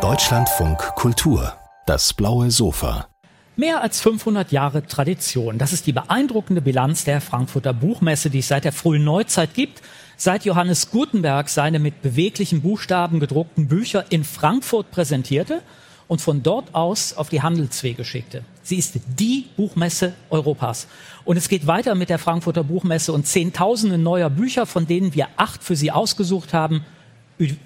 Deutschlandfunk 0.00 0.78
Kultur, 0.94 1.52
das 1.84 2.14
blaue 2.14 2.50
Sofa. 2.50 3.06
Mehr 3.54 3.82
als 3.82 4.00
500 4.00 4.50
Jahre 4.50 4.86
Tradition. 4.86 5.58
Das 5.58 5.74
ist 5.74 5.86
die 5.86 5.92
beeindruckende 5.92 6.62
Bilanz 6.62 7.04
der 7.04 7.20
Frankfurter 7.20 7.74
Buchmesse, 7.74 8.30
die 8.30 8.38
es 8.38 8.48
seit 8.48 8.64
der 8.64 8.72
frühen 8.72 9.04
Neuzeit 9.04 9.52
gibt. 9.52 9.82
Seit 10.16 10.46
Johannes 10.46 10.90
Gutenberg 10.90 11.50
seine 11.50 11.78
mit 11.78 12.00
beweglichen 12.00 12.62
Buchstaben 12.62 13.20
gedruckten 13.20 13.68
Bücher 13.68 14.06
in 14.08 14.24
Frankfurt 14.24 14.90
präsentierte 14.90 15.60
und 16.08 16.22
von 16.22 16.42
dort 16.42 16.74
aus 16.74 17.12
auf 17.12 17.28
die 17.28 17.42
Handelswege 17.42 18.06
schickte. 18.06 18.42
Sie 18.62 18.76
ist 18.76 18.98
die 19.18 19.50
Buchmesse 19.58 20.14
Europas. 20.30 20.86
Und 21.26 21.36
es 21.36 21.50
geht 21.50 21.66
weiter 21.66 21.94
mit 21.94 22.08
der 22.08 22.18
Frankfurter 22.18 22.64
Buchmesse 22.64 23.12
und 23.12 23.26
Zehntausende 23.26 23.98
neuer 23.98 24.30
Bücher, 24.30 24.64
von 24.64 24.86
denen 24.86 25.14
wir 25.14 25.28
acht 25.36 25.62
für 25.62 25.76
Sie 25.76 25.90
ausgesucht 25.90 26.54
haben, 26.54 26.86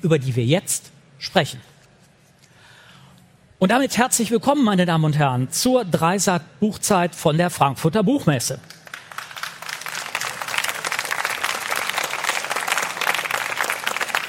über 0.02 0.18
die 0.18 0.36
wir 0.36 0.44
jetzt 0.44 0.90
sprechen. 1.18 1.60
Und 3.58 3.70
damit 3.70 3.96
herzlich 3.96 4.30
willkommen, 4.30 4.64
meine 4.64 4.84
Damen 4.84 5.04
und 5.04 5.16
Herren, 5.16 5.50
zur 5.50 5.84
Dreisat 5.84 6.42
Buchzeit 6.60 7.14
von 7.14 7.38
der 7.38 7.48
Frankfurter 7.48 8.02
Buchmesse. 8.02 8.60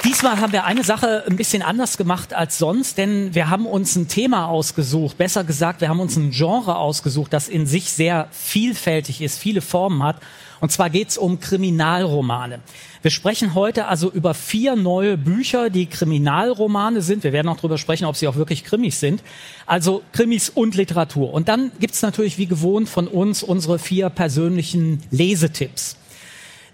Diesmal 0.02 0.40
haben 0.40 0.52
wir 0.52 0.64
eine 0.64 0.82
Sache 0.82 1.24
ein 1.28 1.36
bisschen 1.36 1.62
anders 1.62 1.98
gemacht 1.98 2.32
als 2.32 2.56
sonst, 2.56 2.96
denn 2.96 3.34
wir 3.34 3.50
haben 3.50 3.66
uns 3.66 3.94
ein 3.94 4.08
Thema 4.08 4.46
ausgesucht, 4.46 5.18
besser 5.18 5.44
gesagt, 5.44 5.82
wir 5.82 5.90
haben 5.90 6.00
uns 6.00 6.16
ein 6.16 6.30
Genre 6.30 6.76
ausgesucht, 6.76 7.32
das 7.32 7.48
in 7.48 7.66
sich 7.66 7.92
sehr 7.92 8.28
vielfältig 8.30 9.20
ist, 9.20 9.38
viele 9.38 9.60
Formen 9.60 10.02
hat. 10.02 10.16
Und 10.60 10.72
zwar 10.72 10.90
geht 10.90 11.08
es 11.08 11.18
um 11.18 11.40
Kriminalromane. 11.40 12.60
Wir 13.02 13.10
sprechen 13.10 13.54
heute 13.54 13.86
also 13.86 14.10
über 14.10 14.34
vier 14.34 14.74
neue 14.74 15.16
Bücher, 15.16 15.70
die 15.70 15.86
Kriminalromane 15.86 17.00
sind. 17.00 17.22
Wir 17.22 17.32
werden 17.32 17.48
auch 17.48 17.56
darüber 17.56 17.78
sprechen, 17.78 18.06
ob 18.06 18.16
sie 18.16 18.26
auch 18.26 18.36
wirklich 18.36 18.64
Krimis 18.64 18.98
sind. 18.98 19.22
Also 19.66 20.02
Krimis 20.12 20.48
und 20.48 20.74
Literatur. 20.74 21.32
Und 21.32 21.48
dann 21.48 21.70
gibt's 21.78 22.02
natürlich 22.02 22.38
wie 22.38 22.46
gewohnt 22.46 22.88
von 22.88 23.06
uns 23.06 23.42
unsere 23.42 23.78
vier 23.78 24.10
persönlichen 24.10 25.02
Lesetipps. 25.10 25.96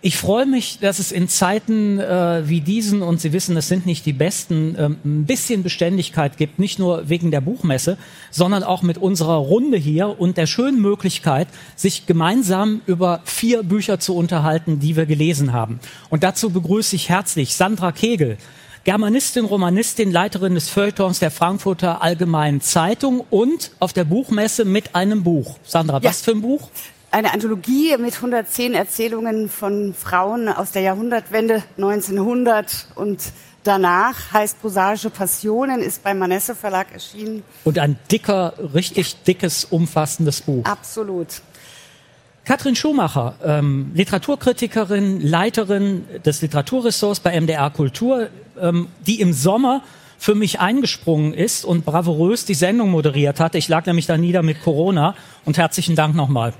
Ich 0.07 0.19
freue 0.19 0.45
mich, 0.45 0.81
dass 0.81 0.99
es 0.99 1.13
in 1.13 1.31
Zeiten 1.31 1.99
äh, 1.99 2.47
wie 2.47 2.61
diesen, 2.61 3.01
und 3.01 3.23
Sie 3.23 3.33
wissen, 3.33 3.57
es 3.57 3.69
sind 3.69 3.87
nicht 3.87 4.05
die 4.05 4.13
besten, 4.13 4.77
äh, 4.77 4.91
ein 5.03 5.25
bisschen 5.25 5.63
Beständigkeit 5.63 6.37
gibt, 6.37 6.59
nicht 6.59 6.79
nur 6.79 7.09
wegen 7.09 7.31
der 7.31 7.41
Buchmesse, 7.41 7.97
sondern 8.31 8.65
auch 8.65 8.83
mit 8.83 8.99
unserer 8.99 9.37
Runde 9.37 9.79
hier 9.79 10.21
und 10.21 10.37
der 10.37 10.45
schönen 10.47 10.79
Möglichkeit, 10.83 11.49
sich 11.75 12.05
gemeinsam 12.05 12.83
über 12.85 13.23
vier 13.25 13.63
Bücher 13.63 13.99
zu 13.99 14.15
unterhalten, 14.15 14.79
die 14.79 14.95
wir 14.95 15.07
gelesen 15.07 15.55
haben. 15.55 15.81
Und 16.11 16.23
dazu 16.23 16.51
begrüße 16.51 16.97
ich 16.97 17.09
herzlich 17.09 17.55
Sandra 17.55 17.91
Kegel, 17.91 18.37
Germanistin, 18.85 19.47
Romanistin, 19.47 20.13
Leiterin 20.13 20.55
des 20.55 20.69
Feuilletons 20.69 21.19
der 21.19 21.31
Frankfurter 21.31 22.03
Allgemeinen 22.03 22.61
Zeitung 22.61 23.25
und 23.31 23.71
auf 23.81 23.95
der 23.95 24.05
Buchmesse 24.05 24.67
mit 24.67 24.95
einem 24.95 25.23
Buch. 25.23 25.57
Sandra, 25.65 25.97
ja. 26.03 26.11
was 26.11 26.21
für 26.21 26.33
ein 26.33 26.43
Buch? 26.43 26.69
Eine 27.15 27.33
Anthologie 27.33 27.97
mit 27.97 28.17
110 28.17 28.75
Erzählungen 28.75 29.49
von 29.49 29.95
Frauen 29.95 30.49
aus 30.49 30.73
der 30.73 30.83
Jahrhundertwende 30.83 31.63
1900 31.77 32.89
und 32.97 33.21
danach 33.63 34.33
heißt 34.33 34.61
Prosaische 34.61 35.11
Passionen, 35.11 35.81
ist 35.81 36.03
beim 36.03 36.19
Manesse 36.19 36.57
Verlag 36.57 36.93
erschienen. 36.93 37.45
Und 37.63 37.79
ein 37.79 37.97
dicker, 38.11 38.55
richtig 38.75 39.13
ja. 39.13 39.19
dickes, 39.29 39.65
umfassendes 39.65 40.43
Buch. 40.43 40.65
Absolut. 40.65 41.29
Katrin 42.45 42.75
Schumacher, 42.75 43.37
ähm, 43.45 43.93
Literaturkritikerin, 43.95 45.21
Leiterin 45.21 46.05
des 46.27 46.43
Literaturressorts 46.43 47.21
bei 47.21 47.41
MDR 47.41 47.71
Kultur, 47.71 48.29
ähm, 48.61 48.89
die 49.07 49.21
im 49.21 49.33
Sommer 49.33 49.83
für 50.19 50.35
mich 50.35 50.59
eingesprungen 50.59 51.33
ist 51.33 51.65
und 51.65 51.85
bravourös 51.85 52.45
die 52.45 52.55
Sendung 52.55 52.91
moderiert 52.91 53.39
hat. 53.39 53.55
Ich 53.55 53.69
lag 53.69 53.87
nämlich 53.87 54.07
da 54.07 54.17
nieder 54.17 54.43
mit 54.43 54.63
Corona 54.63 55.15
und 55.45 55.59
herzlichen 55.59 55.95
Dank 55.95 56.17
nochmal. 56.17 56.55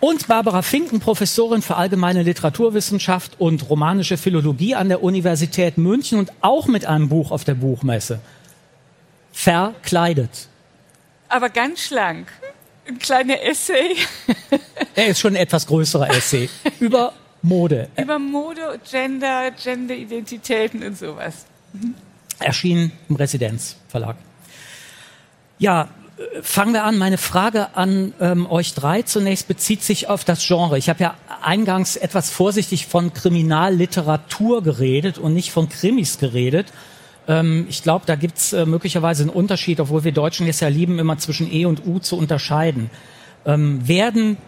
Und 0.00 0.26
Barbara 0.26 0.62
Finken, 0.62 1.00
Professorin 1.00 1.62
für 1.62 1.76
allgemeine 1.76 2.22
Literaturwissenschaft 2.22 3.40
und 3.40 3.68
romanische 3.70 4.16
Philologie 4.16 4.74
an 4.74 4.88
der 4.88 5.02
Universität 5.02 5.78
München 5.78 6.18
und 6.18 6.32
auch 6.40 6.66
mit 6.66 6.86
einem 6.86 7.08
Buch 7.08 7.30
auf 7.30 7.44
der 7.44 7.54
Buchmesse. 7.54 8.20
Verkleidet. 9.32 10.48
Aber 11.28 11.48
ganz 11.48 11.80
schlank. 11.80 12.28
Ein 12.88 12.98
kleiner 12.98 13.42
Essay. 13.42 13.96
er 14.94 15.08
ist 15.08 15.20
schon 15.20 15.34
ein 15.34 15.42
etwas 15.42 15.66
größerer 15.66 16.10
Essay. 16.10 16.48
Über 16.78 17.12
Mode. 17.42 17.88
Über 17.96 18.18
Mode, 18.18 18.80
Gender, 18.88 19.50
Genderidentitäten 19.50 20.82
und 20.82 20.98
sowas. 20.98 21.46
Mhm. 21.72 21.94
Erschienen 22.38 22.92
im 23.08 23.16
Residenzverlag. 23.16 24.16
Ja, 25.58 25.88
fangen 26.42 26.72
wir 26.72 26.84
an. 26.84 26.96
Meine 26.98 27.18
Frage 27.18 27.76
an 27.76 28.14
ähm, 28.20 28.50
euch 28.50 28.74
drei 28.74 29.02
zunächst 29.02 29.48
bezieht 29.48 29.82
sich 29.82 30.08
auf 30.08 30.24
das 30.24 30.46
Genre. 30.46 30.78
Ich 30.78 30.88
habe 30.88 31.02
ja 31.02 31.14
eingangs 31.42 31.96
etwas 31.96 32.30
vorsichtig 32.30 32.86
von 32.86 33.12
Kriminalliteratur 33.12 34.62
geredet 34.62 35.18
und 35.18 35.34
nicht 35.34 35.50
von 35.50 35.68
Krimis 35.68 36.18
geredet. 36.18 36.72
Ähm, 37.28 37.66
ich 37.68 37.82
glaube, 37.82 38.06
da 38.06 38.16
gibt's 38.16 38.52
äh, 38.52 38.64
möglicherweise 38.64 39.24
einen 39.24 39.30
Unterschied, 39.30 39.80
obwohl 39.80 40.04
wir 40.04 40.12
Deutschen 40.12 40.46
es 40.48 40.60
ja 40.60 40.68
lieben, 40.68 40.98
immer 40.98 41.18
zwischen 41.18 41.52
E 41.52 41.66
und 41.66 41.86
U 41.86 41.98
zu 41.98 42.16
unterscheiden. 42.16 42.90
Ähm, 43.44 43.86
werden 43.86 44.38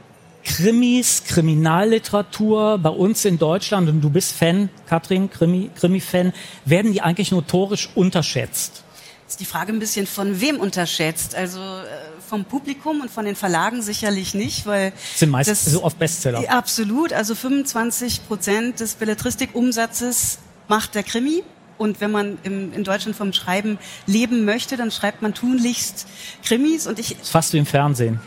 Krimis, 0.44 1.24
Kriminalliteratur 1.24 2.78
bei 2.78 2.88
uns 2.88 3.24
in 3.26 3.38
Deutschland, 3.38 3.88
und 3.88 4.00
du 4.00 4.08
bist 4.08 4.34
Fan, 4.34 4.70
Katrin, 4.86 5.28
Krimi, 5.30 5.70
Krimi-Fan, 5.78 6.32
werden 6.64 6.92
die 6.92 7.02
eigentlich 7.02 7.32
notorisch 7.32 7.90
unterschätzt? 7.94 8.84
Ist 9.28 9.40
die 9.40 9.44
Frage 9.44 9.72
ein 9.72 9.78
bisschen 9.78 10.06
von 10.06 10.40
wem 10.40 10.58
unterschätzt. 10.58 11.34
Also 11.34 11.60
äh, 11.60 11.84
vom 12.26 12.44
Publikum 12.44 13.00
und 13.02 13.10
von 13.10 13.24
den 13.24 13.36
Verlagen 13.36 13.82
sicherlich 13.82 14.34
nicht, 14.34 14.66
weil 14.66 14.92
sind 15.14 15.30
meistens 15.30 15.66
so 15.66 15.84
oft 15.84 15.98
Bestseller. 15.98 16.50
Absolut, 16.50 17.12
also 17.12 17.34
25 17.34 18.26
Prozent 18.26 18.80
des 18.80 18.94
Belletristikumsatzes 18.94 20.38
macht 20.68 20.94
der 20.94 21.02
Krimi. 21.02 21.42
Und 21.76 22.00
wenn 22.00 22.10
man 22.10 22.38
im, 22.42 22.72
in 22.72 22.82
Deutschland 22.82 23.16
vom 23.16 23.32
Schreiben 23.32 23.78
leben 24.06 24.44
möchte, 24.44 24.76
dann 24.76 24.90
schreibt 24.90 25.22
man 25.22 25.32
tunlichst 25.32 26.08
Krimis. 26.42 26.86
Und 26.86 26.98
ich 26.98 27.16
fast 27.22 27.52
wie 27.52 27.58
im 27.58 27.66
Fernsehen. 27.66 28.18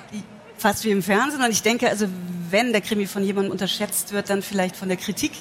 Fast 0.57 0.85
wie 0.85 0.91
im 0.91 1.03
Fernsehen. 1.03 1.43
Und 1.43 1.51
ich 1.51 1.61
denke, 1.61 1.89
also 1.89 2.07
wenn 2.49 2.71
der 2.71 2.81
Krimi 2.81 3.07
von 3.07 3.23
jemandem 3.23 3.51
unterschätzt 3.51 4.13
wird, 4.13 4.29
dann 4.29 4.41
vielleicht 4.41 4.77
von 4.77 4.87
der 4.87 4.97
Kritik. 4.97 5.31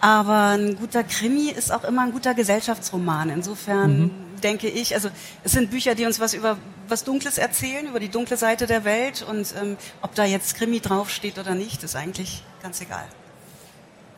Aber 0.00 0.56
ein 0.56 0.76
guter 0.76 1.04
Krimi 1.04 1.50
ist 1.50 1.72
auch 1.72 1.84
immer 1.84 2.02
ein 2.02 2.12
guter 2.12 2.34
Gesellschaftsroman. 2.34 3.30
Insofern 3.30 3.98
mhm 3.98 4.27
denke 4.40 4.68
ich. 4.68 4.94
Also 4.94 5.08
es 5.44 5.52
sind 5.52 5.70
Bücher, 5.70 5.94
die 5.94 6.06
uns 6.06 6.20
was 6.20 6.34
über 6.34 6.58
was 6.88 7.04
Dunkles 7.04 7.38
erzählen, 7.38 7.86
über 7.86 8.00
die 8.00 8.08
dunkle 8.08 8.36
Seite 8.36 8.66
der 8.66 8.84
Welt. 8.84 9.24
Und 9.28 9.54
ähm, 9.60 9.76
ob 10.02 10.14
da 10.14 10.24
jetzt 10.24 10.56
Krimi 10.56 10.80
draufsteht 10.80 11.38
oder 11.38 11.54
nicht, 11.54 11.82
ist 11.82 11.96
eigentlich 11.96 12.42
ganz 12.62 12.80
egal. 12.80 13.04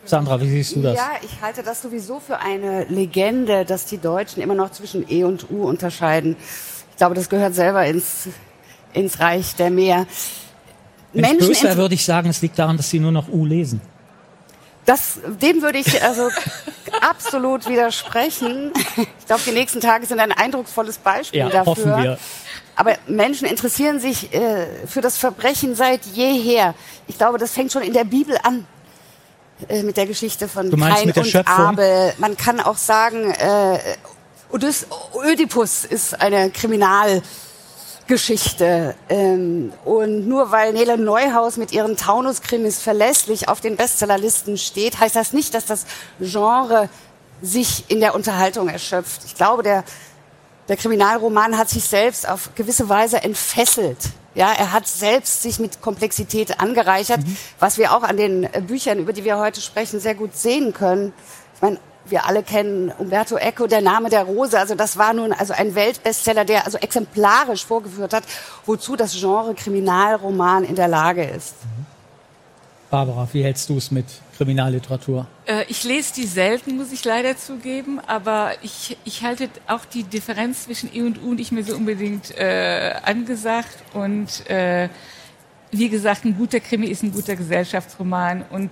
Sandra, 0.05 0.41
wie 0.41 0.49
siehst 0.49 0.77
du 0.77 0.83
das? 0.83 0.97
Ja, 0.97 1.11
ich 1.23 1.43
halte 1.43 1.63
das 1.63 1.83
sowieso 1.83 2.21
für 2.21 2.39
eine 2.39 2.85
Legende, 2.85 3.65
dass 3.65 3.85
die 3.85 3.99
Deutschen 3.99 4.43
immer 4.43 4.55
noch 4.55 4.71
zwischen 4.71 5.05
E 5.09 5.25
und 5.25 5.51
U 5.51 5.65
unterscheiden. 5.65 6.37
Ich 6.91 6.97
glaube, 6.97 7.15
das 7.15 7.29
gehört 7.29 7.55
selber 7.55 7.85
ins, 7.87 8.29
ins 8.93 9.21
Reich 9.21 9.55
der 9.57 9.71
Meer. 9.71 10.07
Wenn 11.13 11.23
Menschen 11.23 11.53
ich 11.53 11.61
böse 11.61 11.77
würde 11.77 11.95
ich 11.95 12.05
sagen, 12.05 12.31
es 12.31 12.41
liegt 12.41 12.59
daran, 12.59 12.77
dass 12.77 12.89
sie 12.89 12.99
nur 12.99 13.13
noch 13.13 13.29
U 13.29 13.45
lesen. 13.45 13.81
Das, 14.87 15.19
dem 15.41 15.63
würde 15.63 15.79
ich 15.79 16.03
also 16.03 16.29
absolut 17.01 17.69
widersprechen. 17.69 18.73
Ich 19.19 19.27
glaube, 19.27 19.43
die 19.47 19.53
nächsten 19.53 19.81
Tage 19.81 20.07
sind 20.07 20.21
ein 20.21 20.33
eindrucksvolles 20.33 20.99
Beispiel 20.99 21.41
ja, 21.41 21.49
dafür. 21.49 21.67
Hoffen 21.67 22.03
wir. 22.03 22.19
Aber 22.77 22.97
Menschen 23.07 23.47
interessieren 23.47 24.01
sich 24.01 24.33
äh, 24.33 24.67
für 24.87 25.03
das 25.03 25.19
Verbrechen 25.19 25.75
seit 25.75 26.07
jeher. 26.07 26.75
Ich 27.09 27.19
glaube, 27.19 27.39
das 27.39 27.53
fängt 27.53 27.73
schon 27.73 27.83
in 27.83 27.93
der 27.93 28.05
Bibel 28.05 28.39
an 28.43 28.67
äh, 29.69 29.83
mit 29.83 29.97
der 29.97 30.07
Geschichte 30.07 30.49
von 30.49 30.71
Kain 30.71 31.13
und 31.13 31.27
Schöpfung? 31.27 31.55
Abel. 31.55 32.15
Man 32.19 32.37
kann 32.37 32.59
auch 32.61 32.79
sagen, 32.79 33.33
äh, 33.33 33.79
Ödipus 35.25 35.85
ist 35.85 36.21
eine 36.21 36.51
Kriminal 36.51 37.23
Geschichte. 38.11 38.95
Ähm, 39.09 39.73
und 39.87 40.29
nur 40.29 40.51
weil 40.51 40.75
Nele 40.75 40.99
Neuhaus 40.99 41.57
mit 41.57 41.73
ihren 41.73 41.97
Taunus-Krimis 41.97 42.79
verlässlich 42.79 43.49
auf 43.49 43.63
den 43.63 43.77
Bestsellerlisten 43.77 44.59
steht, 44.59 45.01
heißt 45.01 45.17
das 45.17 45.33
nicht, 45.33 45.55
dass 45.55 45.65
das 45.65 45.87
Genre 46.19 46.91
sich 47.41 47.85
in 47.89 48.01
der 48.01 48.15
Unterhaltung 48.15 48.69
erschöpft. 48.69 49.23
Ich 49.25 49.37
glaube, 49.37 49.63
der, 49.63 49.85
der 50.69 50.77
Kriminalroman 50.77 51.57
hat 51.57 51.71
sich 51.71 51.85
selbst 51.85 52.29
auf 52.29 52.51
gewisse 52.57 52.89
Weise 52.89 53.23
entfesselt. 53.23 53.99
Ja, 54.35 54.53
er 54.53 54.73
hat 54.73 54.87
selbst 54.87 55.43
sich 55.43 55.59
mit 55.59 55.81
Komplexität 55.81 56.61
angereichert, 56.61 57.21
mhm. 57.21 57.37
was 57.61 57.79
wir 57.79 57.95
auch 57.95 58.03
an 58.03 58.17
den 58.17 58.49
Büchern, 58.67 58.99
über 58.99 59.13
die 59.13 59.25
wir 59.25 59.39
heute 59.39 59.61
sprechen, 59.61 60.01
sehr 60.01 60.17
gut 60.17 60.37
sehen 60.37 60.73
können. 60.73 61.13
Ich 61.55 61.63
meine, 61.63 61.79
wir 62.11 62.27
alle 62.27 62.43
kennen 62.43 62.93
Umberto 62.99 63.37
Eco, 63.37 63.67
der 63.67 63.81
Name 63.81 64.11
der 64.11 64.25
Rose. 64.25 64.59
Also 64.59 64.75
das 64.75 64.97
war 64.97 65.13
nun 65.13 65.33
also 65.33 65.53
ein 65.53 65.75
Weltbestseller, 65.75 66.45
der 66.45 66.67
also 66.67 66.79
exemplarisch 66.79 67.65
vorgeführt 67.65 68.13
hat, 68.13 68.25
wozu 68.67 68.97
das 68.97 69.15
Genre 69.19 69.55
Kriminalroman 69.55 70.65
in 70.65 70.75
der 70.75 70.89
Lage 70.89 71.25
ist. 71.25 71.55
Barbara, 72.91 73.29
wie 73.33 73.45
hältst 73.45 73.69
du 73.69 73.77
es 73.77 73.93
mit 73.93 74.07
Kriminalliteratur? 74.37 75.27
Äh, 75.47 75.65
ich 75.69 75.85
lese 75.85 76.13
die 76.15 76.27
selten, 76.27 76.77
muss 76.77 76.91
ich 76.91 77.05
leider 77.05 77.37
zugeben, 77.37 78.01
aber 78.05 78.53
ich, 78.63 78.97
ich 79.05 79.23
halte 79.23 79.49
auch 79.69 79.85
die 79.85 80.03
Differenz 80.03 80.65
zwischen 80.65 80.93
E 80.93 81.03
und 81.03 81.23
U 81.23 81.35
nicht 81.35 81.53
mehr 81.53 81.63
so 81.63 81.77
unbedingt 81.77 82.37
äh, 82.37 82.95
angesagt. 83.05 83.77
Und 83.95 84.49
äh, 84.51 84.89
wie 85.71 85.89
gesagt, 85.89 86.25
ein 86.25 86.37
guter 86.37 86.59
Krimi 86.59 86.89
ist 86.89 87.05
ein 87.05 87.13
guter 87.13 87.37
Gesellschaftsroman. 87.37 88.45
Und 88.51 88.71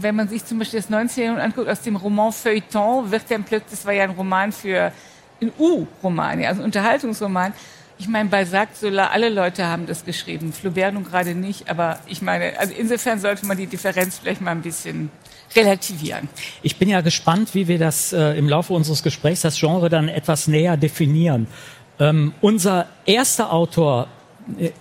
wenn 0.00 0.16
man 0.16 0.28
sich 0.28 0.44
zum 0.44 0.58
Beispiel 0.58 0.80
das 0.80 0.90
19. 0.90 1.22
Jahrhundert 1.22 1.46
anguckt, 1.46 1.68
aus 1.68 1.82
dem 1.82 1.96
Roman 1.96 2.32
Feuilleton 2.32 3.10
wird 3.10 3.22
dann 3.30 3.44
plötzlich, 3.44 3.70
das 3.70 3.86
war 3.86 3.92
ja 3.92 4.04
ein 4.04 4.10
Roman 4.10 4.52
für, 4.52 4.92
ein 5.40 5.52
U-Roman, 5.58 6.40
ja, 6.40 6.48
also 6.48 6.62
ein 6.62 6.66
Unterhaltungsroman, 6.66 7.52
ich 8.00 8.06
meine, 8.06 8.28
Balzac, 8.28 8.76
Zola, 8.76 9.08
alle 9.08 9.28
Leute 9.28 9.66
haben 9.66 9.86
das 9.86 10.04
geschrieben. 10.04 10.52
Flaubert 10.52 10.94
nun 10.94 11.02
gerade 11.02 11.34
nicht, 11.34 11.68
aber 11.68 11.98
ich 12.06 12.22
meine, 12.22 12.56
also 12.58 12.72
insofern 12.72 13.18
sollte 13.18 13.44
man 13.44 13.56
die 13.56 13.66
Differenz 13.66 14.20
vielleicht 14.20 14.40
mal 14.40 14.52
ein 14.52 14.62
bisschen 14.62 15.10
relativieren. 15.56 16.28
Ich 16.62 16.76
bin 16.76 16.88
ja 16.88 17.00
gespannt, 17.00 17.54
wie 17.54 17.66
wir 17.66 17.78
das 17.78 18.12
äh, 18.12 18.38
im 18.38 18.48
Laufe 18.48 18.72
unseres 18.72 19.02
Gesprächs, 19.02 19.40
das 19.40 19.58
Genre 19.58 19.88
dann 19.88 20.08
etwas 20.08 20.46
näher 20.46 20.76
definieren. 20.76 21.48
Ähm, 21.98 22.34
unser 22.40 22.86
erster 23.04 23.52
Autor 23.52 24.06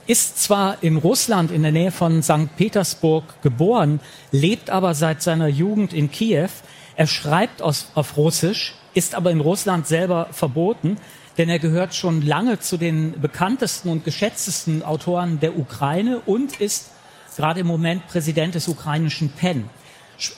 ist 0.06 0.42
zwar 0.42 0.82
in 0.82 0.98
Russland 0.98 1.52
in 1.52 1.64
der 1.64 1.72
Nähe 1.72 1.92
von 1.92 2.24
St. 2.24 2.56
Petersburg 2.56 3.24
geboren, 3.42 4.00
lebt 4.32 4.70
aber 4.70 4.94
seit 4.94 5.22
seiner 5.22 5.48
Jugend 5.48 5.94
in 5.94 6.12
Kiew. 6.12 6.50
Er 6.96 7.08
schreibt 7.08 7.62
aus, 7.62 7.92
auf 7.96 8.18
Russisch, 8.18 8.76
ist 8.94 9.16
aber 9.16 9.32
in 9.32 9.42
Russland 9.42 9.88
selber 9.88 10.28
verboten 10.32 10.98
denn 11.38 11.50
er 11.50 11.60
gehört 11.60 11.94
schon 11.94 12.22
lange 12.22 12.60
zu 12.60 12.78
den 12.78 13.20
bekanntesten 13.22 13.90
und 13.90 14.04
geschätztesten 14.04 14.84
Autoren 14.84 15.40
der 15.40 15.58
Ukraine 15.58 16.20
und 16.26 16.60
ist 16.60 16.90
gerade 17.36 17.60
im 17.60 17.68
Moment 17.68 18.08
Präsident 18.08 18.56
des 18.56 18.68
ukrainischen 18.68 19.30
PEN. 19.30 19.70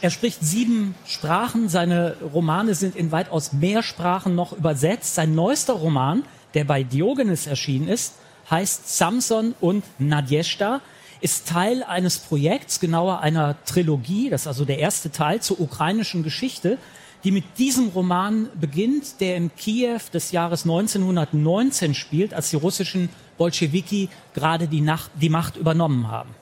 Er 0.02 0.10
spricht 0.10 0.42
sieben 0.42 0.94
Sprachen, 1.06 1.70
seine 1.70 2.18
Romane 2.34 2.76
sind 2.76 2.98
in 2.98 3.14
weitaus 3.14 3.54
mehr 3.54 3.82
Sprachen 3.82 4.36
noch 4.36 4.52
übersetzt. 4.52 5.16
Sein 5.16 5.34
neuester 5.36 5.74
Roman, 5.74 6.24
der 6.54 6.66
bei 6.66 6.84
Diogenes 6.84 7.48
erschienen 7.48 7.88
ist, 7.88 8.16
heißt 8.50 8.98
Samson 8.98 9.56
und 9.60 9.84
Nadjeshta, 10.00 10.82
ist 11.22 11.48
Teil 11.48 11.84
eines 11.84 12.18
Projekts, 12.18 12.80
genauer 12.80 13.20
einer 13.20 13.62
Trilogie, 13.66 14.30
das 14.30 14.42
ist 14.42 14.48
also 14.48 14.66
der 14.66 14.80
erste 14.80 15.12
Teil 15.12 15.42
zur 15.42 15.60
ukrainischen 15.60 16.24
Geschichte, 16.24 16.78
die 17.24 17.32
mit 17.32 17.44
diesem 17.58 17.90
Roman 17.90 18.48
beginnt, 18.60 19.20
der 19.20 19.36
im 19.36 19.54
Kiew 19.56 20.00
des 20.14 20.32
Jahres 20.32 20.64
1919 20.64 21.94
spielt, 21.94 22.34
als 22.34 22.50
die 22.50 22.56
russischen 22.56 23.10
Bolschewiki 23.38 24.10
gerade 24.34 24.68
die, 24.68 24.82
Nacht, 24.82 25.12
die 25.20 25.30
Macht 25.30 25.58
übernommen 25.58 26.08
haben. 26.08 26.34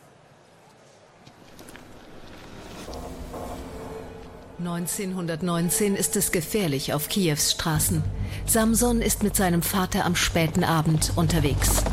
1919 4.59 5.95
ist 5.95 6.15
es 6.15 6.31
gefährlich 6.31 6.93
auf 6.93 7.09
Kiews 7.09 7.51
Straßen. 7.51 8.03
Samson 8.47 9.01
ist 9.01 9.21
mit 9.21 9.35
seinem 9.35 9.61
Vater 9.61 10.03
am 10.03 10.15
späten 10.15 10.63
Abend 10.63 11.13
unterwegs. 11.15 11.83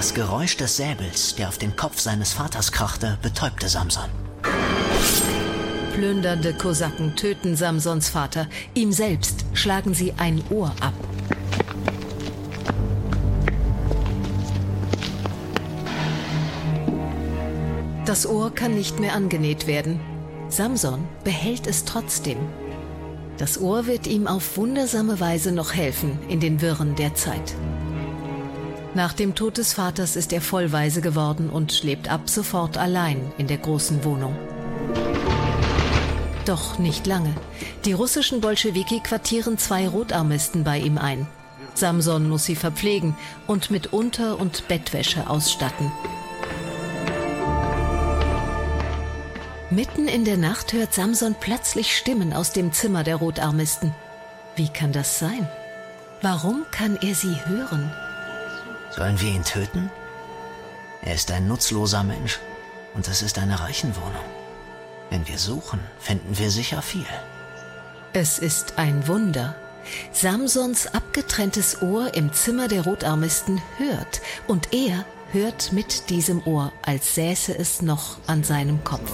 Das 0.00 0.14
Geräusch 0.14 0.56
des 0.56 0.78
Säbels, 0.78 1.34
der 1.34 1.48
auf 1.48 1.58
den 1.58 1.76
Kopf 1.76 2.00
seines 2.00 2.32
Vaters 2.32 2.72
krachte, 2.72 3.18
betäubte 3.20 3.68
Samson. 3.68 4.08
Plündernde 5.92 6.54
Kosaken 6.54 7.16
töten 7.16 7.54
Samsons 7.54 8.08
Vater. 8.08 8.46
Ihm 8.72 8.92
selbst 8.92 9.44
schlagen 9.52 9.92
sie 9.92 10.14
ein 10.16 10.42
Ohr 10.48 10.74
ab. 10.80 10.94
Das 18.06 18.26
Ohr 18.26 18.54
kann 18.54 18.74
nicht 18.74 19.00
mehr 19.00 19.12
angenäht 19.12 19.66
werden. 19.66 20.00
Samson 20.48 21.06
behält 21.24 21.66
es 21.66 21.84
trotzdem. 21.84 22.38
Das 23.36 23.60
Ohr 23.60 23.86
wird 23.86 24.06
ihm 24.06 24.26
auf 24.26 24.56
wundersame 24.56 25.20
Weise 25.20 25.52
noch 25.52 25.74
helfen 25.74 26.18
in 26.30 26.40
den 26.40 26.62
Wirren 26.62 26.94
der 26.96 27.14
Zeit. 27.14 27.54
Nach 28.94 29.12
dem 29.12 29.36
Tod 29.36 29.58
des 29.58 29.74
Vaters 29.74 30.16
ist 30.16 30.32
er 30.32 30.40
vollweise 30.40 31.00
geworden 31.00 31.48
und 31.48 31.84
lebt 31.84 32.10
ab 32.10 32.28
sofort 32.28 32.76
allein 32.76 33.32
in 33.38 33.46
der 33.46 33.58
großen 33.58 34.04
Wohnung. 34.04 34.36
Doch 36.44 36.78
nicht 36.78 37.06
lange. 37.06 37.32
Die 37.84 37.92
russischen 37.92 38.40
Bolschewiki 38.40 38.98
quartieren 39.00 39.58
zwei 39.58 39.86
Rotarmisten 39.86 40.64
bei 40.64 40.78
ihm 40.78 40.98
ein. 40.98 41.28
Samson 41.74 42.28
muss 42.28 42.44
sie 42.44 42.56
verpflegen 42.56 43.16
und 43.46 43.70
mit 43.70 43.92
Unter- 43.92 44.40
und 44.40 44.66
Bettwäsche 44.66 45.30
ausstatten. 45.30 45.92
Mitten 49.70 50.08
in 50.08 50.24
der 50.24 50.36
Nacht 50.36 50.72
hört 50.72 50.92
Samson 50.92 51.36
plötzlich 51.38 51.96
Stimmen 51.96 52.32
aus 52.32 52.52
dem 52.52 52.72
Zimmer 52.72 53.04
der 53.04 53.16
Rotarmisten. 53.16 53.94
Wie 54.56 54.68
kann 54.68 54.92
das 54.92 55.20
sein? 55.20 55.48
Warum 56.22 56.64
kann 56.72 56.98
er 57.00 57.14
sie 57.14 57.36
hören? 57.46 57.92
Sollen 58.90 59.20
wir 59.20 59.28
ihn 59.28 59.44
töten? 59.44 59.90
Er 61.02 61.14
ist 61.14 61.30
ein 61.30 61.48
nutzloser 61.48 62.02
Mensch 62.02 62.40
und 62.94 63.08
es 63.08 63.22
ist 63.22 63.38
eine 63.38 63.60
Reichenwohnung. 63.60 64.24
Wenn 65.10 65.26
wir 65.26 65.38
suchen, 65.38 65.80
finden 65.98 66.38
wir 66.38 66.50
sicher 66.50 66.82
viel. 66.82 67.06
Es 68.12 68.38
ist 68.38 68.78
ein 68.78 69.06
Wunder. 69.08 69.54
Samsons 70.12 70.88
abgetrenntes 70.88 71.82
Ohr 71.82 72.14
im 72.14 72.32
Zimmer 72.32 72.68
der 72.68 72.82
Rotarmisten 72.82 73.62
hört 73.78 74.20
und 74.46 74.72
er 74.74 75.04
hört 75.32 75.72
mit 75.72 76.10
diesem 76.10 76.46
Ohr, 76.46 76.72
als 76.82 77.14
säße 77.14 77.56
es 77.56 77.82
noch 77.82 78.18
an 78.26 78.44
seinem 78.44 78.84
Kopf. 78.84 79.10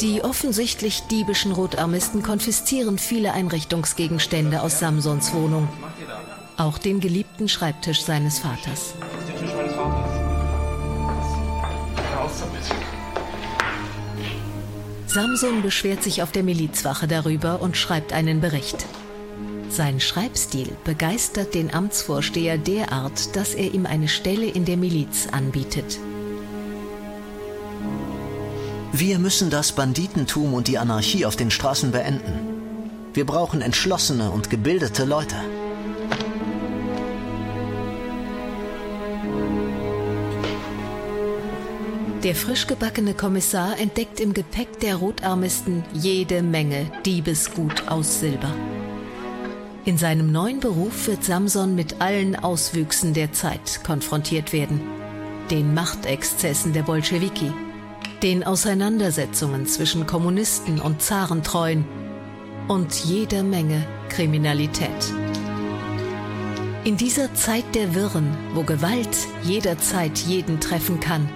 Die 0.00 0.22
offensichtlich 0.22 1.02
diebischen 1.10 1.52
Rotarmisten 1.52 2.22
konfiszieren 2.22 2.98
viele 2.98 3.32
Einrichtungsgegenstände 3.32 4.60
aus 4.60 4.78
Samsons 4.78 5.32
Wohnung. 5.32 5.68
Auch 6.58 6.76
den 6.78 7.00
geliebten 7.00 7.48
Schreibtisch 7.48 8.02
seines 8.02 8.38
Vaters. 8.40 8.94
Samson 15.06 15.62
beschwert 15.62 16.02
sich 16.02 16.22
auf 16.22 16.30
der 16.30 16.42
Milizwache 16.42 17.08
darüber 17.08 17.62
und 17.62 17.76
schreibt 17.76 18.12
einen 18.12 18.42
Bericht. 18.42 18.84
Sein 19.70 19.98
Schreibstil 19.98 20.76
begeistert 20.84 21.54
den 21.54 21.72
Amtsvorsteher 21.72 22.58
derart, 22.58 23.34
dass 23.34 23.54
er 23.54 23.72
ihm 23.72 23.86
eine 23.86 24.08
Stelle 24.08 24.46
in 24.46 24.66
der 24.66 24.76
Miliz 24.76 25.28
anbietet. 25.32 25.98
Wir 28.98 29.18
müssen 29.18 29.50
das 29.50 29.72
Banditentum 29.72 30.54
und 30.54 30.68
die 30.68 30.78
Anarchie 30.78 31.26
auf 31.26 31.36
den 31.36 31.50
Straßen 31.50 31.92
beenden. 31.92 32.32
Wir 33.12 33.26
brauchen 33.26 33.60
entschlossene 33.60 34.30
und 34.30 34.48
gebildete 34.48 35.04
Leute. 35.04 35.36
Der 42.22 42.34
frisch 42.34 42.66
gebackene 42.66 43.12
Kommissar 43.12 43.78
entdeckt 43.78 44.18
im 44.18 44.32
Gepäck 44.32 44.80
der 44.80 44.96
Rotarmisten 44.96 45.84
jede 45.92 46.42
Menge 46.42 46.90
Diebesgut 47.04 47.88
aus 47.88 48.20
Silber. 48.20 48.54
In 49.84 49.98
seinem 49.98 50.32
neuen 50.32 50.60
Beruf 50.60 51.06
wird 51.06 51.22
Samson 51.22 51.74
mit 51.74 52.00
allen 52.00 52.34
Auswüchsen 52.34 53.12
der 53.12 53.30
Zeit 53.34 53.84
konfrontiert 53.84 54.54
werden. 54.54 54.80
Den 55.50 55.74
Machtexzessen 55.74 56.72
der 56.72 56.82
Bolschewiki, 56.82 57.52
den 58.22 58.44
Auseinandersetzungen 58.44 59.66
zwischen 59.66 60.06
Kommunisten 60.06 60.80
und 60.80 61.02
Zarentreuen 61.02 61.84
und 62.68 62.94
jeder 62.94 63.42
Menge 63.42 63.86
Kriminalität. 64.08 65.12
In 66.84 66.96
dieser 66.96 67.34
Zeit 67.34 67.74
der 67.74 67.94
Wirren, 67.94 68.36
wo 68.54 68.62
Gewalt 68.62 69.16
jederzeit 69.42 70.18
jeden 70.18 70.60
treffen 70.60 71.00
kann, 71.00 71.28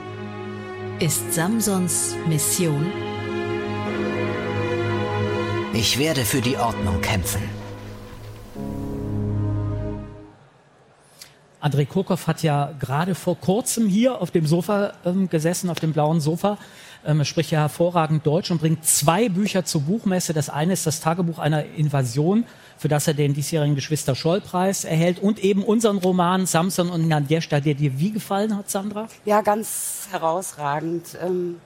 ist 1.00 1.32
Samsons 1.32 2.14
Mission? 2.28 2.86
Ich 5.72 5.98
werde 5.98 6.24
für 6.24 6.40
die 6.40 6.56
Ordnung 6.56 7.00
kämpfen. 7.00 7.59
André 11.60 11.86
Kurkow 11.86 12.26
hat 12.26 12.42
ja 12.42 12.72
gerade 12.78 13.14
vor 13.14 13.38
kurzem 13.38 13.86
hier 13.86 14.20
auf 14.20 14.30
dem 14.30 14.46
Sofa 14.46 14.94
ähm, 15.04 15.28
gesessen, 15.28 15.68
auf 15.68 15.78
dem 15.78 15.92
blauen 15.92 16.20
Sofa. 16.20 16.56
Ähm, 17.04 17.20
er 17.20 17.24
spricht 17.24 17.50
ja 17.50 17.60
hervorragend 17.60 18.26
Deutsch 18.26 18.50
und 18.50 18.60
bringt 18.60 18.84
zwei 18.84 19.28
Bücher 19.28 19.64
zur 19.64 19.82
Buchmesse. 19.82 20.32
Das 20.32 20.48
eine 20.48 20.72
ist 20.72 20.86
das 20.86 21.00
Tagebuch 21.00 21.38
einer 21.38 21.64
Invasion, 21.64 22.44
für 22.78 22.88
das 22.88 23.06
er 23.06 23.14
den 23.14 23.34
diesjährigen 23.34 23.74
Geschwister-Scholl-Preis 23.74 24.84
erhält 24.84 25.18
und 25.18 25.38
eben 25.38 25.62
unseren 25.62 25.98
Roman 25.98 26.46
Samson 26.46 26.88
und 26.88 27.08
Nadjeshta, 27.08 27.60
der 27.60 27.74
dir 27.74 27.98
wie 27.98 28.12
gefallen 28.12 28.56
hat, 28.56 28.70
Sandra? 28.70 29.08
Ja, 29.24 29.42
ganz 29.42 30.08
herausragend. 30.10 31.18
Ähm 31.22 31.56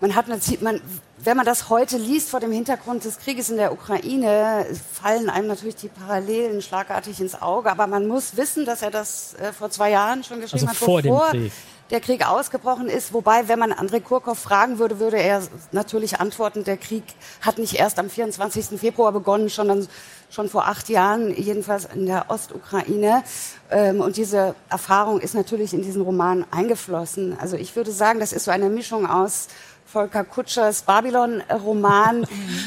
man 0.00 0.14
hat 0.14 0.28
man, 0.28 0.80
wenn 1.22 1.36
man 1.36 1.44
das 1.44 1.68
heute 1.68 1.98
liest 1.98 2.30
vor 2.30 2.40
dem 2.40 2.52
Hintergrund 2.52 3.04
des 3.04 3.18
Krieges 3.18 3.50
in 3.50 3.56
der 3.56 3.72
Ukraine, 3.72 4.66
fallen 4.92 5.28
einem 5.28 5.48
natürlich 5.48 5.76
die 5.76 5.88
Parallelen 5.88 6.62
schlagartig 6.62 7.20
ins 7.20 7.40
Auge. 7.40 7.70
Aber 7.70 7.86
man 7.86 8.06
muss 8.06 8.36
wissen, 8.36 8.64
dass 8.64 8.82
er 8.82 8.90
das 8.90 9.34
äh, 9.34 9.52
vor 9.52 9.70
zwei 9.70 9.90
Jahren 9.90 10.24
schon 10.24 10.40
geschrieben 10.40 10.68
also 10.68 10.70
hat, 10.70 10.76
vor 10.76 11.02
bevor 11.02 11.28
Krieg. 11.30 11.52
der 11.90 12.00
Krieg 12.00 12.26
ausgebrochen 12.26 12.88
ist. 12.88 13.12
Wobei, 13.12 13.48
wenn 13.48 13.58
man 13.58 13.72
André 13.72 14.00
Kurkow 14.00 14.38
fragen 14.38 14.78
würde, 14.78 14.98
würde 14.98 15.18
er 15.18 15.42
natürlich 15.72 16.20
antworten, 16.20 16.64
der 16.64 16.78
Krieg 16.78 17.04
hat 17.42 17.58
nicht 17.58 17.74
erst 17.74 17.98
am 17.98 18.08
24. 18.08 18.80
Februar 18.80 19.12
begonnen, 19.12 19.48
sondern 19.50 19.86
schon 20.30 20.48
vor 20.48 20.68
acht 20.68 20.88
Jahren, 20.88 21.34
jedenfalls 21.34 21.86
in 21.92 22.06
der 22.06 22.26
Ostukraine. 22.28 23.24
Ähm, 23.70 24.00
und 24.00 24.16
diese 24.16 24.54
Erfahrung 24.70 25.20
ist 25.20 25.34
natürlich 25.34 25.74
in 25.74 25.82
diesen 25.82 26.00
Roman 26.00 26.46
eingeflossen. 26.50 27.36
Also 27.38 27.56
ich 27.56 27.76
würde 27.76 27.92
sagen, 27.92 28.20
das 28.20 28.32
ist 28.32 28.44
so 28.44 28.50
eine 28.50 28.70
Mischung 28.70 29.06
aus 29.06 29.48
Volker 29.92 30.24
Kutschers 30.24 30.82
Babylon-Roman 30.82 32.24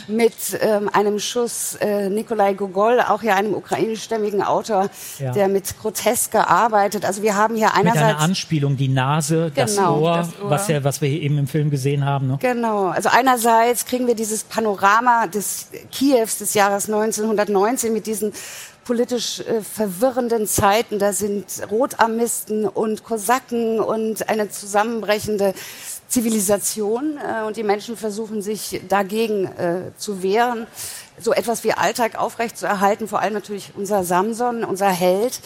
mit 0.07 0.33
ähm, 0.61 0.89
einem 0.91 1.19
Schuss 1.19 1.75
äh, 1.79 2.09
Nikolai 2.09 2.53
Gogol, 2.53 2.99
auch 2.99 3.23
ja 3.23 3.35
einem 3.35 3.53
ukrainischstämmigen 3.53 4.41
Autor, 4.41 4.89
Ja. 5.19 5.31
der 5.31 5.47
mit 5.47 5.77
Groteske 5.79 6.47
arbeitet. 6.47 7.05
Also 7.05 7.21
wir 7.21 7.35
haben 7.35 7.55
hier 7.55 7.67
Mit 7.67 7.75
einer 7.75 7.91
einerseits 7.93 8.19
Anspielung, 8.21 8.75
die 8.75 8.89
Nase, 8.89 9.51
das, 9.55 9.75
Genau, 9.75 9.99
Ohr, 10.01 10.17
das 10.17 10.27
Ohr. 10.41 10.49
Was, 10.49 10.67
ja, 10.67 10.83
was 10.83 11.01
wir 11.01 11.09
eben 11.09 11.37
im 11.37 11.47
Film 11.47 11.69
gesehen 11.69 12.05
haben. 12.05 12.27
Ne? 12.27 12.37
Genau, 12.41 12.87
also 12.87 13.09
einerseits 13.09 13.85
kriegen 13.85 14.07
wir 14.07 14.15
dieses 14.15 14.43
Panorama 14.43 15.27
des 15.27 15.67
Kiews 15.91 16.39
des 16.39 16.53
Jahres 16.53 16.85
1919 16.89 17.93
mit 17.93 18.05
diesen 18.05 18.33
politisch 18.83 19.39
äh, 19.39 19.61
verwirrenden 19.61 20.45
Zeiten. 20.47 20.99
Da 20.99 21.13
sind 21.13 21.45
Rotarmisten 21.71 22.67
und 22.67 23.03
Kosaken 23.03 23.79
und 23.79 24.27
eine 24.29 24.49
zusammenbrechende 24.49 25.53
Zivilisation 26.13 27.17
äh, 27.17 27.43
und 27.43 27.57
die 27.57 27.63
Menschen 27.63 27.97
versuchen 27.97 28.43
sich 28.43 28.81
dagegen 28.87 29.45
äh, 29.45 29.91
zu 29.97 30.21
wehren, 30.21 30.67
so 31.19 31.33
etwas 31.33 31.63
wie 31.63 31.73
Alltag 31.73 32.19
aufrechtzuerhalten, 32.19 33.07
vor 33.07 33.19
allem 33.19 33.33
natürlich 33.33 33.71
unser 33.75 34.03
Samson, 34.03 34.63
unser 34.63 34.89
Held. 34.89 35.41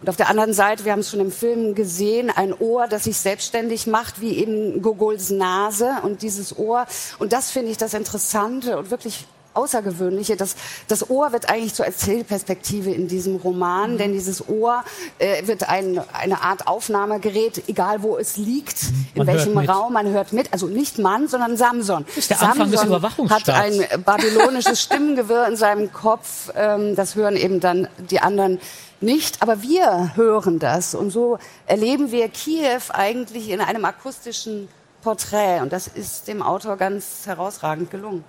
Und 0.00 0.08
auf 0.08 0.16
der 0.16 0.30
anderen 0.30 0.54
Seite, 0.54 0.86
wir 0.86 0.92
haben 0.92 1.00
es 1.00 1.10
schon 1.10 1.20
im 1.20 1.30
Film 1.32 1.74
gesehen, 1.74 2.30
ein 2.30 2.54
Ohr, 2.54 2.86
das 2.88 3.04
sich 3.04 3.18
selbstständig 3.18 3.86
macht, 3.86 4.22
wie 4.22 4.38
eben 4.38 4.80
Gogols 4.80 5.28
Nase 5.28 5.90
und 6.02 6.22
dieses 6.22 6.56
Ohr. 6.58 6.86
Und 7.18 7.34
das 7.34 7.50
finde 7.50 7.70
ich 7.70 7.76
das 7.76 7.92
Interessante 7.92 8.78
und 8.78 8.90
wirklich 8.90 9.26
Außergewöhnliche. 9.56 10.36
Das, 10.36 10.56
das 10.88 11.10
Ohr 11.10 11.32
wird 11.32 11.48
eigentlich 11.48 11.74
zur 11.74 11.86
Erzählperspektive 11.86 12.90
in 12.90 13.08
diesem 13.08 13.36
Roman, 13.36 13.98
denn 13.98 14.12
dieses 14.12 14.48
Ohr 14.48 14.84
äh, 15.18 15.46
wird 15.46 15.68
ein, 15.68 16.00
eine 16.12 16.42
Art 16.42 16.66
Aufnahmegerät, 16.66 17.68
egal 17.68 18.02
wo 18.02 18.16
es 18.16 18.36
liegt, 18.36 18.82
in 19.14 19.26
Mhm. 19.26 19.26
Man 19.26 19.26
welchem. 19.26 19.58
Raum, 19.58 19.92
man 19.92 20.08
hört 20.08 20.32
mit. 20.32 20.52
Also 20.52 20.66
nicht 20.66 20.98
Mann, 20.98 21.28
sondern 21.28 21.56
Samson. 21.56 22.04
ist 22.14 22.30
der 22.30 22.42
Anfang 22.42 22.70
des 22.70 22.80
Samson 22.80 22.96
hat 22.96 23.02
Überwachungsstaats. 23.02 23.48
ein 23.58 24.02
babylonisches 24.02 24.80
Stimmengewirr 24.82 25.46
in 25.48 25.56
seinem 25.56 25.92
Kopf. 25.92 26.50
Ähm, 26.54 26.94
das 26.94 27.14
hören 27.14 27.36
eben 27.36 27.60
dann 27.60 27.88
die 28.10 28.20
anderen 28.20 28.60
nicht. 29.00 29.42
Aber 29.42 29.62
wir 29.62 30.12
hören 30.14 30.58
das. 30.58 30.94
Und 30.94 31.10
so 31.10 31.38
erleben 31.66 32.10
wir 32.12 32.28
Kiew 32.28 32.82
eigentlich 32.90 33.50
in 33.50 33.60
einem 33.60 33.84
akustischen 33.84 34.68
Porträt. 35.02 35.60
Und 35.60 35.72
das 35.72 35.88
ist 35.88 36.28
dem 36.28 36.42
Autor 36.42 36.76
ganz 36.76 37.26
herausragend 37.26 37.90
gelungen. 37.90 38.24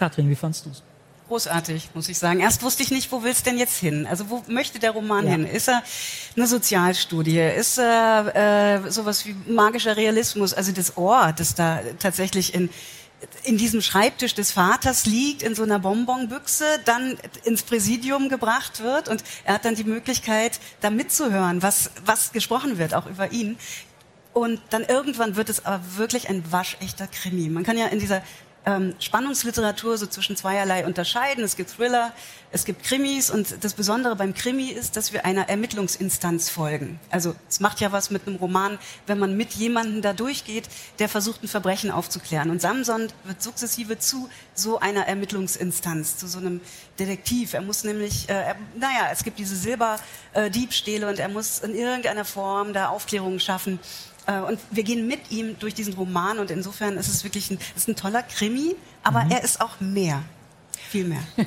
Katrin, 0.00 0.30
wie 0.30 0.34
fandst 0.34 0.64
du 0.64 0.70
es? 0.70 0.82
Großartig, 1.28 1.90
muss 1.94 2.08
ich 2.08 2.18
sagen. 2.18 2.40
Erst 2.40 2.62
wusste 2.62 2.82
ich 2.82 2.90
nicht, 2.90 3.12
wo 3.12 3.22
will's 3.22 3.42
denn 3.44 3.58
jetzt 3.58 3.76
hin? 3.78 4.06
Also 4.08 4.30
wo 4.30 4.42
möchte 4.48 4.78
der 4.80 4.92
Roman 4.92 5.26
Ja. 5.26 5.32
hin? 5.32 5.44
Ist 5.46 5.68
er 5.68 5.82
eine 6.36 6.46
Sozialstudie? 6.46 7.38
Ist 7.38 7.78
er 7.78 8.82
äh, 8.86 8.90
sowas 8.90 9.26
wie 9.26 9.36
magischer 9.46 9.96
Realismus? 9.96 10.54
Also 10.54 10.72
das 10.72 10.96
Ohr, 10.96 11.32
das 11.36 11.54
da 11.54 11.80
tatsächlich 12.00 12.54
in 12.54 12.70
in 13.42 13.58
diesem 13.58 13.82
Schreibtisch 13.82 14.34
des 14.34 14.50
Vaters 14.50 15.04
liegt, 15.04 15.42
in 15.42 15.54
so 15.54 15.62
einer 15.62 15.78
Bonbonbüchse, 15.78 16.64
dann 16.86 17.18
ins 17.44 17.62
Präsidium 17.62 18.30
gebracht 18.30 18.82
wird 18.82 19.10
und 19.10 19.22
er 19.44 19.52
hat 19.56 19.66
dann 19.66 19.74
die 19.74 19.84
Möglichkeit, 19.84 20.58
da 20.80 20.88
mitzuhören, 20.88 21.62
was, 21.62 21.90
was 22.06 22.32
gesprochen 22.32 22.78
wird, 22.78 22.94
auch 22.94 23.04
über 23.04 23.30
ihn. 23.30 23.58
Und 24.32 24.58
dann 24.70 24.84
irgendwann 24.84 25.36
wird 25.36 25.50
es 25.50 25.66
aber 25.66 25.82
wirklich 25.96 26.30
ein 26.30 26.50
waschechter 26.50 27.08
Krimi. 27.08 27.50
Man 27.50 27.62
kann 27.62 27.76
ja 27.76 27.88
in 27.88 27.98
dieser 27.98 28.22
ähm, 28.66 28.94
Spannungsliteratur 28.98 29.96
so 29.96 30.06
zwischen 30.06 30.36
zweierlei 30.36 30.84
unterscheiden. 30.84 31.42
Es 31.44 31.56
gibt 31.56 31.70
Thriller, 31.70 32.12
es 32.52 32.64
gibt 32.64 32.82
Krimis 32.82 33.30
und 33.30 33.62
das 33.64 33.74
Besondere 33.74 34.16
beim 34.16 34.34
Krimi 34.34 34.68
ist, 34.68 34.96
dass 34.96 35.12
wir 35.12 35.24
einer 35.24 35.48
Ermittlungsinstanz 35.48 36.50
folgen. 36.50 36.98
Also 37.10 37.34
es 37.48 37.60
macht 37.60 37.80
ja 37.80 37.92
was 37.92 38.10
mit 38.10 38.26
einem 38.26 38.36
Roman, 38.36 38.78
wenn 39.06 39.18
man 39.18 39.36
mit 39.36 39.52
jemandem 39.52 40.02
da 40.02 40.12
durchgeht, 40.12 40.68
der 40.98 41.08
versucht, 41.08 41.42
ein 41.42 41.48
Verbrechen 41.48 41.90
aufzuklären. 41.90 42.50
Und 42.50 42.60
Samson 42.60 43.08
wird 43.24 43.40
sukzessive 43.40 43.98
zu 43.98 44.28
so 44.54 44.80
einer 44.80 45.06
Ermittlungsinstanz, 45.06 46.16
zu 46.16 46.26
so 46.26 46.38
einem 46.38 46.60
Detektiv. 46.98 47.54
Er 47.54 47.62
muss 47.62 47.84
nämlich, 47.84 48.28
äh, 48.28 48.32
er, 48.32 48.56
naja, 48.76 49.08
es 49.12 49.24
gibt 49.24 49.38
diese 49.38 49.56
Silberdiebstähle 49.56 51.08
und 51.08 51.18
er 51.18 51.28
muss 51.28 51.60
in 51.60 51.74
irgendeiner 51.74 52.24
Form 52.24 52.72
da 52.72 52.88
Aufklärungen 52.88 53.40
schaffen. 53.40 53.78
Äh, 54.26 54.40
Und 54.40 54.58
wir 54.70 54.82
gehen 54.82 55.06
mit 55.06 55.30
ihm 55.30 55.58
durch 55.58 55.74
diesen 55.74 55.94
Roman 55.94 56.38
und 56.38 56.50
insofern 56.50 56.96
ist 56.96 57.08
es 57.08 57.24
wirklich 57.24 57.50
ein, 57.50 57.58
ist 57.76 57.88
ein 57.88 57.96
toller 57.96 58.22
Krimi, 58.22 58.76
aber 59.02 59.26
er 59.30 59.42
ist 59.42 59.60
auch 59.60 59.80
mehr. 59.80 60.22
Viel 60.90 61.04
mehr. 61.04 61.22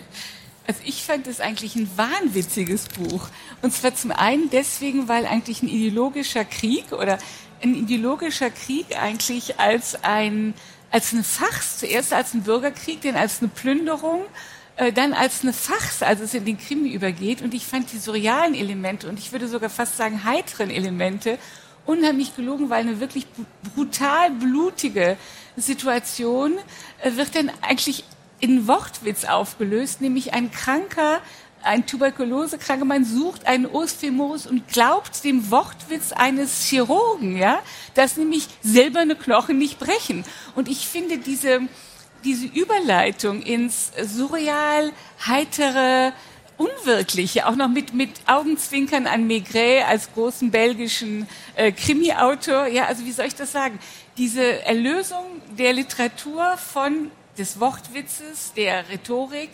Also 0.65 0.79
ich 0.85 1.03
fand 1.03 1.27
es 1.27 1.41
eigentlich 1.41 1.75
ein 1.75 1.89
wahnwitziges 1.97 2.85
Buch. 2.87 3.27
Und 3.61 3.73
zwar 3.73 3.95
zum 3.95 4.11
einen 4.11 4.49
deswegen, 4.49 5.09
weil 5.09 5.25
eigentlich 5.25 5.61
ein 5.61 5.67
ideologischer 5.67 6.45
Krieg 6.45 6.93
oder 6.93 7.17
ein 7.61 7.75
ideologischer 7.75 8.49
Krieg 8.49 8.97
eigentlich 8.97 9.59
als 9.59 10.01
ein, 10.05 10.53
als 10.89 11.11
eine 11.11 11.25
Farce, 11.25 11.79
zuerst 11.79 12.13
als 12.13 12.33
ein 12.33 12.43
Bürgerkrieg, 12.43 13.01
dann 13.01 13.17
als 13.17 13.41
eine 13.41 13.49
Plünderung, 13.49 14.21
äh, 14.77 14.93
dann 14.93 15.11
als 15.11 15.41
eine 15.41 15.51
Farce, 15.51 16.01
als 16.01 16.21
es 16.21 16.33
in 16.33 16.45
den 16.45 16.57
Krimi 16.57 16.93
übergeht. 16.93 17.41
Und 17.41 17.53
ich 17.53 17.65
fand 17.65 17.91
die 17.91 17.97
surrealen 17.99 18.55
Elemente 18.55 19.09
und 19.09 19.19
ich 19.19 19.33
würde 19.33 19.49
sogar 19.49 19.69
fast 19.69 19.97
sagen 19.97 20.23
heiteren 20.23 20.69
Elemente 20.69 21.39
unheimlich 21.85 22.35
gelungen, 22.35 22.69
weil 22.69 22.81
eine 22.81 22.99
wirklich 22.99 23.27
br- 23.27 23.43
brutal 23.75 24.31
blutige 24.31 25.17
Situation 25.55 26.53
äh, 27.01 27.15
wird 27.15 27.35
dann 27.35 27.51
eigentlich 27.61 28.03
in 28.39 28.67
Wortwitz 28.67 29.25
aufgelöst, 29.25 30.01
nämlich 30.01 30.33
ein 30.33 30.51
kranker, 30.51 31.21
ein 31.61 31.85
tuberkulosekranker 31.85 32.83
Mann 32.83 33.05
sucht 33.05 33.47
einen 33.47 33.65
Os 33.65 33.93
femoris 33.93 34.45
und 34.47 34.67
glaubt 34.67 35.23
dem 35.23 35.49
Wortwitz 35.49 36.11
eines 36.11 36.65
Chirurgen, 36.65 37.37
ja, 37.37 37.61
dass 37.93 38.17
nämlich 38.17 38.47
silberne 38.61 39.15
Knochen 39.15 39.57
nicht 39.57 39.79
brechen. 39.79 40.25
Und 40.55 40.67
ich 40.67 40.87
finde 40.87 41.19
diese, 41.19 41.61
diese 42.25 42.47
Überleitung 42.47 43.41
ins 43.41 43.91
surreal, 44.03 44.91
heitere, 45.25 46.11
Unwirkliche, 46.57 47.47
auch 47.47 47.55
noch 47.55 47.69
mit, 47.69 47.93
mit 47.93 48.09
Augenzwinkern 48.27 49.07
an 49.07 49.27
Maigret 49.27 49.85
als 49.87 50.13
großen 50.13 50.51
belgischen 50.51 51.27
äh, 51.55 51.71
Krimi-Autor. 51.71 52.67
Ja, 52.67 52.85
also 52.85 53.05
wie 53.05 53.11
soll 53.11 53.25
ich 53.25 53.35
das 53.35 53.51
sagen? 53.51 53.79
Diese 54.17 54.63
Erlösung 54.63 55.23
der 55.57 55.73
Literatur 55.73 56.57
von 56.57 57.11
des 57.37 57.59
Wortwitzes, 57.59 58.53
der 58.55 58.87
Rhetorik, 58.89 59.49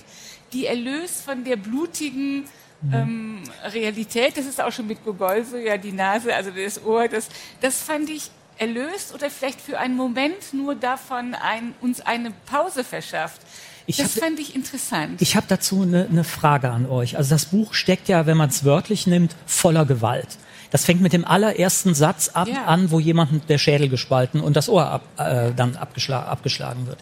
die 0.52 0.66
erlöst 0.66 1.24
von 1.24 1.44
der 1.44 1.56
blutigen 1.56 2.46
ähm, 2.94 3.44
Realität. 3.64 4.38
Das 4.38 4.46
ist 4.46 4.62
auch 4.62 4.72
schon 4.72 4.88
mit 4.88 5.04
Gogol 5.04 5.44
so, 5.44 5.58
ja, 5.58 5.78
die 5.78 5.92
Nase, 5.92 6.36
also 6.36 6.52
das 6.52 6.84
Ohr, 6.84 7.08
das, 7.08 7.30
das 7.62 7.82
fand 7.82 8.10
ich 8.10 8.32
erlöst 8.58 9.14
oder 9.14 9.30
vielleicht 9.30 9.62
für 9.62 9.80
einen 9.80 9.96
Moment 9.96 10.54
nur 10.54 10.76
davon 10.76 11.34
ein, 11.34 11.74
uns 11.82 12.02
eine 12.02 12.32
Pause 12.46 12.84
verschafft. 12.84 13.42
Ich 13.90 13.98
das 13.98 14.16
hab- 14.16 14.24
fand 14.24 14.40
ich 14.40 14.56
interessant. 14.56 15.20
Ich 15.22 15.36
habe 15.36 15.46
dazu 15.50 15.82
eine 15.82 16.06
eine 16.10 16.24
Frage 16.24 16.70
an 16.70 16.86
euch. 16.86 17.18
Also 17.18 17.32
das 17.32 17.46
Buch 17.46 17.74
steckt 17.74 18.08
ja, 18.08 18.26
wenn 18.28 18.38
man 18.38 18.50
es 18.50 18.64
wörtlich 18.64 19.08
nimmt, 19.08 19.36
voller 19.48 19.86
Gewalt. 19.86 20.28
Das 20.72 20.86
fängt 20.86 21.02
mit 21.02 21.14
dem 21.14 21.26
allerersten 21.26 21.96
Satz 21.96 22.30
ab, 22.30 22.48
Ja. 22.48 22.66
an, 22.66 22.92
wo 22.92 23.00
jemandem 23.00 23.42
der 23.48 23.58
Schädel 23.58 23.90
gespalten 23.90 24.42
und 24.42 24.56
das 24.56 24.70
Ohr 24.70 24.86
ab, 24.86 25.02
äh, 25.18 25.52
dann 25.56 25.76
abgeschla 25.76 26.22
abgeschlagen 26.24 26.86
wird. 26.86 27.00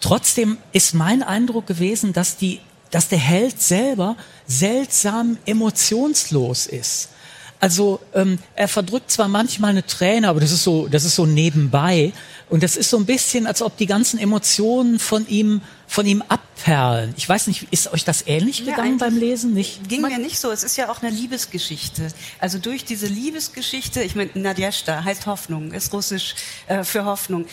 Trotzdem 0.00 0.58
ist 0.72 0.92
mein 0.94 1.22
Eindruck 1.22 1.66
gewesen, 1.66 2.12
dass 2.12 2.36
die, 2.36 2.60
dass 2.90 3.08
der 3.08 3.18
Held 3.18 3.60
selber 3.62 4.16
seltsam 4.46 5.38
emotionslos 5.46 6.66
ist. 6.66 7.08
Also 7.60 8.00
ähm, 8.14 8.38
er 8.56 8.68
verdrückt 8.68 9.10
zwar 9.10 9.28
manchmal 9.28 9.70
eine 9.70 9.84
Träne, 9.86 10.28
aber 10.28 10.40
das 10.40 10.50
ist 10.50 10.64
so, 10.64 10.88
das 10.88 11.04
ist 11.04 11.14
so 11.14 11.26
nebenbei 11.26 12.12
und 12.48 12.62
das 12.62 12.74
ist 12.74 12.88
so 12.88 12.96
ein 12.96 13.04
bisschen, 13.04 13.46
als 13.46 13.60
ob 13.60 13.76
die 13.76 13.86
ganzen 13.86 14.18
Emotionen 14.18 14.98
von 14.98 15.28
ihm, 15.28 15.60
von 15.86 16.06
ihm 16.06 16.22
abperlen. 16.26 17.12
Ich 17.18 17.28
weiß 17.28 17.48
nicht, 17.48 17.68
ist 17.70 17.92
euch 17.92 18.04
das 18.04 18.26
ähnlich 18.26 18.60
Ja, 18.60 18.72
gegangen 18.74 18.96
beim 18.96 19.16
Lesen? 19.16 19.52
Nicht? 19.52 19.86
Ging 19.88 20.00
mir 20.00 20.18
nicht 20.18 20.40
so. 20.40 20.50
Es 20.50 20.64
ist 20.64 20.78
ja 20.78 20.90
auch 20.90 21.02
eine 21.02 21.10
Liebesgeschichte. 21.10 22.08
Also 22.38 22.58
durch 22.58 22.86
diese 22.86 23.06
Liebesgeschichte, 23.06 24.02
ich 24.02 24.16
meine, 24.16 24.30
Nadjeshta 24.34 25.04
heißt 25.04 25.26
Hoffnung, 25.26 25.72
ist 25.72 25.92
russisch 25.92 26.34
äh, 26.66 26.82
für 26.82 27.04
Hoffnung. 27.04 27.44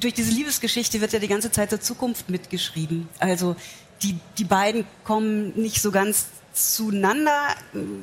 Durch 0.00 0.14
diese 0.14 0.32
Liebesgeschichte 0.32 1.00
wird 1.00 1.12
ja 1.12 1.20
die 1.20 1.28
ganze 1.28 1.52
Zeit 1.52 1.70
der 1.70 1.80
Zukunft 1.80 2.28
mitgeschrieben. 2.28 3.08
Also 3.20 3.54
die, 4.02 4.18
die 4.38 4.44
beiden 4.44 4.84
kommen 5.04 5.52
nicht 5.54 5.80
so 5.80 5.92
ganz 5.92 6.26
zueinander. 6.52 7.38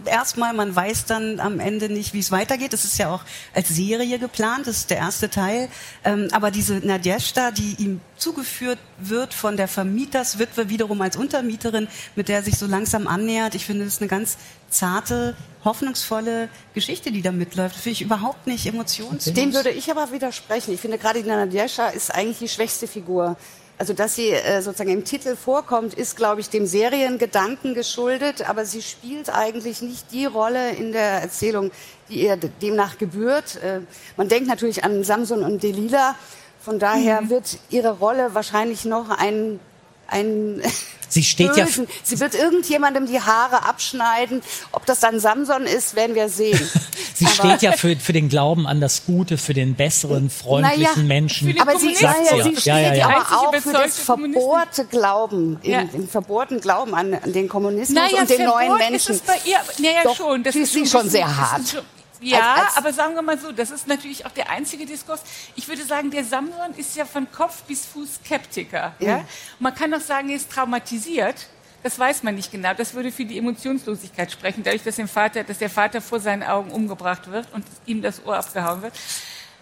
Erstmal, 0.05 0.53
man 0.53 0.75
weiß 0.75 1.05
dann 1.05 1.39
am 1.39 1.59
Ende 1.59 1.89
nicht, 1.89 2.13
wie 2.13 2.19
es 2.19 2.31
weitergeht. 2.31 2.73
Das 2.73 2.83
ist 2.83 2.97
ja 2.97 3.13
auch 3.13 3.23
als 3.53 3.69
Serie 3.69 4.19
geplant, 4.19 4.67
das 4.67 4.77
ist 4.77 4.89
der 4.89 4.97
erste 4.97 5.29
Teil. 5.29 5.69
Ähm, 6.03 6.27
aber 6.31 6.51
diese 6.51 6.75
Nadjeshta, 6.75 7.51
die 7.51 7.75
ihm 7.77 8.01
zugeführt 8.17 8.79
wird 8.97 9.33
von 9.33 9.57
der 9.57 9.67
Vermieterswitwe 9.67 10.69
wiederum 10.69 11.01
als 11.01 11.15
Untermieterin, 11.15 11.87
mit 12.15 12.27
der 12.27 12.37
er 12.37 12.43
sich 12.43 12.57
so 12.57 12.65
langsam 12.65 13.07
annähert, 13.07 13.55
ich 13.55 13.65
finde, 13.65 13.85
das 13.85 13.95
ist 13.95 14.01
eine 14.01 14.09
ganz 14.09 14.37
zarte, 14.69 15.35
hoffnungsvolle 15.63 16.49
Geschichte, 16.73 17.11
die 17.11 17.21
da 17.21 17.31
mitläuft. 17.31 17.75
Finde 17.75 17.93
ich 17.93 18.01
überhaupt 18.01 18.47
nicht 18.47 18.65
emotionslos. 18.65 19.33
Dem 19.33 19.53
würde 19.53 19.71
ich 19.71 19.91
aber 19.91 20.11
widersprechen. 20.11 20.73
Ich 20.73 20.79
finde 20.79 20.97
gerade 20.97 21.21
die 21.21 21.29
Nadjescha 21.29 21.87
ist 21.89 22.13
eigentlich 22.13 22.39
die 22.39 22.49
schwächste 22.49 22.87
Figur. 22.87 23.37
Also 23.79 23.93
dass 23.93 24.13
sie 24.13 24.31
äh, 24.31 24.61
sozusagen 24.61 24.89
im 24.89 25.05
Titel 25.05 25.37
vorkommt, 25.37 25.93
ist, 25.93 26.17
glaube 26.17 26.41
ich, 26.41 26.49
dem 26.49 26.67
Seriengedanken 26.67 27.73
geschuldet, 27.73 28.47
aber 28.47 28.65
sie 28.65 28.81
spielt 28.81 29.33
eigentlich 29.33 29.81
nicht 29.81 30.11
die 30.11 30.25
Rolle 30.25 30.71
in 30.71 30.91
der 30.91 31.21
Erzählung, 31.21 31.71
die 32.09 32.25
ihr 32.25 32.35
demnach 32.35 32.97
gebührt. 32.97 33.55
Äh, 33.63 33.79
man 34.17 34.27
denkt 34.27 34.49
natürlich 34.49 34.83
an 34.83 35.05
Samson 35.05 35.43
und 35.43 35.63
Delilah. 35.63 36.15
Von 36.59 36.77
daher 36.77 37.21
mhm. 37.21 37.29
wird 37.29 37.57
ihre 37.69 37.99
Rolle 37.99 38.35
wahrscheinlich 38.35 38.83
noch 38.83 39.09
ein, 39.11 39.61
ein 40.11 40.61
Sie 41.09 41.23
steht 41.23 41.53
Bösen. 41.53 41.85
ja. 41.85 41.93
Sie 42.03 42.19
wird 42.19 42.35
irgendjemandem 42.35 43.07
die 43.07 43.19
Haare 43.19 43.65
abschneiden. 43.65 44.41
Ob 44.71 44.85
das 44.85 44.99
dann 44.99 45.19
Samson 45.19 45.63
ist, 45.63 45.95
werden 45.95 46.15
wir 46.15 46.29
sehen. 46.29 46.59
sie 47.15 47.25
aber 47.25 47.33
steht 47.33 47.61
ja 47.63 47.71
für, 47.71 47.95
für 47.95 48.13
den 48.13 48.29
Glauben 48.29 48.67
an 48.67 48.79
das 48.79 49.05
Gute, 49.05 49.37
für 49.37 49.55
den 49.55 49.75
besseren, 49.75 50.29
freundlichen 50.29 50.83
naja, 50.83 51.03
Menschen. 51.03 51.59
Aber 51.59 51.77
sie, 51.79 51.93
ja, 51.99 52.15
ja, 52.23 52.43
sie 52.43 52.51
steht 52.51 52.65
ja, 52.65 52.79
ja, 52.79 52.93
ja. 52.93 53.07
aber 53.07 53.39
auch 53.39 53.55
für 53.55 53.73
das 53.73 53.97
verbohrte 53.97 54.85
Glauben, 54.85 55.59
ja. 55.63 55.83
den, 55.83 56.07
verbohrten 56.07 56.61
Glauben 56.61 56.93
an, 56.93 57.15
an 57.15 57.33
den 57.33 57.49
Kommunismus 57.49 57.95
naja, 57.95 58.21
und 58.21 58.29
den 58.29 58.45
neuen 58.45 58.77
Menschen. 58.77 59.15
Ist 59.15 59.25
bei 59.25 59.37
ihr, 59.45 59.57
naja, 59.79 60.01
Doch, 60.03 60.15
schon. 60.15 60.43
Das 60.43 60.55
ist 60.55 60.73
sie 60.73 60.85
schon 60.85 61.09
sehr 61.09 61.35
hart. 61.35 61.83
Ja, 62.21 62.55
als, 62.55 62.67
als 62.67 62.77
aber 62.77 62.93
sagen 62.93 63.15
wir 63.15 63.21
mal 63.21 63.39
so, 63.39 63.51
das 63.51 63.71
ist 63.71 63.87
natürlich 63.87 64.25
auch 64.25 64.31
der 64.31 64.49
einzige 64.49 64.85
Diskurs. 64.85 65.21
Ich 65.55 65.67
würde 65.67 65.83
sagen, 65.83 66.11
der 66.11 66.23
Samson 66.23 66.73
ist 66.75 66.95
ja 66.95 67.05
von 67.05 67.31
Kopf 67.31 67.63
bis 67.63 67.85
Fuß 67.85 68.15
Skeptiker. 68.25 68.93
Ja. 68.99 69.07
ja? 69.07 69.25
man 69.59 69.73
kann 69.73 69.93
auch 69.93 70.01
sagen, 70.01 70.29
er 70.29 70.35
ist 70.35 70.51
traumatisiert. 70.51 71.47
Das 71.81 71.97
weiß 71.97 72.23
man 72.23 72.35
nicht 72.35 72.51
genau. 72.51 72.73
Das 72.73 72.93
würde 72.93 73.11
für 73.11 73.23
die 73.23 73.37
Emotionslosigkeit 73.37 74.31
sprechen, 74.31 74.63
dadurch, 74.63 74.83
dass, 74.83 74.99
Vater, 75.09 75.45
dass 75.45 75.59
der 75.59 75.69
Vater 75.69 76.01
vor 76.01 76.19
seinen 76.19 76.43
Augen 76.43 76.71
umgebracht 76.71 77.31
wird 77.31 77.47
und 77.53 77.65
ihm 77.85 78.01
das 78.01 78.25
Ohr 78.25 78.35
abgehauen 78.35 78.81
wird. 78.81 78.93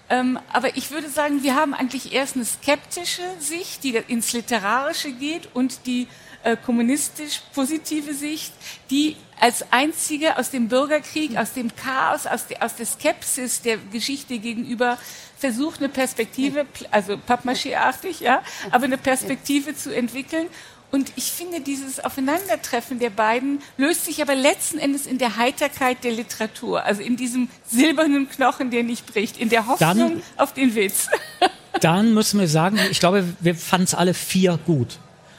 Ähm, 0.09 0.39
aber 0.53 0.77
ich 0.77 0.91
würde 0.91 1.09
sagen, 1.09 1.43
wir 1.43 1.55
haben 1.55 1.73
eigentlich 1.73 2.13
erst 2.13 2.35
eine 2.35 2.45
skeptische 2.45 3.23
Sicht, 3.39 3.83
die 3.83 3.95
ins 4.07 4.31
Literarische 4.33 5.11
geht 5.11 5.49
und 5.53 5.85
die 5.85 6.07
äh, 6.43 6.55
kommunistisch 6.55 7.41
positive 7.53 8.13
Sicht, 8.13 8.53
die 8.89 9.17
als 9.39 9.71
einzige 9.71 10.37
aus 10.37 10.49
dem 10.49 10.67
Bürgerkrieg, 10.69 11.37
aus 11.37 11.53
dem 11.53 11.75
Chaos, 11.75 12.25
aus, 12.25 12.47
de, 12.47 12.57
aus 12.59 12.75
der 12.75 12.85
Skepsis 12.85 13.61
der 13.61 13.77
Geschichte 13.77 14.39
gegenüber 14.39 14.97
versucht, 15.37 15.79
eine 15.79 15.89
Perspektive, 15.89 16.65
also 16.89 17.17
Pappmaché-artig, 17.17 18.21
ja, 18.21 18.41
aber 18.71 18.85
eine 18.85 18.97
Perspektive 18.97 19.75
zu 19.75 19.93
entwickeln. 19.93 20.47
Und 20.89 21.11
ich 21.17 21.25
finde, 21.25 21.59
dieses 21.59 21.99
Aufeinandertreffen 21.99 22.99
der 22.99 23.09
beiden 23.09 23.59
löst 23.77 24.05
sich 24.05 24.21
aber 24.21 24.35
letzten 24.35 24.79
Endes 24.79 25.05
in 25.05 25.17
der 25.17 25.35
Heiterkeit 25.35 26.03
der 26.03 26.11
Literatur, 26.13 26.83
also 26.83 27.01
in 27.01 27.17
diesem 27.17 27.49
silbernen 27.65 28.29
Knochen, 28.29 28.71
der 28.71 28.83
nicht 28.83 29.05
bricht, 29.05 29.37
in 29.37 29.49
der 29.49 29.67
Hoffnung 29.67 29.97
dann, 29.97 30.21
auf 30.37 30.53
den 30.53 30.75
Witz. 30.75 31.07
Dann 31.81 32.15
müssen 32.15 32.39
wir 32.39 32.47
sagen, 32.47 32.79
ich 32.89 32.99
glaube, 32.99 33.23
wir 33.39 33.53
fanden 33.53 33.83
es 33.83 33.93
alle 33.93 34.15
vier 34.15 34.57
gut. 34.65 34.97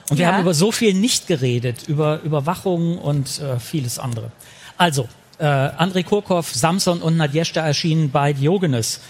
Und 0.08 0.18
wir 0.18 0.26
ja. 0.26 0.32
haben 0.32 0.42
über 0.42 0.54
so 0.54 0.70
viel 0.70 0.94
nicht 0.94 1.26
geredet, 1.26 1.88
über 1.88 2.22
Überwachung 2.22 2.98
und 2.98 3.40
äh, 3.40 3.58
vieles 3.58 3.98
andere. 3.98 4.30
Also, 4.76 5.08
äh, 5.38 5.44
Andrei 5.44 6.02
Kurkov, 6.02 6.54
Samson 6.54 7.02
und 7.02 7.16
Nadjeshta 7.16 7.60
erschienen 7.60 8.10
bei 8.10 8.32
Diogenes. 8.32 9.00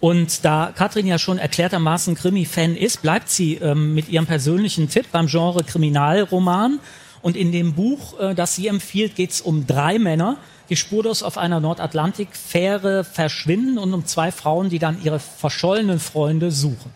Und 0.00 0.44
da 0.44 0.72
Katrin 0.74 1.06
ja 1.06 1.18
schon 1.18 1.38
erklärtermaßen 1.38 2.14
Krimi-Fan 2.14 2.76
ist, 2.76 3.02
bleibt 3.02 3.28
sie 3.28 3.54
ähm, 3.54 3.94
mit 3.94 4.08
ihrem 4.08 4.26
persönlichen 4.26 4.88
Tipp 4.88 5.06
beim 5.10 5.26
Genre 5.26 5.64
Kriminalroman. 5.64 6.78
Und 7.20 7.36
in 7.36 7.50
dem 7.50 7.74
Buch, 7.74 8.18
äh, 8.20 8.34
das 8.34 8.54
sie 8.54 8.68
empfiehlt, 8.68 9.16
geht 9.16 9.32
es 9.32 9.40
um 9.40 9.66
drei 9.66 9.98
Männer, 9.98 10.36
die 10.70 10.76
spurlos 10.76 11.22
auf 11.22 11.36
einer 11.36 11.58
Nordatlantik-Fähre 11.58 13.02
verschwinden 13.02 13.78
und 13.78 13.92
um 13.92 14.06
zwei 14.06 14.30
Frauen, 14.30 14.68
die 14.68 14.78
dann 14.78 15.02
ihre 15.02 15.18
verschollenen 15.18 15.98
Freunde 15.98 16.52
suchen. 16.52 16.92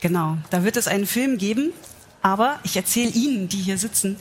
Genau, 0.00 0.36
da 0.50 0.64
wird 0.64 0.76
es 0.76 0.88
einen 0.88 1.06
Film 1.06 1.38
geben, 1.38 1.72
aber 2.20 2.58
ich 2.64 2.76
erzähle 2.76 3.10
Ihnen, 3.10 3.48
die 3.48 3.56
hier 3.56 3.78
sitzen, 3.78 4.16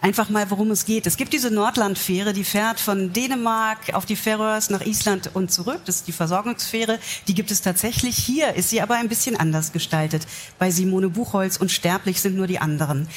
einfach 0.00 0.28
mal, 0.28 0.50
worum 0.50 0.70
es 0.70 0.84
geht. 0.84 1.06
Es 1.06 1.16
gibt 1.16 1.32
diese 1.32 1.50
Nordlandfähre, 1.50 2.32
die 2.32 2.44
fährt 2.44 2.80
von 2.80 3.12
Dänemark 3.12 3.94
auf 3.94 4.06
die 4.06 4.16
Färöers 4.16 4.70
nach 4.70 4.84
Island 4.84 5.30
und 5.34 5.52
zurück. 5.52 5.80
Das 5.84 5.96
ist 5.96 6.08
die 6.08 6.12
Versorgungsfähre. 6.12 6.98
Die 7.26 7.34
gibt 7.34 7.50
es 7.50 7.62
tatsächlich. 7.62 8.16
Hier 8.16 8.54
ist 8.54 8.70
sie 8.70 8.80
aber 8.80 8.96
ein 8.96 9.08
bisschen 9.08 9.36
anders 9.36 9.72
gestaltet. 9.72 10.26
Bei 10.58 10.70
Simone 10.70 11.08
Buchholz 11.08 11.56
und 11.56 11.70
Sterblich 11.70 12.20
sind 12.20 12.36
nur 12.36 12.46
die 12.46 12.58
anderen. 12.58 13.08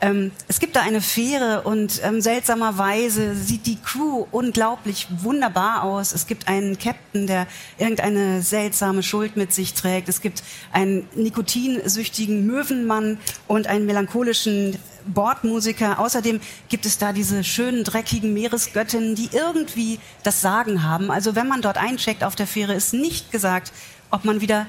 Ähm, 0.00 0.32
es 0.48 0.60
gibt 0.60 0.76
da 0.76 0.80
eine 0.80 1.00
Fähre 1.00 1.62
und 1.62 2.00
ähm, 2.02 2.20
seltsamerweise 2.20 3.34
sieht 3.34 3.66
die 3.66 3.76
Crew 3.76 4.26
unglaublich 4.30 5.08
wunderbar 5.18 5.82
aus. 5.82 6.12
Es 6.12 6.26
gibt 6.26 6.48
einen 6.48 6.78
Captain, 6.78 7.26
der 7.26 7.46
irgendeine 7.78 8.42
seltsame 8.42 9.02
Schuld 9.02 9.36
mit 9.36 9.52
sich 9.52 9.74
trägt. 9.74 10.08
Es 10.08 10.22
gibt 10.22 10.42
einen 10.72 11.06
nikotinsüchtigen 11.14 12.46
Möwenmann 12.46 13.18
und 13.46 13.66
einen 13.66 13.84
melancholischen 13.84 14.78
Bordmusiker. 15.06 15.98
Außerdem 15.98 16.40
gibt 16.68 16.86
es 16.86 16.98
da 16.98 17.12
diese 17.12 17.44
schönen, 17.44 17.84
dreckigen 17.84 18.32
Meeresgöttinnen, 18.32 19.14
die 19.14 19.30
irgendwie 19.32 19.98
das 20.22 20.40
Sagen 20.40 20.82
haben. 20.82 21.10
Also 21.10 21.34
wenn 21.34 21.48
man 21.48 21.62
dort 21.62 21.78
eincheckt 21.78 22.24
auf 22.24 22.36
der 22.36 22.46
Fähre, 22.46 22.74
ist 22.74 22.94
nicht 22.94 23.30
gesagt, 23.30 23.72
ob 24.10 24.24
man 24.24 24.40
wieder 24.40 24.66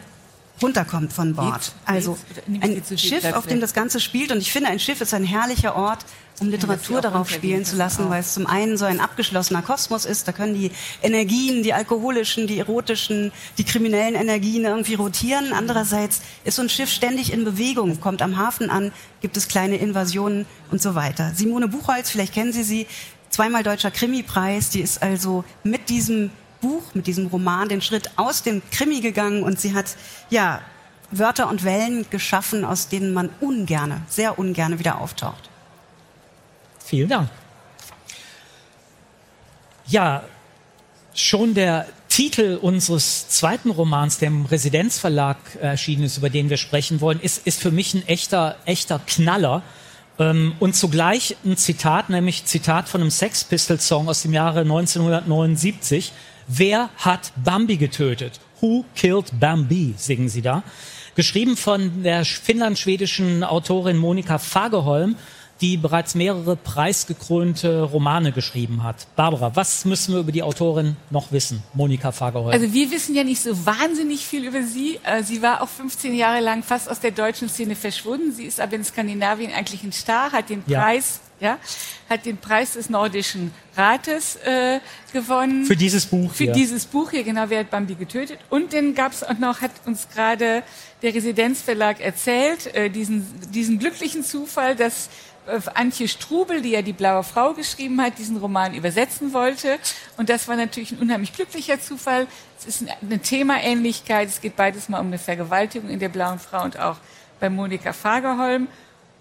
runterkommt 0.62 1.14
von 1.14 1.36
Bord. 1.36 1.74
Also 1.86 2.18
ein 2.62 2.82
Schiff, 2.98 3.24
auf 3.34 3.48
dem 3.48 3.62
das 3.62 3.74
Ganze 3.74 4.00
spielt. 4.00 4.32
Und 4.32 4.40
ich 4.40 4.52
finde, 4.52 4.70
ein 4.70 4.80
Schiff 4.80 5.02
ist 5.02 5.14
ein 5.14 5.24
herrlicher 5.24 5.76
Ort, 5.76 6.06
um 6.40 6.50
Literatur 6.50 7.02
darauf 7.02 7.30
spielen 7.30 7.66
zu 7.66 7.76
lassen, 7.76 8.10
weil 8.10 8.22
es 8.22 8.34
zum 8.34 8.48
einen 8.48 8.78
so 8.78 8.86
ein 8.86 9.00
abgeschlossener 9.00 9.62
Kosmos 9.62 10.06
ist. 10.06 10.28
Da 10.28 10.32
können 10.32 10.56
die 10.56 10.72
Energien, 11.02 11.62
die 11.64 11.74
alkoholischen, 11.74 12.48
die 12.48 12.58
erotischen, 12.58 13.32
die 13.58 13.64
kriminellen 13.64 14.16
Energien 14.16 14.66
irgendwie 14.66 14.96
rotieren. 14.96 15.54
Andererseits 15.54 16.22
ist 16.44 16.56
so 16.56 16.64
ein 16.64 16.70
Schiff 16.70 16.90
ständig 16.90 17.32
in 17.32 17.46
Bewegung, 17.46 18.00
kommt 18.00 18.22
am 18.22 18.38
Hafen 18.38 18.70
an, 18.70 18.92
gibt 19.22 19.38
es 19.38 19.48
kleine 19.48 19.78
Invasionen 19.78 20.46
und 20.72 20.82
so 20.82 20.96
weiter. 20.96 21.32
Simone 21.36 21.68
Buchholz, 21.68 22.10
vielleicht 22.10 22.34
kennen 22.34 22.54
Sie 22.54 22.64
sie, 22.64 22.88
zweimal 23.30 23.64
deutscher 23.64 23.92
Krimipreis. 23.92 24.70
Die 24.70 24.82
ist 24.82 25.02
also 25.02 25.44
mit 25.64 25.90
diesem 25.90 26.32
Buch, 26.62 26.84
mit 26.94 27.08
diesem 27.08 27.28
Roman 27.28 27.70
den 27.70 27.82
Schritt 27.82 28.12
aus 28.16 28.44
dem 28.44 28.62
Krimi 28.72 29.02
gegangen 29.02 29.44
und 29.44 29.60
sie 29.60 29.74
hat, 29.74 29.98
ja, 30.30 30.62
Wörter 31.12 31.50
und 31.50 31.64
Wellen 31.66 32.06
geschaffen, 32.10 32.64
aus 32.64 32.88
denen 32.88 33.14
man 33.14 33.30
ungerne, 33.42 34.02
sehr 34.08 34.40
ungerne 34.40 34.80
wieder 34.80 35.02
auftaucht. 35.02 35.50
Vielen 36.80 37.10
Dank. 37.10 37.30
Ja, 39.88 40.24
schon 41.14 41.54
der 41.54 41.88
Titel 42.08 42.58
unseres 42.62 43.28
zweiten 43.30 43.70
Romans, 43.70 44.20
der 44.20 44.28
im 44.28 44.46
Residenzverlag 44.46 45.38
erschienen 45.62 46.04
ist, 46.04 46.18
über 46.18 46.30
den 46.30 46.50
wir 46.50 46.58
sprechen 46.58 47.02
wollen, 47.02 47.20
ist, 47.20 47.46
ist 47.46 47.62
für 47.62 47.72
mich 47.72 47.94
ein 47.94 48.08
echter, 48.08 48.58
echter 48.66 49.00
Knaller. 49.00 49.64
Ähm, 50.20 50.54
und 50.60 50.76
zugleich 50.76 51.38
ein 51.46 51.58
Zitat, 51.58 52.10
nämlich 52.10 52.46
Zitat 52.46 52.90
von 52.90 53.02
einem 53.02 53.12
Sex 53.12 53.44
Pistols 53.44 53.88
Song 53.88 54.10
aus 54.10 54.22
dem 54.22 54.34
Jahre 54.34 54.62
1979. 54.62 56.12
Wer 56.54 56.90
hat 56.98 57.32
Bambi 57.42 57.78
getötet? 57.78 58.42
Who 58.60 58.84
killed 58.94 59.40
Bambi? 59.40 59.94
singen 59.96 60.28
sie 60.28 60.42
da. 60.42 60.64
Geschrieben 61.16 61.56
von 61.56 62.04
der 62.04 62.26
finnland-schwedischen 62.26 63.46
Autorin 63.46 63.96
Monika 63.96 64.38
Fagerholm, 64.38 65.16
die 65.62 65.78
bereits 65.78 66.14
mehrere 66.14 66.58
preisgekrönte 66.58 67.84
Romane 67.84 68.34
geschrieben 68.34 68.84
hat. 68.84 69.08
Barbara, 69.16 69.56
was 69.56 69.86
müssen 69.86 70.14
wir 70.14 70.20
über 70.20 70.34
die 70.34 70.44
Autorin 70.44 70.98
noch 71.10 71.32
wissen? 71.32 71.64
Monika 71.74 72.12
Fagerholm. 72.12 72.52
Also 72.52 72.74
wir 72.74 72.92
wissen 72.92 73.16
ja 73.16 73.24
nicht 73.24 73.42
so 73.42 73.66
wahnsinnig 73.66 74.26
viel 74.26 74.46
über 74.46 74.64
sie. 74.64 75.00
Äh, 75.04 75.24
sie 75.24 75.42
war 75.42 75.62
auch 75.62 75.70
15 75.70 76.14
Jahre 76.14 76.42
lang 76.42 76.64
fast 76.64 76.90
aus 76.90 77.00
der 77.00 77.12
deutschen 77.12 77.48
Szene 77.48 77.76
verschwunden. 77.76 78.34
Sie 78.34 78.44
ist 78.44 78.60
aber 78.60 78.76
in 78.76 78.84
Skandinavien 78.84 79.54
eigentlich 79.54 79.84
ein 79.84 79.94
Star, 79.94 80.34
hat 80.34 80.50
den 80.50 80.64
Preis 80.64 81.22
ja, 81.42 81.58
hat 82.10 82.26
den 82.26 82.38
Preis 82.38 82.74
des 82.74 82.90
Nordischen 82.90 83.52
Rates 83.76 84.38
äh, 84.38 84.80
gewonnen. 85.12 85.66
Für 85.66 85.76
dieses 85.76 86.06
Buch 86.06 86.32
Für 86.32 86.46
hier. 86.46 86.54
dieses 86.54 86.86
Buch 86.86 87.12
hier, 87.12 87.24
genau, 87.24 87.46
wer 87.48 87.60
hat 87.62 87.72
Bambi 87.72 87.96
getötet. 87.96 88.40
Und 88.50 88.72
den 88.72 88.96
gab 88.96 89.12
es 89.12 89.24
auch 89.24 89.38
noch, 89.38 89.62
hat 89.62 89.72
uns 89.86 90.08
gerade 90.14 90.64
der 91.02 91.14
Residenzverlag 91.14 92.00
erzählt, 92.00 92.74
äh, 92.76 92.90
diesen, 92.90 93.26
diesen 93.52 93.80
glücklichen 93.80 94.24
Zufall, 94.24 94.76
dass 94.76 95.10
äh, 95.48 95.60
Antje 95.74 96.08
Strubel, 96.08 96.62
die 96.62 96.70
ja 96.70 96.84
die 96.84 96.94
Blaue 96.94 97.24
Frau 97.24 97.54
geschrieben 97.54 98.00
hat, 98.02 98.20
diesen 98.20 98.38
Roman 98.38 98.76
übersetzen 98.76 99.34
wollte. 99.34 99.80
Und 100.18 100.30
das 100.30 100.48
war 100.48 100.56
natürlich 100.56 100.92
ein 100.92 101.00
unheimlich 101.00 101.34
glücklicher 101.34 101.82
Zufall. 101.82 102.28
Es 102.60 102.68
ist 102.68 102.86
eine 103.02 103.20
Themaähnlichkeit. 103.20 104.30
Es 104.30 104.42
geht 104.42 104.56
beides 104.56 104.90
mal 104.90 105.00
um 105.00 105.08
eine 105.08 105.18
Vergewaltigung 105.18 105.90
in 105.90 106.00
der 106.00 106.10
Blauen 106.10 106.38
Frau 106.38 106.64
und 106.64 106.80
auch 106.80 106.98
bei 107.40 107.50
Monika 107.50 107.94
Fagerholm. 107.94 108.68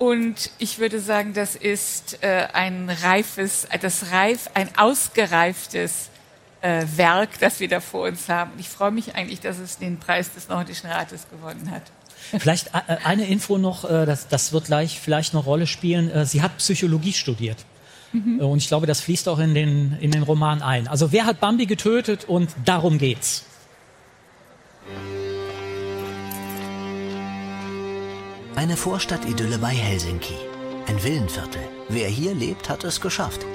Und 0.01 0.51
ich 0.59 0.79
würde 0.79 0.99
sagen, 0.99 1.35
das 1.35 1.55
ist 1.55 2.23
äh, 2.23 2.49
ein 2.55 2.89
reifes, 2.89 3.69
das 3.83 4.11
reif, 4.11 4.49
ein 4.55 4.71
ausgereiftes 4.79 6.09
äh, 6.63 6.87
Werk, 6.97 7.39
das 7.39 7.61
wir 7.61 7.69
da 7.69 7.81
vor 7.81 8.09
uns 8.09 8.31
haben. 8.31 8.53
Ich 8.57 8.71
freue 8.71 8.93
mich 8.93 9.15
eigentlich, 9.15 9.41
dass 9.41 9.59
es 9.59 9.77
den 9.77 9.99
Preis 9.99 10.33
des 10.33 10.49
Nordischen 10.49 10.89
Rates 10.89 11.27
gewonnen 11.31 11.71
hat. 11.71 11.83
Vielleicht 12.39 12.69
äh, 12.69 12.97
eine 13.05 13.27
Info 13.27 13.59
noch, 13.59 13.85
äh, 13.85 14.07
das, 14.07 14.27
das 14.27 14.55
wird 14.55 14.65
gleich 14.65 14.99
vielleicht 14.99 15.35
eine 15.35 15.45
Rolle 15.45 15.67
spielen. 15.67 16.11
Äh, 16.11 16.25
sie 16.25 16.41
hat 16.41 16.57
Psychologie 16.57 17.13
studiert. 17.13 17.59
Mhm. 18.15 18.41
Und 18.41 18.57
ich 18.57 18.69
glaube, 18.69 18.87
das 18.87 19.03
fließt 19.03 19.29
auch 19.29 19.39
in 19.39 19.53
den, 19.53 19.99
in 20.01 20.13
den 20.13 20.23
Roman 20.23 20.63
ein. 20.63 20.89
Also 20.89 21.13
wer 21.13 21.27
hat 21.27 21.41
Bambi 21.41 21.67
getötet 21.67 22.25
und 22.25 22.49
darum 22.65 22.97
geht's. 22.97 23.45
Eine 28.57 28.77
Vorstadtidylle 28.77 29.59
bei 29.59 29.71
Helsinki. 29.71 30.35
Ein 30.87 31.03
Villenviertel. 31.03 31.63
Wer 31.89 32.09
hier 32.09 32.35
lebt, 32.35 32.69
hat 32.69 32.85
es 32.85 33.01
geschafft. 33.01 33.47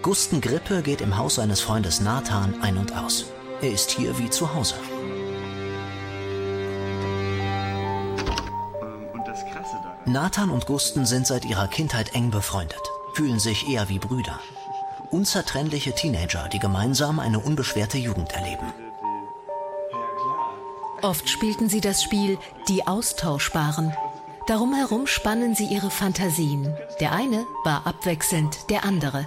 Gusten 0.00 0.40
Grippe 0.40 0.82
geht 0.82 1.00
im 1.00 1.16
Haus 1.18 1.34
seines 1.36 1.60
Freundes 1.60 2.00
Nathan 2.00 2.60
ein 2.62 2.78
und 2.78 2.96
aus. 2.96 3.26
Er 3.60 3.70
ist 3.70 3.90
hier 3.90 4.18
wie 4.18 4.30
zu 4.30 4.54
Hause. 4.54 4.74
Nathan 10.06 10.50
und 10.50 10.66
Gusten 10.66 11.06
sind 11.06 11.26
seit 11.26 11.44
ihrer 11.44 11.68
Kindheit 11.68 12.14
eng 12.14 12.30
befreundet, 12.30 12.82
fühlen 13.14 13.38
sich 13.38 13.68
eher 13.68 13.88
wie 13.88 13.98
Brüder. 13.98 14.40
Unzertrennliche 15.10 15.94
Teenager, 15.94 16.48
die 16.48 16.58
gemeinsam 16.58 17.20
eine 17.20 17.38
unbeschwerte 17.38 17.98
Jugend 17.98 18.32
erleben. 18.32 18.72
Oft 21.02 21.28
spielten 21.28 21.68
sie 21.68 21.80
das 21.80 22.02
Spiel 22.02 22.38
Die 22.68 22.86
Austauschbaren. 22.86 23.92
Darum 24.52 24.74
herum 24.74 25.06
spannen 25.06 25.54
sie 25.54 25.64
ihre 25.64 25.88
Fantasien. 25.88 26.76
Der 27.00 27.12
eine 27.12 27.46
war 27.64 27.86
abwechselnd 27.86 28.68
der 28.68 28.84
andere. 28.84 29.26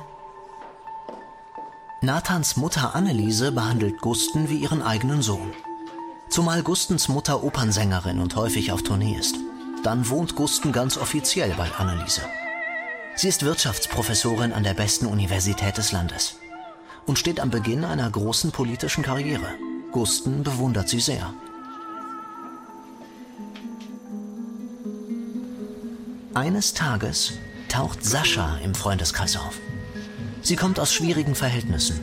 Nathans 1.99 2.57
Mutter 2.57 2.93
Anneliese 2.93 3.51
behandelt 3.51 4.01
Gusten 4.01 4.51
wie 4.51 4.57
ihren 4.59 4.83
eigenen 4.83 5.23
Sohn. 5.23 5.51
Zumal 6.29 6.61
Gustens 6.61 7.07
Mutter 7.07 7.43
Opernsängerin 7.43 8.19
und 8.19 8.35
häufig 8.35 8.71
auf 8.71 8.83
Tournee 8.83 9.17
ist. 9.17 9.35
Dann 9.81 10.07
wohnt 10.09 10.35
Gusten 10.35 10.71
ganz 10.71 10.95
offiziell 10.95 11.55
bei 11.57 11.71
Anneliese. 11.71 12.21
Sie 13.15 13.27
ist 13.27 13.41
Wirtschaftsprofessorin 13.43 14.53
an 14.53 14.61
der 14.61 14.75
besten 14.75 15.07
Universität 15.07 15.79
des 15.79 15.91
Landes 15.91 16.37
und 17.07 17.17
steht 17.17 17.39
am 17.39 17.49
Beginn 17.49 17.83
einer 17.83 18.11
großen 18.11 18.51
politischen 18.51 19.03
Karriere. 19.03 19.55
Gusten 19.91 20.43
bewundert 20.43 20.87
sie 20.87 20.99
sehr. 20.99 21.33
Eines 26.35 26.73
Tages 26.73 27.39
taucht 27.69 28.03
Sascha 28.03 28.57
im 28.57 28.75
Freundeskreis 28.75 29.37
auf. 29.37 29.57
Sie 30.41 30.57
kommt 30.57 30.81
aus 30.81 30.93
schwierigen 30.93 31.33
Verhältnissen, 31.33 32.01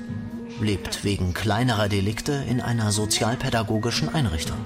lebt 0.59 1.05
wegen 1.05 1.35
kleinerer 1.35 1.91
Delikte 1.91 2.43
in 2.49 2.63
einer 2.63 2.93
sozialpädagogischen 2.93 4.09
Einrichtung. 4.15 4.57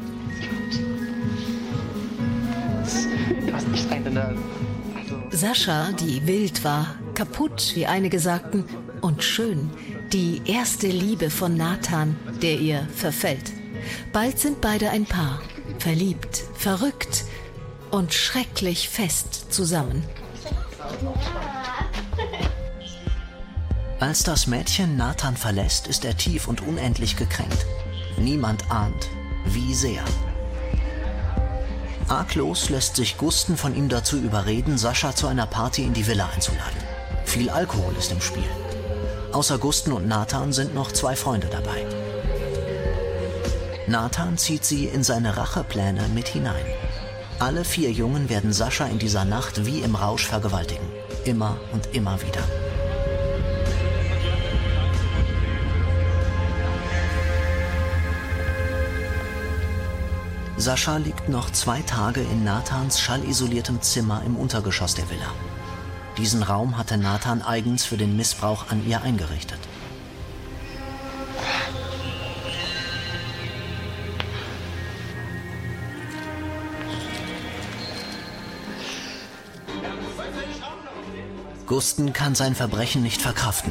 Sascha, 5.32 5.90
die 5.90 6.24
wild 6.28 6.62
war, 6.62 6.94
kaputt, 7.14 7.72
wie 7.74 7.86
einige 7.86 8.20
sagten, 8.20 8.64
und 9.00 9.24
schön, 9.24 9.70
die 10.12 10.42
erste 10.44 10.86
Liebe 10.86 11.28
von 11.28 11.56
Nathan, 11.56 12.14
der 12.40 12.60
ihr 12.60 12.86
verfällt. 12.94 13.52
Bald 14.12 14.38
sind 14.38 14.60
beide 14.60 14.90
ein 14.90 15.06
Paar, 15.06 15.42
verliebt, 15.80 16.44
verrückt, 16.54 17.24
und 17.90 18.12
schrecklich 18.12 18.88
fest 18.88 19.52
zusammen. 19.52 20.04
Als 23.98 24.24
das 24.24 24.46
Mädchen 24.46 24.96
Nathan 24.96 25.36
verlässt, 25.36 25.86
ist 25.86 26.04
er 26.04 26.16
tief 26.16 26.48
und 26.48 26.60
unendlich 26.60 27.16
gekränkt. 27.16 27.66
Niemand 28.18 28.70
ahnt, 28.70 29.08
wie 29.46 29.74
sehr. 29.74 30.04
Arglos 32.08 32.68
lässt 32.68 32.96
sich 32.96 33.16
Gusten 33.16 33.56
von 33.56 33.74
ihm 33.74 33.88
dazu 33.88 34.16
überreden, 34.18 34.78
Sascha 34.78 35.14
zu 35.14 35.26
einer 35.26 35.46
Party 35.46 35.82
in 35.82 35.92
die 35.92 36.06
Villa 36.06 36.28
einzuladen. 36.32 36.80
Viel 37.24 37.50
Alkohol 37.50 37.96
ist 37.98 38.12
im 38.12 38.20
Spiel. 38.20 38.48
Außer 39.32 39.58
Gusten 39.58 39.92
und 39.92 40.06
Nathan 40.06 40.52
sind 40.52 40.74
noch 40.74 40.92
zwei 40.92 41.16
Freunde 41.16 41.48
dabei. 41.48 41.84
Nathan 43.88 44.38
zieht 44.38 44.64
sie 44.64 44.86
in 44.86 45.02
seine 45.02 45.36
Rachepläne 45.36 46.08
mit 46.14 46.28
hinein. 46.28 46.64
Alle 47.38 47.66
vier 47.66 47.92
Jungen 47.92 48.30
werden 48.30 48.54
Sascha 48.54 48.86
in 48.86 48.98
dieser 48.98 49.26
Nacht 49.26 49.66
wie 49.66 49.80
im 49.80 49.94
Rausch 49.94 50.26
vergewaltigen. 50.26 50.86
Immer 51.26 51.58
und 51.72 51.94
immer 51.94 52.18
wieder. 52.22 52.42
Sascha 60.56 60.96
liegt 60.96 61.28
noch 61.28 61.50
zwei 61.50 61.82
Tage 61.82 62.22
in 62.22 62.42
Nathans 62.42 62.98
schallisoliertem 62.98 63.82
Zimmer 63.82 64.22
im 64.24 64.36
Untergeschoss 64.36 64.94
der 64.94 65.10
Villa. 65.10 65.30
Diesen 66.16 66.42
Raum 66.42 66.78
hatte 66.78 66.96
Nathan 66.96 67.42
eigens 67.42 67.84
für 67.84 67.98
den 67.98 68.16
Missbrauch 68.16 68.70
an 68.70 68.86
ihr 68.88 69.02
eingerichtet. 69.02 69.58
Gusten 81.76 82.14
kann 82.14 82.34
sein 82.34 82.54
Verbrechen 82.54 83.02
nicht 83.02 83.20
verkraften. 83.20 83.70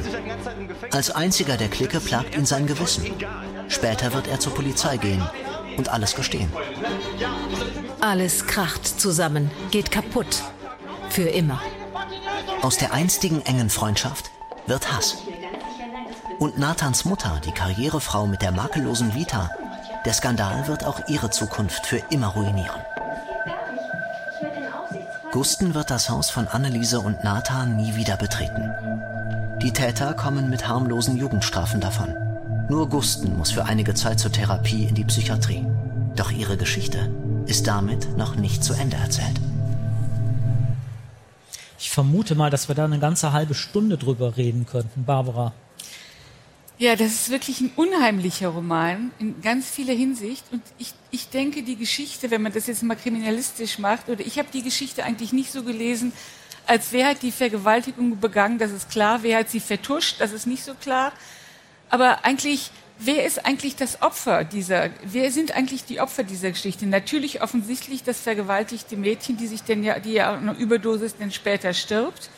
Als 0.92 1.10
einziger 1.10 1.56
der 1.56 1.66
Clique 1.66 1.98
plagt 1.98 2.36
ihn 2.36 2.46
sein 2.46 2.68
Gewissen. 2.68 3.04
Später 3.66 4.12
wird 4.12 4.28
er 4.28 4.38
zur 4.38 4.54
Polizei 4.54 4.96
gehen 4.96 5.28
und 5.76 5.88
alles 5.88 6.14
gestehen. 6.14 6.48
Alles 8.00 8.46
kracht 8.46 8.86
zusammen, 8.86 9.50
geht 9.72 9.90
kaputt. 9.90 10.44
Für 11.10 11.28
immer. 11.28 11.60
Aus 12.62 12.76
der 12.76 12.92
einstigen 12.92 13.44
engen 13.44 13.70
Freundschaft 13.70 14.30
wird 14.68 14.92
Hass. 14.92 15.16
Und 16.38 16.60
Nathans 16.60 17.06
Mutter, 17.06 17.40
die 17.44 17.50
Karrierefrau 17.50 18.28
mit 18.28 18.40
der 18.40 18.52
makellosen 18.52 19.16
Vita, 19.16 19.50
der 20.04 20.12
Skandal 20.12 20.68
wird 20.68 20.84
auch 20.84 21.08
ihre 21.08 21.30
Zukunft 21.30 21.84
für 21.86 22.00
immer 22.10 22.28
ruinieren. 22.28 22.85
Gusten 25.36 25.74
wird 25.74 25.90
das 25.90 26.08
Haus 26.08 26.30
von 26.30 26.48
Anneliese 26.48 26.98
und 26.98 27.22
Nathan 27.22 27.76
nie 27.76 27.94
wieder 27.94 28.16
betreten. 28.16 28.72
Die 29.60 29.70
Täter 29.70 30.14
kommen 30.14 30.48
mit 30.48 30.66
harmlosen 30.66 31.18
Jugendstrafen 31.18 31.78
davon. 31.78 32.08
Nur 32.70 32.88
Gusten 32.88 33.36
muss 33.36 33.50
für 33.50 33.66
einige 33.66 33.92
Zeit 33.92 34.18
zur 34.18 34.32
Therapie 34.32 34.84
in 34.84 34.94
die 34.94 35.04
Psychiatrie. 35.04 35.66
Doch 36.16 36.30
ihre 36.30 36.56
Geschichte 36.56 37.10
ist 37.44 37.66
damit 37.66 38.16
noch 38.16 38.36
nicht 38.36 38.64
zu 38.64 38.72
Ende 38.72 38.96
erzählt. 38.96 39.38
Ich 41.78 41.90
vermute 41.90 42.34
mal, 42.34 42.48
dass 42.48 42.68
wir 42.68 42.74
da 42.74 42.86
eine 42.86 42.98
ganze 42.98 43.32
halbe 43.32 43.52
Stunde 43.52 43.98
drüber 43.98 44.38
reden 44.38 44.64
könnten, 44.64 45.04
Barbara. 45.04 45.52
Ja, 46.78 46.94
das 46.94 47.12
ist 47.12 47.30
wirklich 47.30 47.62
ein 47.62 47.72
unheimlicher 47.74 48.48
Roman 48.48 49.10
in 49.18 49.40
ganz 49.40 49.70
vieler 49.70 49.94
Hinsicht. 49.94 50.44
Und 50.52 50.62
ich, 50.76 50.92
ich 51.10 51.30
denke, 51.30 51.62
die 51.62 51.76
Geschichte, 51.76 52.30
wenn 52.30 52.42
man 52.42 52.52
das 52.52 52.66
jetzt 52.66 52.82
mal 52.82 52.96
kriminalistisch 52.96 53.78
macht, 53.78 54.10
oder 54.10 54.20
ich 54.20 54.38
habe 54.38 54.48
die 54.52 54.62
Geschichte 54.62 55.02
eigentlich 55.02 55.32
nicht 55.32 55.50
so 55.50 55.62
gelesen, 55.62 56.12
als 56.66 56.92
wer 56.92 57.08
hat 57.08 57.22
die 57.22 57.32
Vergewaltigung 57.32 58.20
begangen, 58.20 58.58
das 58.58 58.72
ist 58.72 58.90
klar, 58.90 59.22
wer 59.22 59.38
hat 59.38 59.48
sie 59.48 59.60
vertuscht, 59.60 60.20
das 60.20 60.32
ist 60.32 60.46
nicht 60.46 60.64
so 60.64 60.74
klar. 60.74 61.14
Aber 61.88 62.26
eigentlich, 62.26 62.70
wer 62.98 63.24
ist 63.24 63.46
eigentlich 63.46 63.76
das 63.76 64.02
Opfer 64.02 64.44
dieser, 64.44 64.90
wer 65.02 65.32
sind 65.32 65.52
eigentlich 65.52 65.84
die 65.84 66.00
Opfer 66.00 66.24
dieser 66.24 66.50
Geschichte? 66.50 66.84
Natürlich 66.84 67.40
offensichtlich 67.40 68.02
das 68.02 68.20
vergewaltigte 68.20 68.98
Mädchen, 68.98 69.38
die 69.38 69.46
sich 69.46 69.62
denn 69.62 69.82
ja, 69.82 69.98
die 69.98 70.12
ja 70.12 70.34
eine 70.34 70.52
Überdosis 70.52 71.16
denn 71.16 71.32
später 71.32 71.72
stirbt, 71.72 72.28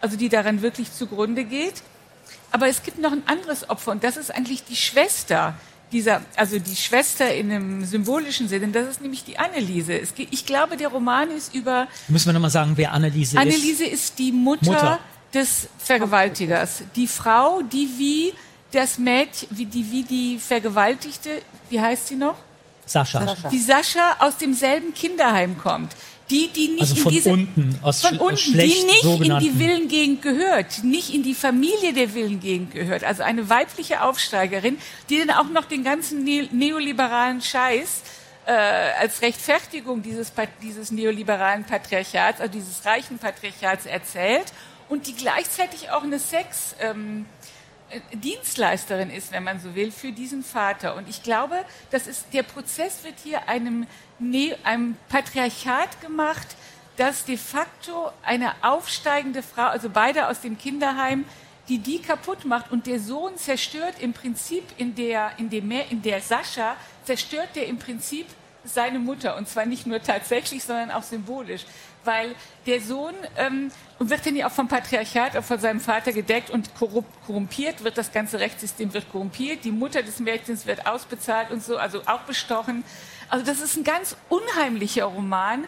also 0.00 0.16
die 0.16 0.30
daran 0.30 0.62
wirklich 0.62 0.90
zugrunde 0.94 1.44
geht. 1.44 1.82
Aber 2.52 2.68
es 2.68 2.82
gibt 2.82 2.98
noch 2.98 3.12
ein 3.12 3.22
anderes 3.26 3.68
Opfer 3.68 3.92
und 3.92 4.04
das 4.04 4.16
ist 4.16 4.30
eigentlich 4.30 4.64
die 4.64 4.76
Schwester 4.76 5.54
dieser, 5.92 6.22
also 6.36 6.58
die 6.58 6.76
Schwester 6.76 7.32
in 7.32 7.52
einem 7.52 7.84
symbolischen 7.84 8.48
Sinne. 8.48 8.68
Das 8.68 8.88
ist 8.88 9.02
nämlich 9.02 9.24
die 9.24 9.38
Anneliese. 9.38 9.98
Es, 9.98 10.14
ich 10.16 10.46
glaube, 10.46 10.76
der 10.76 10.88
Roman 10.88 11.30
ist 11.30 11.54
über. 11.54 11.86
Müssen 12.08 12.26
wir 12.26 12.32
nochmal 12.32 12.50
sagen, 12.50 12.72
wer 12.76 12.92
Anneliese, 12.92 13.36
ist? 13.36 13.40
Anneliese 13.40 13.84
ist 13.84 14.18
die 14.18 14.32
Mutter, 14.32 14.72
Mutter, 14.72 14.98
des 15.34 15.68
Vergewaltigers. 15.78 16.82
Die 16.96 17.06
Frau, 17.06 17.62
die 17.62 17.88
wie 17.98 18.32
das 18.72 18.98
Mädchen, 18.98 19.48
wie 19.50 19.66
die, 19.66 19.90
wie 19.90 20.02
die 20.02 20.38
Vergewaltigte, 20.38 21.42
wie 21.68 21.80
heißt 21.80 22.08
sie 22.08 22.16
noch? 22.16 22.36
Sascha. 22.86 23.26
Sascha. 23.26 23.48
Die 23.50 23.60
Sascha 23.60 24.16
aus 24.18 24.38
demselben 24.38 24.94
Kinderheim 24.94 25.58
kommt. 25.58 25.92
Die, 26.32 26.48
die 26.48 26.68
nicht 26.68 26.80
also 26.80 27.08
in 27.08 27.14
diese, 27.14 27.30
unten, 27.30 27.78
aus 27.82 28.00
von 28.00 28.18
unten, 28.18 28.52
die 28.52 28.56
nicht 28.56 29.04
in 29.04 29.38
die 29.38 29.50
Villengegend 29.50 30.22
gehört, 30.22 30.82
nicht 30.82 31.12
in 31.14 31.22
die 31.22 31.34
Familie 31.34 31.92
der 31.92 32.08
Villengegend 32.08 32.72
gehört. 32.72 33.04
Also 33.04 33.22
eine 33.22 33.50
weibliche 33.50 34.02
Aufsteigerin, 34.02 34.78
die 35.10 35.18
dann 35.18 35.30
auch 35.36 35.50
noch 35.50 35.66
den 35.66 35.84
ganzen 35.84 36.24
ne 36.24 36.48
neoliberalen 36.50 37.42
Scheiß 37.42 38.02
äh, 38.46 38.52
als 38.52 39.20
Rechtfertigung 39.20 40.02
dieses, 40.02 40.32
dieses 40.62 40.90
neoliberalen 40.90 41.64
Patriarchats, 41.64 42.40
also 42.40 42.52
dieses 42.52 42.84
reichen 42.86 43.18
Patriarchats 43.18 43.84
erzählt 43.84 44.46
und 44.88 45.06
die 45.06 45.14
gleichzeitig 45.14 45.90
auch 45.90 46.02
eine 46.02 46.18
Sex, 46.18 46.74
ähm, 46.80 47.26
äh, 47.40 47.41
Dienstleisterin 48.12 49.10
ist, 49.10 49.32
wenn 49.32 49.44
man 49.44 49.60
so 49.60 49.74
will, 49.74 49.90
für 49.90 50.12
diesen 50.12 50.42
Vater. 50.42 50.96
Und 50.96 51.08
ich 51.08 51.22
glaube, 51.22 51.56
das 51.90 52.06
ist, 52.06 52.26
der 52.32 52.42
Prozess 52.42 53.04
wird 53.04 53.14
hier 53.22 53.48
einem, 53.48 53.86
ne 54.18 54.56
einem 54.64 54.96
Patriarchat 55.08 56.00
gemacht, 56.00 56.56
das 56.96 57.24
de 57.24 57.36
facto 57.36 58.10
eine 58.22 58.52
aufsteigende 58.62 59.42
Frau, 59.42 59.66
also 59.66 59.88
beide 59.90 60.28
aus 60.28 60.40
dem 60.40 60.58
Kinderheim, 60.58 61.24
die 61.68 61.78
die 61.78 62.00
kaputt 62.00 62.44
macht 62.44 62.70
und 62.70 62.86
der 62.86 63.00
Sohn 63.00 63.36
zerstört 63.36 63.94
im 64.00 64.12
Prinzip 64.12 64.64
in 64.76 64.94
der, 64.94 65.32
in 65.38 65.48
dem, 65.48 65.70
in 65.70 66.02
der 66.02 66.20
Sascha, 66.20 66.76
zerstört 67.04 67.50
der 67.54 67.66
im 67.66 67.78
Prinzip 67.78 68.26
seine 68.64 68.98
Mutter 68.98 69.36
und 69.36 69.48
zwar 69.48 69.66
nicht 69.66 69.86
nur 69.86 70.02
tatsächlich, 70.02 70.62
sondern 70.62 70.90
auch 70.90 71.02
symbolisch, 71.02 71.64
weil 72.04 72.34
der 72.66 72.80
Sohn 72.80 73.14
ähm, 73.36 73.70
wird 73.98 74.26
dann 74.26 74.36
ja 74.36 74.46
auch 74.46 74.52
vom 74.52 74.68
Patriarchat, 74.68 75.36
auch 75.36 75.44
von 75.44 75.58
seinem 75.58 75.80
Vater 75.80 76.12
gedeckt 76.12 76.50
und 76.50 76.70
korrumpiert, 76.74 77.84
wird 77.84 77.98
das 77.98 78.12
ganze 78.12 78.40
Rechtssystem 78.40 78.92
wird 78.94 79.10
korrumpiert, 79.10 79.64
die 79.64 79.70
Mutter 79.70 80.02
des 80.02 80.18
Mädchens 80.18 80.66
wird 80.66 80.86
ausbezahlt 80.86 81.50
und 81.50 81.62
so, 81.62 81.76
also 81.76 82.02
auch 82.06 82.20
bestochen. 82.20 82.84
Also 83.28 83.44
das 83.44 83.60
ist 83.60 83.76
ein 83.76 83.84
ganz 83.84 84.16
unheimlicher 84.28 85.04
Roman 85.04 85.66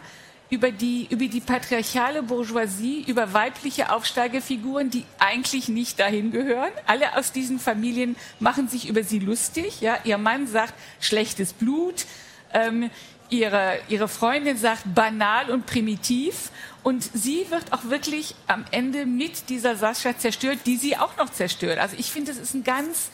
über 0.49 0.71
die, 0.71 1.07
über 1.09 1.25
die 1.25 1.41
patriarchale 1.41 2.21
Bourgeoisie, 2.21 3.03
über 3.07 3.33
weibliche 3.33 3.91
Aufsteigerfiguren, 3.91 4.89
die 4.89 5.05
eigentlich 5.17 5.69
nicht 5.69 5.99
dahin 5.99 6.31
gehören. 6.31 6.71
Alle 6.85 7.17
aus 7.17 7.31
diesen 7.31 7.59
Familien 7.59 8.15
machen 8.39 8.67
sich 8.67 8.87
über 8.87 9.03
sie 9.03 9.19
lustig. 9.19 9.81
Ja, 9.81 9.97
ihr 10.03 10.17
Mann 10.17 10.47
sagt 10.47 10.73
schlechtes 10.99 11.53
Blut. 11.53 12.05
Ähm, 12.53 12.91
ihre, 13.29 13.79
ihre 13.87 14.07
Freundin 14.07 14.57
sagt 14.57 14.83
banal 14.93 15.49
und 15.49 15.65
primitiv. 15.65 16.51
Und 16.83 17.03
sie 17.03 17.47
wird 17.49 17.73
auch 17.73 17.85
wirklich 17.85 18.35
am 18.47 18.63
Ende 18.71 19.05
mit 19.05 19.49
dieser 19.49 19.75
Sascha 19.75 20.17
zerstört, 20.17 20.59
die 20.65 20.77
sie 20.77 20.97
auch 20.97 21.17
noch 21.17 21.31
zerstört. 21.31 21.79
Also 21.79 21.95
ich 21.97 22.11
finde, 22.11 22.31
es 22.31 22.37
ist 22.37 22.53
ein 22.53 22.63
ganz 22.63 23.09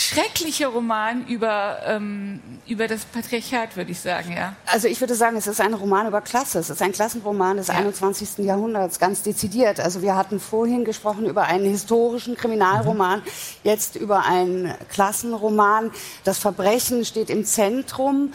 schrecklicher 0.00 0.68
Roman 0.68 1.26
über, 1.26 1.78
ähm, 1.84 2.40
über 2.66 2.88
das 2.88 3.04
Patriarchat, 3.04 3.76
würde 3.76 3.92
ich 3.92 4.00
sagen, 4.00 4.32
ja. 4.34 4.56
Also 4.64 4.88
ich 4.88 4.98
würde 5.00 5.14
sagen, 5.14 5.36
es 5.36 5.46
ist 5.46 5.60
ein 5.60 5.74
Roman 5.74 6.06
über 6.06 6.22
Klasse. 6.22 6.58
Es 6.58 6.70
ist 6.70 6.80
ein 6.80 6.92
Klassenroman 6.92 7.58
des 7.58 7.68
ja. 7.68 7.74
21. 7.74 8.38
Jahrhunderts, 8.38 8.98
ganz 8.98 9.22
dezidiert. 9.22 9.78
Also 9.78 10.00
wir 10.00 10.16
hatten 10.16 10.40
vorhin 10.40 10.86
gesprochen 10.86 11.26
über 11.26 11.44
einen 11.44 11.66
historischen 11.66 12.34
Kriminalroman, 12.34 13.20
mhm. 13.20 13.24
jetzt 13.62 13.96
über 13.96 14.24
einen 14.24 14.74
Klassenroman. 14.88 15.90
Das 16.24 16.38
Verbrechen 16.38 17.04
steht 17.04 17.28
im 17.28 17.44
Zentrum, 17.44 18.32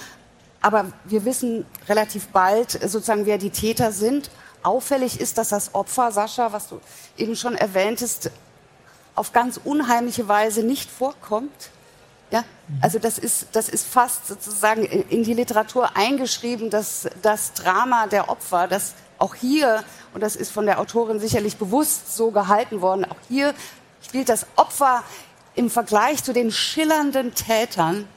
aber 0.65 0.85
wir 1.03 1.25
wissen 1.25 1.63
relativ 1.87 2.29
bald 2.29 2.71
sozusagen, 2.71 3.27
wer 3.27 3.37
die 3.37 3.51
Täter 3.51 3.91
sind. 3.91 4.31
Auffällig 4.63 5.21
ist, 5.21 5.37
dass 5.37 5.49
das 5.49 5.75
Opfer, 5.75 6.11
Sascha, 6.11 6.53
was 6.53 6.69
du 6.69 6.81
eben 7.17 7.35
schon 7.35 7.53
erwähntest, 7.53 8.31
auf 9.13 9.31
ganz 9.31 9.59
unheimliche 9.63 10.27
Weise 10.27 10.63
nicht 10.63 10.89
vorkommt. 10.89 11.69
Ja, 12.31 12.43
also 12.81 12.97
das 12.97 13.19
ist, 13.19 13.49
das 13.51 13.69
ist 13.69 13.85
fast 13.85 14.25
sozusagen 14.25 14.81
in 14.85 15.23
die 15.23 15.35
Literatur 15.35 15.95
eingeschrieben, 15.95 16.71
dass 16.71 17.07
das 17.21 17.53
Drama 17.53 18.07
der 18.07 18.27
Opfer, 18.29 18.67
das 18.67 18.95
auch 19.19 19.35
hier, 19.35 19.83
und 20.15 20.21
das 20.21 20.35
ist 20.35 20.51
von 20.51 20.65
der 20.65 20.79
Autorin 20.79 21.19
sicherlich 21.19 21.57
bewusst 21.57 22.17
so 22.17 22.31
gehalten 22.31 22.81
worden, 22.81 23.05
auch 23.05 23.19
hier 23.27 23.53
spielt 24.01 24.29
das 24.29 24.47
Opfer 24.55 25.03
im 25.53 25.69
Vergleich 25.69 26.23
zu 26.23 26.33
den 26.33 26.51
schillernden 26.51 27.35
Tätern 27.35 28.07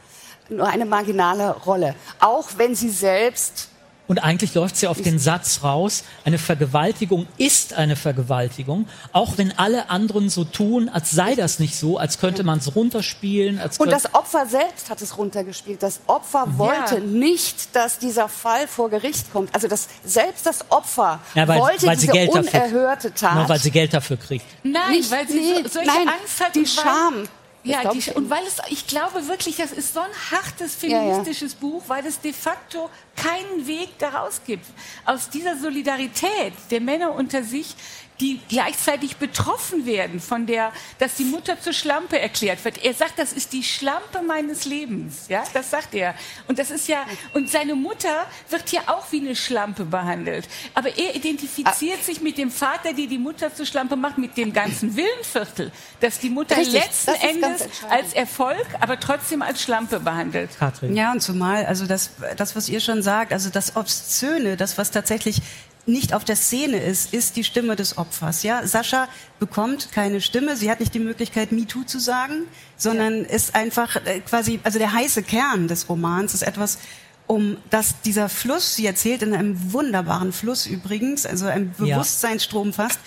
nur 0.48 0.66
eine 0.66 0.86
marginale 0.86 1.50
Rolle. 1.50 1.94
Auch 2.20 2.50
wenn 2.56 2.74
sie 2.74 2.90
selbst 2.90 3.68
und 4.08 4.18
eigentlich 4.20 4.54
läuft 4.54 4.76
sie 4.76 4.86
auf 4.88 5.00
den 5.02 5.18
Satz 5.18 5.60
raus, 5.62 6.02
eine 6.24 6.38
Vergewaltigung 6.38 7.26
ist 7.36 7.74
eine 7.74 7.94
Vergewaltigung, 7.94 8.88
auch 9.12 9.36
wenn 9.36 9.56
alle 9.56 9.90
anderen 9.90 10.30
so 10.30 10.44
tun, 10.44 10.88
als 10.88 11.10
sei 11.10 11.34
das 11.34 11.58
nicht 11.58 11.76
so, 11.76 11.98
als 11.98 12.18
könnte 12.18 12.42
man 12.42 12.58
es 12.58 12.74
runterspielen. 12.74 13.58
Als 13.58 13.78
und 13.78 13.92
das 13.92 14.14
Opfer 14.14 14.46
selbst 14.46 14.88
hat 14.88 15.02
es 15.02 15.18
runtergespielt. 15.18 15.82
Das 15.82 16.00
Opfer 16.06 16.46
wollte 16.56 16.96
ja. 16.96 17.00
nicht, 17.00 17.76
dass 17.76 17.98
dieser 17.98 18.30
Fall 18.30 18.66
vor 18.66 18.88
Gericht 18.88 19.30
kommt. 19.30 19.54
Also 19.54 19.68
das, 19.68 19.88
selbst 20.04 20.46
das 20.46 20.70
Opfer 20.70 21.20
ja, 21.34 21.46
weil, 21.46 21.60
wollte 21.60 21.86
weil 21.86 21.96
diese 21.96 22.12
Geld 22.12 22.30
unerhörte 22.30 23.10
dafür, 23.10 23.14
Tat. 23.14 23.34
Nur 23.34 23.48
weil 23.50 23.58
sie 23.58 23.70
Geld 23.70 23.92
dafür 23.92 24.16
kriegt. 24.16 24.46
Nein, 24.62 24.90
nicht, 24.90 25.10
weil 25.10 25.28
sie 25.28 25.38
nee, 25.38 25.62
so, 25.64 25.68
solche 25.68 25.86
nein, 25.90 26.08
Angst 26.08 26.40
hat. 26.42 26.54
Die 26.54 26.66
Scham. 26.66 27.28
Ja, 27.68 27.92
die, 27.92 28.10
und 28.12 28.30
weil 28.30 28.44
es, 28.46 28.58
ich 28.68 28.86
glaube 28.86 29.26
wirklich, 29.28 29.56
das 29.56 29.72
ist 29.72 29.94
so 29.94 30.00
ein 30.00 30.10
hartes 30.30 30.74
feministisches 30.74 31.52
ja, 31.52 31.58
ja. 31.58 31.68
Buch, 31.68 31.82
weil 31.86 32.06
es 32.06 32.20
de 32.20 32.32
facto 32.32 32.90
keinen 33.16 33.66
Weg 33.66 33.98
daraus 33.98 34.40
gibt. 34.46 34.66
Aus 35.04 35.28
dieser 35.30 35.56
Solidarität 35.56 36.54
der 36.70 36.80
Männer 36.80 37.14
unter 37.14 37.42
sich 37.42 37.74
die 38.20 38.40
gleichzeitig 38.48 39.16
betroffen 39.16 39.86
werden 39.86 40.20
von 40.20 40.46
der, 40.46 40.72
dass 40.98 41.14
die 41.14 41.24
Mutter 41.24 41.60
zur 41.60 41.72
Schlampe 41.72 42.18
erklärt 42.18 42.64
wird. 42.64 42.84
Er 42.84 42.94
sagt, 42.94 43.18
das 43.18 43.32
ist 43.32 43.52
die 43.52 43.62
Schlampe 43.62 44.22
meines 44.26 44.64
Lebens. 44.64 45.26
Ja, 45.28 45.44
das 45.54 45.70
sagt 45.70 45.94
er. 45.94 46.14
Und 46.48 46.58
das 46.58 46.70
ist 46.70 46.88
ja, 46.88 47.04
und 47.32 47.48
seine 47.48 47.74
Mutter 47.74 48.26
wird 48.50 48.70
ja 48.72 48.80
auch 48.86 49.10
wie 49.12 49.20
eine 49.20 49.36
Schlampe 49.36 49.84
behandelt. 49.84 50.48
Aber 50.74 50.96
er 50.96 51.14
identifiziert 51.14 51.98
ah. 52.00 52.04
sich 52.04 52.20
mit 52.20 52.38
dem 52.38 52.50
Vater, 52.50 52.92
der 52.92 53.06
die 53.06 53.18
Mutter 53.18 53.54
zur 53.54 53.66
Schlampe 53.66 53.96
macht, 53.96 54.18
mit 54.18 54.36
dem 54.36 54.52
ganzen 54.52 54.96
Willenviertel, 54.96 55.70
dass 56.00 56.18
die 56.18 56.30
Mutter 56.30 56.56
Richtig, 56.56 56.74
letzten 56.74 57.14
Endes 57.14 57.68
als 57.88 58.12
Erfolg, 58.14 58.66
aber 58.80 58.98
trotzdem 58.98 59.42
als 59.42 59.62
Schlampe 59.62 60.00
behandelt. 60.00 60.50
Katrin. 60.58 60.96
Ja, 60.96 61.12
und 61.12 61.20
zumal, 61.20 61.66
also 61.66 61.86
das, 61.86 62.10
das, 62.36 62.56
was 62.56 62.68
ihr 62.68 62.80
schon 62.80 63.02
sagt, 63.02 63.32
also 63.32 63.50
das 63.50 63.76
Obszöne, 63.76 64.56
das, 64.56 64.76
was 64.76 64.90
tatsächlich 64.90 65.40
nicht 65.88 66.14
auf 66.14 66.24
der 66.24 66.36
Szene 66.36 66.78
ist, 66.78 67.12
ist 67.12 67.36
die 67.36 67.44
Stimme 67.44 67.74
des 67.74 67.98
Opfers. 67.98 68.42
Ja, 68.42 68.66
Sascha 68.66 69.08
bekommt 69.38 69.90
keine 69.92 70.20
Stimme. 70.20 70.56
Sie 70.56 70.70
hat 70.70 70.80
nicht 70.80 70.94
die 70.94 71.00
Möglichkeit, 71.00 71.50
MeToo 71.50 71.84
zu 71.84 71.98
sagen, 71.98 72.44
sondern 72.76 73.22
ja. 73.22 73.30
ist 73.30 73.54
einfach 73.54 73.96
äh, 74.04 74.20
quasi, 74.20 74.60
also 74.62 74.78
der 74.78 74.92
heiße 74.92 75.22
Kern 75.22 75.66
des 75.66 75.88
Romans 75.88 76.34
ist 76.34 76.42
etwas, 76.42 76.78
um 77.26 77.58
dass 77.70 78.00
dieser 78.02 78.28
Fluss, 78.28 78.76
sie 78.76 78.86
erzählt 78.86 79.22
in 79.22 79.34
einem 79.34 79.72
wunderbaren 79.72 80.32
Fluss 80.32 80.66
übrigens, 80.66 81.26
also 81.26 81.46
ein 81.46 81.72
Bewusstseinsstrom 81.76 82.72
fast, 82.72 82.98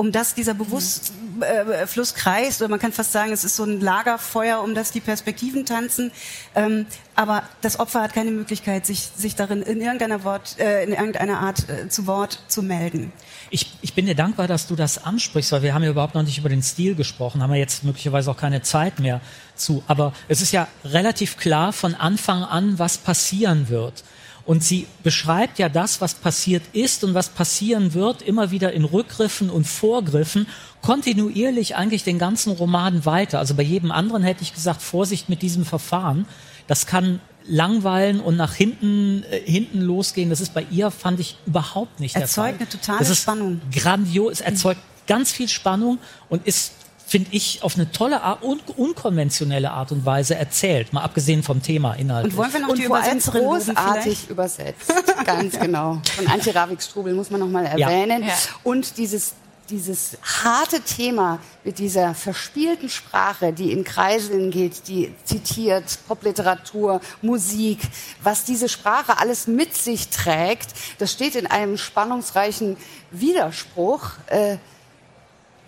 um 0.00 0.12
das 0.12 0.34
dieser 0.34 0.54
Bewusstfluss 0.54 2.12
äh, 2.12 2.14
kreist, 2.14 2.62
oder 2.62 2.70
man 2.70 2.78
kann 2.78 2.90
fast 2.90 3.12
sagen, 3.12 3.32
es 3.32 3.44
ist 3.44 3.54
so 3.54 3.64
ein 3.64 3.82
Lagerfeuer, 3.82 4.62
um 4.62 4.74
das 4.74 4.92
die 4.92 5.00
Perspektiven 5.00 5.66
tanzen. 5.66 6.10
Ähm, 6.54 6.86
aber 7.16 7.42
das 7.60 7.78
Opfer 7.78 8.00
hat 8.00 8.14
keine 8.14 8.30
Möglichkeit, 8.30 8.86
sich, 8.86 9.10
sich 9.14 9.36
darin 9.36 9.60
in 9.60 9.82
irgendeiner, 9.82 10.24
Wort, 10.24 10.58
äh, 10.58 10.84
in 10.84 10.92
irgendeiner 10.92 11.40
Art 11.40 11.68
äh, 11.68 11.90
zu 11.90 12.06
Wort 12.06 12.38
zu 12.48 12.62
melden. 12.62 13.12
Ich, 13.50 13.74
ich 13.82 13.92
bin 13.92 14.06
dir 14.06 14.14
dankbar, 14.14 14.48
dass 14.48 14.66
du 14.66 14.74
das 14.74 15.04
ansprichst, 15.04 15.52
weil 15.52 15.60
wir 15.60 15.74
haben 15.74 15.82
ja 15.82 15.90
überhaupt 15.90 16.14
noch 16.14 16.22
nicht 16.22 16.38
über 16.38 16.48
den 16.48 16.62
Stil 16.62 16.94
gesprochen, 16.94 17.42
haben 17.42 17.52
wir 17.52 17.58
jetzt 17.58 17.84
möglicherweise 17.84 18.30
auch 18.30 18.38
keine 18.38 18.62
Zeit 18.62 19.00
mehr 19.00 19.20
zu. 19.54 19.82
Aber 19.86 20.14
es 20.28 20.40
ist 20.40 20.52
ja 20.52 20.66
relativ 20.82 21.36
klar 21.36 21.74
von 21.74 21.94
Anfang 21.94 22.42
an, 22.42 22.78
was 22.78 22.96
passieren 22.96 23.68
wird. 23.68 24.02
Und 24.44 24.64
sie 24.64 24.86
beschreibt 25.02 25.58
ja 25.58 25.68
das, 25.68 26.00
was 26.00 26.14
passiert 26.14 26.62
ist 26.72 27.04
und 27.04 27.14
was 27.14 27.28
passieren 27.28 27.94
wird, 27.94 28.22
immer 28.22 28.50
wieder 28.50 28.72
in 28.72 28.84
Rückgriffen 28.84 29.50
und 29.50 29.66
Vorgriffen, 29.66 30.46
kontinuierlich 30.82 31.76
eigentlich 31.76 32.04
den 32.04 32.18
ganzen 32.18 32.52
Roman 32.52 33.04
weiter. 33.04 33.38
Also 33.38 33.54
bei 33.54 33.62
jedem 33.62 33.92
anderen 33.92 34.22
hätte 34.22 34.42
ich 34.42 34.54
gesagt, 34.54 34.82
Vorsicht 34.82 35.28
mit 35.28 35.42
diesem 35.42 35.64
Verfahren. 35.64 36.26
Das 36.66 36.86
kann 36.86 37.20
langweilen 37.46 38.20
und 38.20 38.36
nach 38.36 38.54
hinten, 38.54 39.24
äh, 39.30 39.40
hinten 39.40 39.80
losgehen. 39.80 40.30
Das 40.30 40.40
ist 40.40 40.54
bei 40.54 40.66
ihr, 40.70 40.90
fand 40.90 41.20
ich, 41.20 41.36
überhaupt 41.46 42.00
nicht 42.00 42.14
erzeugt 42.14 42.20
der 42.20 42.28
Fall. 42.28 42.52
Erzeugt 42.52 42.60
eine 42.60 42.80
totale 42.80 42.98
das 42.98 43.08
ist 43.10 43.22
Spannung. 43.22 43.60
Grandios, 43.72 44.32
es 44.34 44.40
erzeugt 44.40 44.80
ganz 45.06 45.32
viel 45.32 45.48
Spannung 45.48 45.98
und 46.28 46.46
ist 46.46 46.72
finde 47.10 47.30
ich, 47.32 47.64
auf 47.64 47.74
eine 47.74 47.90
tolle 47.90 48.22
Art 48.22 48.44
und 48.44 48.62
unkonventionelle 48.78 49.72
Art 49.72 49.90
und 49.90 50.06
Weise 50.06 50.36
erzählt, 50.36 50.92
mal 50.92 51.02
abgesehen 51.02 51.42
vom 51.42 51.60
Thema 51.60 51.94
Inhalt. 51.94 52.26
Und 52.26 52.36
wollen 52.36 52.52
wir 52.52 52.60
noch 52.60 52.68
und 52.68 52.78
die 52.78 52.84
Übersetzerin 52.84 53.42
großartig 53.42 54.30
übersetzt, 54.30 54.94
ganz 55.24 55.58
genau. 55.58 56.00
Von 56.14 56.28
Antje 56.28 56.54
Ravik-Strubel 56.54 57.12
muss 57.12 57.30
man 57.30 57.40
noch 57.40 57.48
mal 57.48 57.66
erwähnen. 57.66 58.22
Ja. 58.22 58.28
Ja. 58.28 58.34
Und 58.62 58.96
dieses 58.96 59.34
dieses 59.70 60.18
harte 60.22 60.80
Thema 60.80 61.38
mit 61.62 61.78
dieser 61.78 62.14
verspielten 62.14 62.88
Sprache, 62.88 63.52
die 63.52 63.70
in 63.70 63.84
Kreiseln 63.84 64.50
geht, 64.50 64.88
die 64.88 65.14
zitiert 65.22 65.98
Popliteratur, 66.08 67.00
Musik, 67.22 67.78
was 68.20 68.42
diese 68.44 68.68
Sprache 68.68 69.18
alles 69.18 69.46
mit 69.46 69.76
sich 69.76 70.08
trägt, 70.08 70.74
das 70.98 71.12
steht 71.12 71.36
in 71.36 71.46
einem 71.46 71.78
spannungsreichen 71.78 72.76
Widerspruch. 73.12 74.10
Äh, 74.26 74.56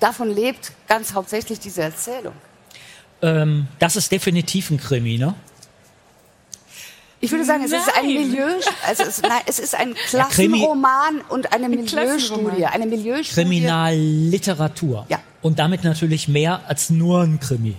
davon 0.02 0.34
lebt 0.34 0.72
ganz 0.88 1.14
hauptsächlich 1.14 1.60
diese 1.60 1.82
Erzählung. 1.82 2.34
Ähm, 3.22 3.68
das 3.78 3.96
ist 3.96 4.10
definitiv 4.10 4.70
ein 4.70 4.78
Krimi, 4.78 5.18
ne? 5.18 5.34
Ich 7.20 7.30
würde 7.30 7.44
sagen, 7.44 7.62
es 7.62 7.70
nein. 7.70 7.80
ist 7.80 7.96
ein 7.96 8.06
Milieu, 8.06 8.48
also 8.84 9.04
es, 9.04 9.22
nein, 9.22 9.42
es 9.46 9.60
ist 9.60 9.76
ein 9.76 9.94
Klassenroman 9.94 11.18
ja, 11.18 11.24
und 11.28 11.52
eine 11.52 11.68
Milieustudie, 11.68 12.66
eine 12.66 12.84
Milieustudie. 12.84 13.42
Kriminalliteratur. 13.42 15.06
Ja. 15.08 15.20
Und 15.40 15.60
damit 15.60 15.84
natürlich 15.84 16.26
mehr 16.26 16.62
als 16.66 16.90
nur 16.90 17.22
ein 17.22 17.38
Krimi. 17.38 17.76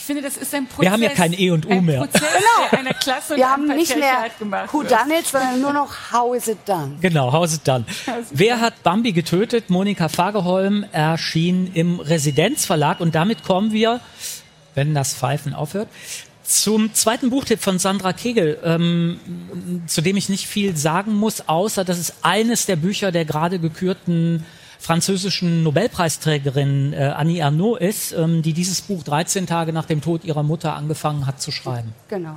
Ich 0.00 0.06
finde, 0.06 0.22
das 0.22 0.38
ist 0.38 0.54
ein 0.54 0.66
Prozess. 0.66 0.80
Wir 0.82 0.92
haben 0.92 1.02
ja 1.02 1.10
kein 1.10 1.34
E 1.34 1.50
und 1.50 1.66
U 1.66 1.72
ein 1.72 1.84
mehr. 1.84 2.00
Prozess, 2.00 2.22
Genau. 2.22 2.78
einer 2.80 2.94
Klasse 2.94 3.36
Wir 3.36 3.50
haben 3.50 3.66
nicht 3.66 3.94
mehr 3.96 4.24
Who. 4.72 4.82
Done 4.82 5.18
It, 5.18 5.26
sondern 5.26 5.60
nur 5.60 5.74
noch 5.74 5.90
How 6.10 6.34
Is 6.34 6.48
It 6.48 6.58
Done. 6.66 6.96
Genau, 7.02 7.30
How's 7.30 7.54
it 7.54 7.68
done? 7.68 7.84
Wer 8.30 8.60
hat 8.62 8.82
Bambi 8.82 9.12
getötet? 9.12 9.68
Monika 9.68 10.08
Fagerholm 10.08 10.86
erschien 10.90 11.70
im 11.74 12.00
Residenzverlag 12.00 13.00
und 13.00 13.14
damit 13.14 13.44
kommen 13.44 13.72
wir, 13.72 14.00
wenn 14.74 14.94
das 14.94 15.12
Pfeifen 15.14 15.52
aufhört, 15.52 15.88
zum 16.42 16.94
zweiten 16.94 17.28
Buchtipp 17.28 17.60
von 17.60 17.78
Sandra 17.78 18.14
Kegel, 18.14 18.58
ähm, 18.64 19.20
zu 19.86 20.00
dem 20.00 20.16
ich 20.16 20.30
nicht 20.30 20.46
viel 20.46 20.76
sagen 20.78 21.14
muss, 21.14 21.46
außer 21.46 21.84
dass 21.84 21.98
es 21.98 22.14
eines 22.22 22.64
der 22.64 22.76
Bücher 22.76 23.12
der 23.12 23.26
gerade 23.26 23.58
gekürten 23.58 24.46
französischen 24.80 25.62
Nobelpreisträgerin 25.62 26.92
äh, 26.92 27.12
Annie 27.14 27.40
Ernaux 27.40 27.78
ist, 27.78 28.12
ähm, 28.12 28.42
die 28.42 28.54
dieses 28.54 28.80
Buch 28.80 29.02
13 29.02 29.46
Tage 29.46 29.72
nach 29.72 29.84
dem 29.84 30.00
Tod 30.00 30.24
ihrer 30.24 30.42
Mutter 30.42 30.74
angefangen 30.74 31.26
hat 31.26 31.40
zu 31.40 31.52
schreiben. 31.52 31.92
Genau. 32.08 32.34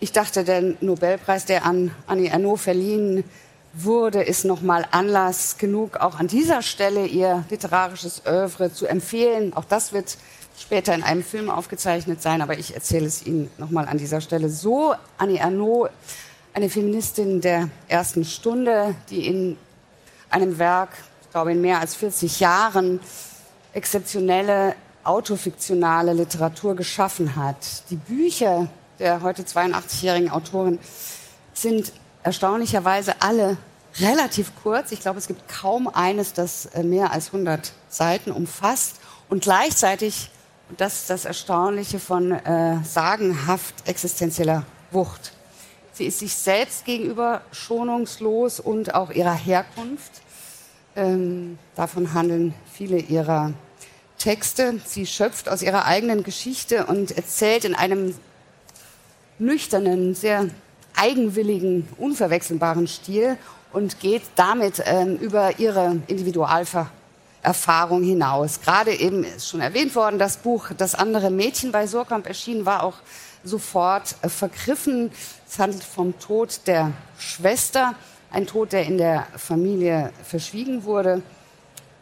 Ich 0.00 0.12
dachte, 0.12 0.44
der 0.44 0.74
Nobelpreis, 0.80 1.44
der 1.44 1.64
an 1.64 1.92
Annie 2.06 2.28
Ernaux 2.30 2.60
verliehen 2.60 3.22
wurde, 3.72 4.22
ist 4.22 4.44
nochmal 4.44 4.84
Anlass 4.90 5.58
genug, 5.58 5.98
auch 5.98 6.18
an 6.18 6.26
dieser 6.26 6.62
Stelle 6.62 7.06
ihr 7.06 7.44
literarisches 7.50 8.22
Oeuvre 8.26 8.72
zu 8.72 8.86
empfehlen. 8.86 9.52
Auch 9.54 9.64
das 9.64 9.92
wird 9.92 10.18
später 10.58 10.94
in 10.94 11.04
einem 11.04 11.22
Film 11.22 11.50
aufgezeichnet 11.50 12.20
sein, 12.20 12.42
aber 12.42 12.58
ich 12.58 12.74
erzähle 12.74 13.06
es 13.06 13.24
Ihnen 13.24 13.48
nochmal 13.58 13.86
an 13.86 13.98
dieser 13.98 14.20
Stelle 14.20 14.48
so. 14.48 14.94
Annie 15.18 15.38
Ernaux, 15.38 15.88
eine 16.52 16.68
Feministin 16.68 17.40
der 17.40 17.68
ersten 17.86 18.24
Stunde, 18.24 18.96
die 19.08 19.26
in 19.26 19.56
einem 20.30 20.58
Werk, 20.58 20.90
glaube 21.30 21.52
in 21.52 21.60
mehr 21.60 21.80
als 21.80 21.94
40 21.94 22.40
Jahren, 22.40 23.00
exzeptionelle 23.72 24.74
autofiktionale 25.04 26.12
Literatur 26.12 26.76
geschaffen 26.76 27.36
hat. 27.36 27.56
Die 27.90 27.96
Bücher 27.96 28.68
der 28.98 29.22
heute 29.22 29.42
82-jährigen 29.42 30.30
Autorin 30.30 30.78
sind 31.54 31.92
erstaunlicherweise 32.22 33.14
alle 33.20 33.56
relativ 33.98 34.52
kurz. 34.62 34.92
Ich 34.92 35.00
glaube, 35.00 35.18
es 35.18 35.26
gibt 35.26 35.48
kaum 35.48 35.88
eines, 35.88 36.32
das 36.32 36.66
äh, 36.66 36.82
mehr 36.82 37.10
als 37.12 37.28
100 37.28 37.72
Seiten 37.88 38.30
umfasst 38.30 38.96
und 39.28 39.42
gleichzeitig, 39.42 40.30
und 40.68 40.80
das 40.80 41.00
ist 41.00 41.10
das 41.10 41.24
Erstaunliche 41.24 41.98
von 41.98 42.32
äh, 42.32 42.76
sagenhaft 42.84 43.74
existenzieller 43.86 44.64
Wucht. 44.90 45.32
Sie 45.92 46.04
ist 46.04 46.20
sich 46.20 46.34
selbst 46.34 46.84
gegenüber 46.84 47.40
schonungslos 47.52 48.60
und 48.60 48.94
auch 48.94 49.10
ihrer 49.10 49.34
Herkunft. 49.34 50.22
Ähm, 50.96 51.58
davon 51.76 52.14
handeln 52.14 52.54
viele 52.72 52.98
ihrer 52.98 53.52
Texte. 54.18 54.80
Sie 54.84 55.06
schöpft 55.06 55.48
aus 55.48 55.62
ihrer 55.62 55.84
eigenen 55.86 56.24
Geschichte 56.24 56.86
und 56.86 57.16
erzählt 57.16 57.64
in 57.64 57.74
einem 57.74 58.14
nüchternen, 59.38 60.14
sehr 60.14 60.48
eigenwilligen, 60.94 61.88
unverwechselbaren 61.96 62.86
Stil 62.86 63.38
und 63.72 64.00
geht 64.00 64.22
damit 64.36 64.82
ähm, 64.84 65.16
über 65.16 65.58
ihre 65.58 65.98
Individualerfahrung 66.08 68.02
hinaus. 68.02 68.60
Gerade 68.60 68.92
eben 68.94 69.24
ist 69.24 69.48
schon 69.48 69.60
erwähnt 69.60 69.94
worden, 69.94 70.18
das 70.18 70.36
Buch 70.38 70.70
Das 70.76 70.94
andere 70.94 71.30
Mädchen 71.30 71.72
bei 71.72 71.86
Surkamp 71.86 72.26
erschienen 72.26 72.66
war 72.66 72.82
auch 72.82 72.96
sofort 73.44 74.16
äh, 74.22 74.28
vergriffen. 74.28 75.10
Es 75.48 75.58
handelt 75.58 75.84
vom 75.84 76.18
Tod 76.18 76.60
der 76.66 76.92
Schwester, 77.18 77.94
ein 78.30 78.46
Tod, 78.46 78.72
der 78.72 78.86
in 78.86 78.98
der 78.98 79.26
Familie 79.36 80.12
verschwiegen 80.22 80.84
wurde. 80.84 81.22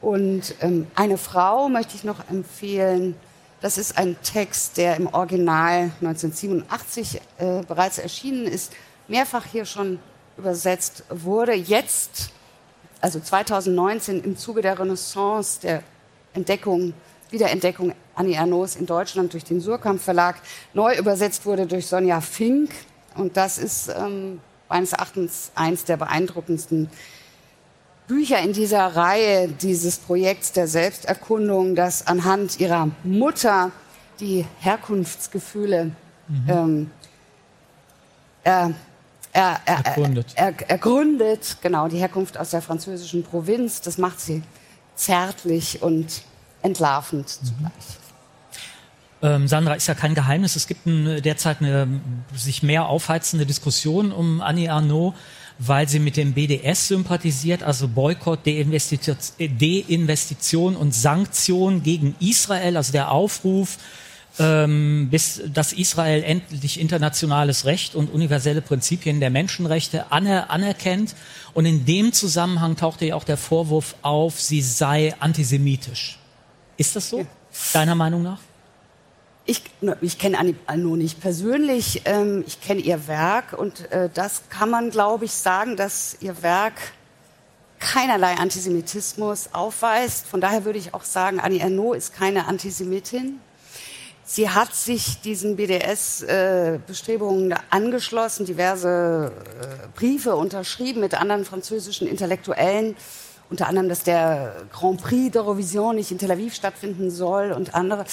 Und 0.00 0.54
ähm, 0.60 0.86
eine 0.94 1.18
Frau 1.18 1.68
möchte 1.68 1.96
ich 1.96 2.04
noch 2.04 2.28
empfehlen. 2.28 3.14
Das 3.60 3.78
ist 3.78 3.98
ein 3.98 4.16
Text, 4.22 4.76
der 4.76 4.96
im 4.96 5.08
Original 5.08 5.90
1987 6.00 7.20
äh, 7.38 7.62
bereits 7.66 7.98
erschienen 7.98 8.46
ist, 8.46 8.72
mehrfach 9.08 9.44
hier 9.44 9.64
schon 9.64 9.98
übersetzt 10.36 11.02
wurde. 11.08 11.54
Jetzt, 11.54 12.30
also 13.00 13.18
2019, 13.18 14.22
im 14.22 14.36
Zuge 14.36 14.62
der 14.62 14.78
Renaissance, 14.78 15.60
der 15.60 15.82
Entdeckung, 16.34 16.94
Wiederentdeckung 17.30 17.94
Annie 18.14 18.36
Ernaux 18.36 18.76
in 18.76 18.86
Deutschland 18.86 19.32
durch 19.32 19.44
den 19.44 19.60
Surkamp 19.60 20.00
Verlag, 20.00 20.36
neu 20.72 20.96
übersetzt 20.96 21.44
wurde 21.44 21.66
durch 21.66 21.86
Sonja 21.86 22.20
Fink. 22.20 22.70
Und 23.16 23.36
das 23.36 23.58
ist 23.58 23.88
ähm, 23.88 24.40
meines 24.68 24.92
Erachtens 24.92 25.50
eins 25.54 25.85
der 25.85 25.96
beeindruckendsten 25.96 26.90
Bücher 28.07 28.40
in 28.40 28.52
dieser 28.52 28.96
Reihe 28.96 29.48
dieses 29.48 29.98
Projekts 29.98 30.52
der 30.52 30.66
Selbsterkundung, 30.66 31.74
das 31.74 32.07
anhand 32.07 32.59
ihrer 32.59 32.88
Mutter 33.04 33.70
die 34.20 34.46
Herkunftsgefühle 34.61 35.92
ähm, 36.48 36.90
er, 38.42 38.74
er, 39.33 39.61
er, 39.64 39.87
Ergründet. 39.87 40.33
Er, 40.35 40.46
er, 40.46 40.70
ergründet, 40.70 41.57
genau, 41.61 41.88
die 41.88 41.98
Herkunft 41.98 42.38
aus 42.38 42.50
der 42.50 42.62
französischen 42.62 43.22
Provinz. 43.22 43.81
Das 43.81 43.98
macht 43.98 44.20
sie 44.20 44.42
zärtlich 44.94 45.83
und 45.83 46.22
entlarvend 46.62 47.28
zugleich. 47.28 47.98
Ähm, 49.20 49.48
Sandra, 49.48 49.74
ist 49.74 49.88
ja 49.88 49.94
kein 49.94 50.14
Geheimnis. 50.14 50.54
Es 50.54 50.66
gibt 50.66 50.87
ein, 50.87 51.22
derzeit 51.22 51.61
eine 51.61 51.88
sich 52.35 52.62
mehr 52.62 52.87
aufheizende 52.87 53.46
Diskussion 53.46 54.12
um 54.12 54.40
Annie 54.40 54.70
Arnaud, 54.70 55.14
weil 55.59 55.88
sie 55.88 55.98
mit 55.98 56.16
dem 56.16 56.35
BDS 56.35 56.88
sympathisiert, 56.88 57.64
also 57.64 57.88
Boykott, 57.88 58.46
Deinvestition, 58.46 59.16
Deinvestition 59.38 60.76
und 60.76 60.94
Sanktion 60.94 61.83
gegen 61.83 62.14
Israel, 62.20 62.76
also 62.76 62.92
der 62.92 63.11
Aufruf, 63.11 63.78
ähm, 64.38 65.09
bis 65.11 65.42
dass 65.52 65.72
Israel 65.72 66.22
endlich 66.22 66.78
internationales 66.78 67.64
Recht 67.64 67.96
und 67.96 68.12
universelle 68.12 68.62
Prinzipien 68.62 69.18
der 69.18 69.31
Menschenrechte 69.31 70.12
aner 70.12 70.50
anerkennt. 70.50 71.16
Und 71.54 71.66
in 71.66 71.85
dem 71.85 72.12
Zusammenhang 72.12 72.76
tauchte 72.76 73.07
ja 73.07 73.16
auch 73.16 73.24
der 73.24 73.37
Vorwurf 73.37 73.96
auf, 74.02 74.40
sie 74.40 74.62
sei 74.62 75.12
antisemitisch. 75.18 76.18
Ist 76.76 76.94
das 76.94 77.11
so, 77.11 77.26
deiner 77.72 77.96
Meinung 77.96 78.22
nach? 78.22 78.38
Ich, 79.50 79.62
ich 80.02 80.18
kenne 80.18 80.38
Annie 80.38 80.56
Arnaud 80.66 80.98
nicht 80.98 81.22
persönlich, 81.22 82.02
ähm, 82.04 82.44
ich 82.46 82.61
kenne 82.61 82.82
ihr 82.82 83.08
Werk 83.08 83.54
und 83.54 83.90
äh, 83.90 84.11
das 84.12 84.42
kann 84.50 84.68
man, 84.68 84.90
glaube 84.90 85.24
ich, 85.24 85.32
sagen, 85.32 85.74
dass 85.74 86.18
ihr 86.20 86.42
Werk 86.42 86.74
keinerlei 87.78 88.34
Antisemitismus 88.34 89.48
aufweist. 89.54 90.26
Von 90.26 90.42
daher 90.42 90.66
würde 90.66 90.78
ich 90.78 90.92
auch 90.92 91.04
sagen, 91.04 91.40
Annie 91.40 91.61
Ernaux 91.61 91.96
ist 91.96 92.12
keine 92.12 92.46
Antisemitin. 92.46 93.40
Sie 94.22 94.50
hat 94.50 94.74
sich 94.74 95.22
diesen 95.22 95.56
BDS-Bestrebungen 95.56 97.54
angeschlossen, 97.70 98.44
diverse 98.44 99.32
äh, 99.62 99.88
Briefe 99.96 100.37
unterschrieben 100.37 101.00
mit 101.00 101.14
anderen 101.14 101.46
französischen 101.46 102.06
Intellektuellen, 102.06 102.96
unter 103.48 103.66
anderem, 103.66 103.88
dass 103.88 104.02
der 104.02 104.56
Grand 104.70 105.02
Prix 105.02 105.34
d'Eurovision 105.34 105.94
nicht 105.94 106.11
in 106.11 106.18
Tel 106.18 106.32
Aviv 106.32 106.54
stattfinden 106.54 107.11
soll 107.11 107.52
und 107.52 107.74
andere. 107.74 108.04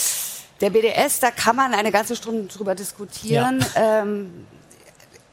Der 0.62 0.70
BDS, 0.70 1.20
da 1.20 1.32
kann 1.32 1.56
man 1.56 1.74
eine 1.74 1.92
ganze 1.92 2.16
Stunde 2.16 2.46
drüber 2.46 2.76
diskutieren. 2.76 3.66
Ja. 3.76 4.02
Ähm, 4.02 4.46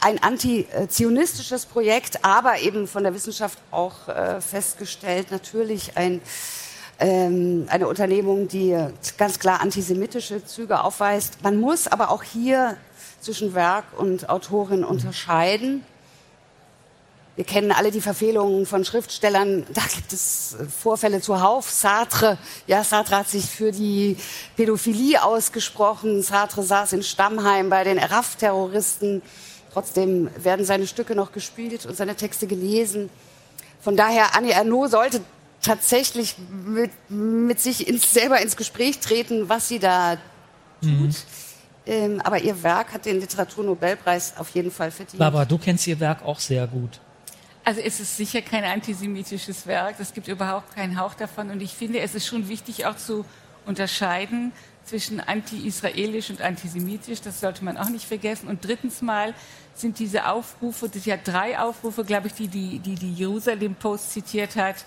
ein 0.00 0.20
antizionistisches 0.20 1.66
Projekt, 1.66 2.24
aber 2.24 2.58
eben 2.58 2.88
von 2.88 3.04
der 3.04 3.14
Wissenschaft 3.14 3.58
auch 3.70 4.08
äh, 4.08 4.40
festgestellt, 4.40 5.30
natürlich 5.30 5.96
ein 5.96 6.20
ähm, 7.02 7.66
eine 7.68 7.88
Unternehmung, 7.88 8.48
die 8.48 8.76
ganz 9.18 9.38
klar 9.38 9.60
antisemitische 9.60 10.44
Züge 10.44 10.82
aufweist. 10.82 11.42
Man 11.42 11.58
muss 11.58 11.88
aber 11.88 12.10
auch 12.10 12.22
hier 12.22 12.76
zwischen 13.20 13.54
Werk 13.54 13.84
und 13.96 14.28
Autorin 14.28 14.84
unterscheiden. 14.84 15.84
Wir 17.34 17.44
kennen 17.44 17.72
alle 17.72 17.90
die 17.90 18.02
Verfehlungen 18.02 18.66
von 18.66 18.84
Schriftstellern. 18.84 19.64
Da 19.72 19.82
gibt 19.94 20.12
es 20.12 20.54
Vorfälle 20.80 21.22
zuhauf. 21.22 21.70
Sartre, 21.70 22.36
ja, 22.66 22.84
Sartre 22.84 23.16
hat 23.16 23.28
sich 23.28 23.46
für 23.46 23.72
die 23.72 24.18
Pädophilie 24.56 25.22
ausgesprochen. 25.22 26.22
Sartre 26.22 26.62
saß 26.62 26.92
in 26.92 27.02
Stammheim 27.02 27.70
bei 27.70 27.84
den 27.84 27.98
RAF-Terroristen. 27.98 29.22
Trotzdem 29.72 30.28
werden 30.36 30.66
seine 30.66 30.86
Stücke 30.86 31.14
noch 31.14 31.32
gespielt 31.32 31.86
und 31.86 31.96
seine 31.96 32.16
Texte 32.16 32.46
gelesen. 32.46 33.08
Von 33.80 33.96
daher, 33.96 34.36
Annie 34.36 34.52
Ernaux 34.52 34.90
sollte 34.90 35.22
tatsächlich 35.62 36.36
mit, 36.66 36.90
mit 37.08 37.60
sich 37.60 37.88
ins, 37.88 38.12
selber 38.12 38.42
ins 38.42 38.56
Gespräch 38.56 38.98
treten, 38.98 39.48
was 39.48 39.68
sie 39.68 39.78
da 39.78 40.18
tut. 40.82 40.90
Mhm. 40.90 41.14
Ähm, 41.84 42.20
aber 42.22 42.40
ihr 42.40 42.62
Werk 42.62 42.92
hat 42.92 43.06
den 43.06 43.18
Literaturnobelpreis 43.20 44.34
auf 44.36 44.50
jeden 44.50 44.70
Fall 44.70 44.90
verdient. 44.90 45.18
Barbara, 45.18 45.44
du 45.44 45.58
kennst 45.58 45.86
ihr 45.86 45.98
Werk 45.98 46.24
auch 46.24 46.38
sehr 46.38 46.66
gut. 46.66 47.00
Also 47.64 47.80
es 47.80 48.00
ist 48.00 48.16
sicher 48.16 48.42
kein 48.42 48.64
antisemitisches 48.64 49.66
Werk, 49.66 49.96
es 50.00 50.12
gibt 50.12 50.26
überhaupt 50.26 50.74
keinen 50.74 50.98
Hauch 50.98 51.14
davon. 51.14 51.50
Und 51.50 51.62
ich 51.62 51.72
finde, 51.72 52.00
es 52.00 52.14
ist 52.14 52.26
schon 52.26 52.48
wichtig 52.48 52.86
auch 52.86 52.96
zu 52.96 53.24
unterscheiden 53.66 54.52
zwischen 54.84 55.20
anti-israelisch 55.20 56.30
und 56.30 56.40
antisemitisch, 56.40 57.20
das 57.20 57.38
sollte 57.38 57.64
man 57.64 57.76
auch 57.76 57.88
nicht 57.88 58.04
vergessen. 58.04 58.48
Und 58.48 58.64
drittens 58.64 59.00
mal 59.00 59.32
sind 59.74 60.00
diese 60.00 60.26
Aufrufe, 60.26 60.86
das 60.86 61.04
sind 61.04 61.06
ja 61.06 61.16
drei 61.16 61.58
Aufrufe, 61.58 62.04
glaube 62.04 62.26
ich, 62.26 62.34
die 62.34 62.48
die, 62.48 62.80
die, 62.80 62.96
die 62.96 63.12
Jerusalem 63.12 63.76
Post 63.76 64.12
zitiert 64.12 64.56
hat, 64.56 64.84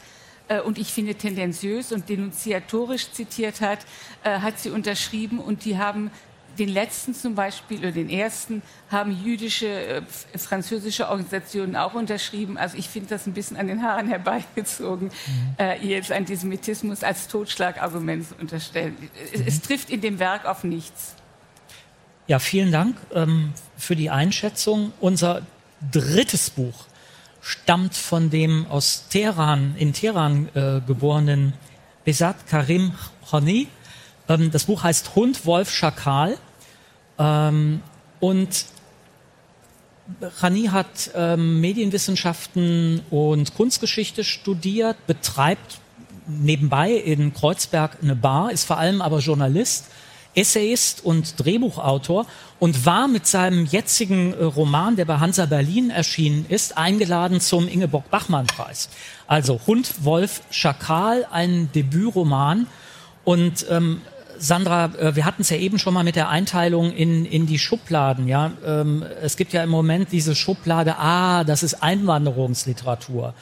äh, 0.48 0.62
und 0.62 0.78
ich 0.78 0.94
finde 0.94 1.16
tendenziös 1.16 1.92
und 1.92 2.10
denunziatorisch 2.10 3.12
zitiert 3.12 3.62
hat, 3.62 3.80
äh, 4.24 4.40
hat 4.40 4.60
sie 4.60 4.70
unterschrieben. 4.70 5.40
Und 5.40 5.66
die 5.66 5.78
haben 5.78 6.12
den 6.58 6.70
letzten 6.70 7.14
zum 7.14 7.36
Beispiel 7.36 7.80
oder 7.80 7.92
den 7.92 8.10
ersten 8.10 8.62
haben 8.90 9.12
jüdische, 9.24 9.68
äh, 9.68 10.02
französische 10.38 11.10
Organisationen 11.10 11.76
auch 11.76 11.94
unterschrieben. 11.94 12.58
Also 12.58 12.78
ich 12.78 12.90
finde 12.90 13.10
das 13.10 13.28
ein 13.28 13.34
bisschen 13.34 13.58
an 13.58 13.68
den 13.68 13.84
Haaren 13.84 14.08
herbeigezogen, 14.08 15.08
mhm. 15.08 15.56
äh, 15.58 15.86
jetzt 15.86 16.12
Antisemitismus 16.12 17.04
als 17.04 17.28
Totschlagargument 17.28 18.30
zu 18.30 18.36
unterstellen. 18.36 18.98
Es, 19.34 19.40
mhm. 19.40 19.48
es, 19.48 19.62
trifft 19.62 19.90
in 19.90 20.02
dem 20.02 20.20
Werk 20.20 20.46
auf 20.46 20.64
nichts. 20.64 21.16
Ja, 22.28 22.40
vielen 22.40 22.72
Dank 22.72 22.98
ähm, 23.14 23.54
für 23.78 23.96
die 23.96 24.10
Einschätzung. 24.10 24.94
Unser 25.00 25.44
drittes 25.92 26.50
Buch 26.50 26.86
stammt 27.42 27.94
von 27.94 28.32
dem 28.32 28.66
aus 28.68 29.08
Teheran, 29.10 29.76
in 29.78 29.94
Teheran 29.94 30.50
äh, 30.56 30.82
geborenen 30.86 31.54
Besat 32.04 32.48
Karim 32.48 32.94
Khani. 33.30 33.68
Ähm, 34.30 34.52
das 34.52 34.66
Buch 34.66 34.84
heißt 34.84 35.16
Hund, 35.16 35.46
Wolf, 35.46 35.72
Schakal. 35.72 36.38
Ähm, 37.18 37.82
und 38.20 38.66
Khani 40.40 40.68
hat 40.68 41.12
ähm, 41.16 41.62
Medienwissenschaften 41.62 43.02
und 43.10 43.56
Kunstgeschichte 43.56 44.24
studiert, 44.24 44.98
betreibt 45.08 45.80
nebenbei 46.28 46.92
in 46.92 47.34
Kreuzberg 47.34 47.98
eine 48.02 48.16
Bar, 48.16 48.52
ist 48.52 48.66
vor 48.66 48.78
allem 48.78 49.02
aber 49.02 49.20
Journalist, 49.20 49.86
Essayist 50.36 51.04
und 51.04 51.40
Drehbuchautor 51.44 52.26
und 52.60 52.86
war 52.86 53.08
mit 53.08 53.26
seinem 53.26 53.66
jetzigen 53.66 54.34
äh, 54.34 54.44
Roman, 54.44 54.96
der 54.96 55.06
bei 55.06 55.20
Hansa 55.20 55.46
Berlin 55.46 55.90
erschienen 55.90 56.46
ist, 56.50 56.78
eingeladen 56.78 57.40
zum 57.40 57.68
Ingeborg-Bachmann-Preis. 57.68 58.90
Also 59.28 59.60
Hund, 59.66 60.04
Wolf, 60.04 60.42
Schakal, 60.52 61.26
ein 61.32 61.70
Debütroman. 61.74 62.68
Und 63.24 63.66
ähm, 63.72 64.02
Sandra, 64.38 64.86
äh, 65.00 65.16
wir 65.16 65.26
hatten 65.26 65.42
es 65.42 65.50
ja 65.50 65.58
eben 65.58 65.80
schon 65.80 65.94
mal 65.94 66.04
mit 66.04 66.16
der 66.16 66.30
Einteilung 66.30 66.92
in, 66.92 67.26
in 67.26 67.46
die 67.46 67.60
Schubladen. 67.60 68.28
Ja, 68.28 68.52
ähm, 68.66 69.04
es 69.22 69.38
gibt 69.38 69.54
ja 69.54 69.64
im 69.64 69.70
Moment 69.70 70.12
diese 70.12 70.36
Schublade, 70.36 70.98
ah, 70.98 71.44
das 71.44 71.64
ist 71.64 71.82
Einwanderungsliteratur 71.82 73.34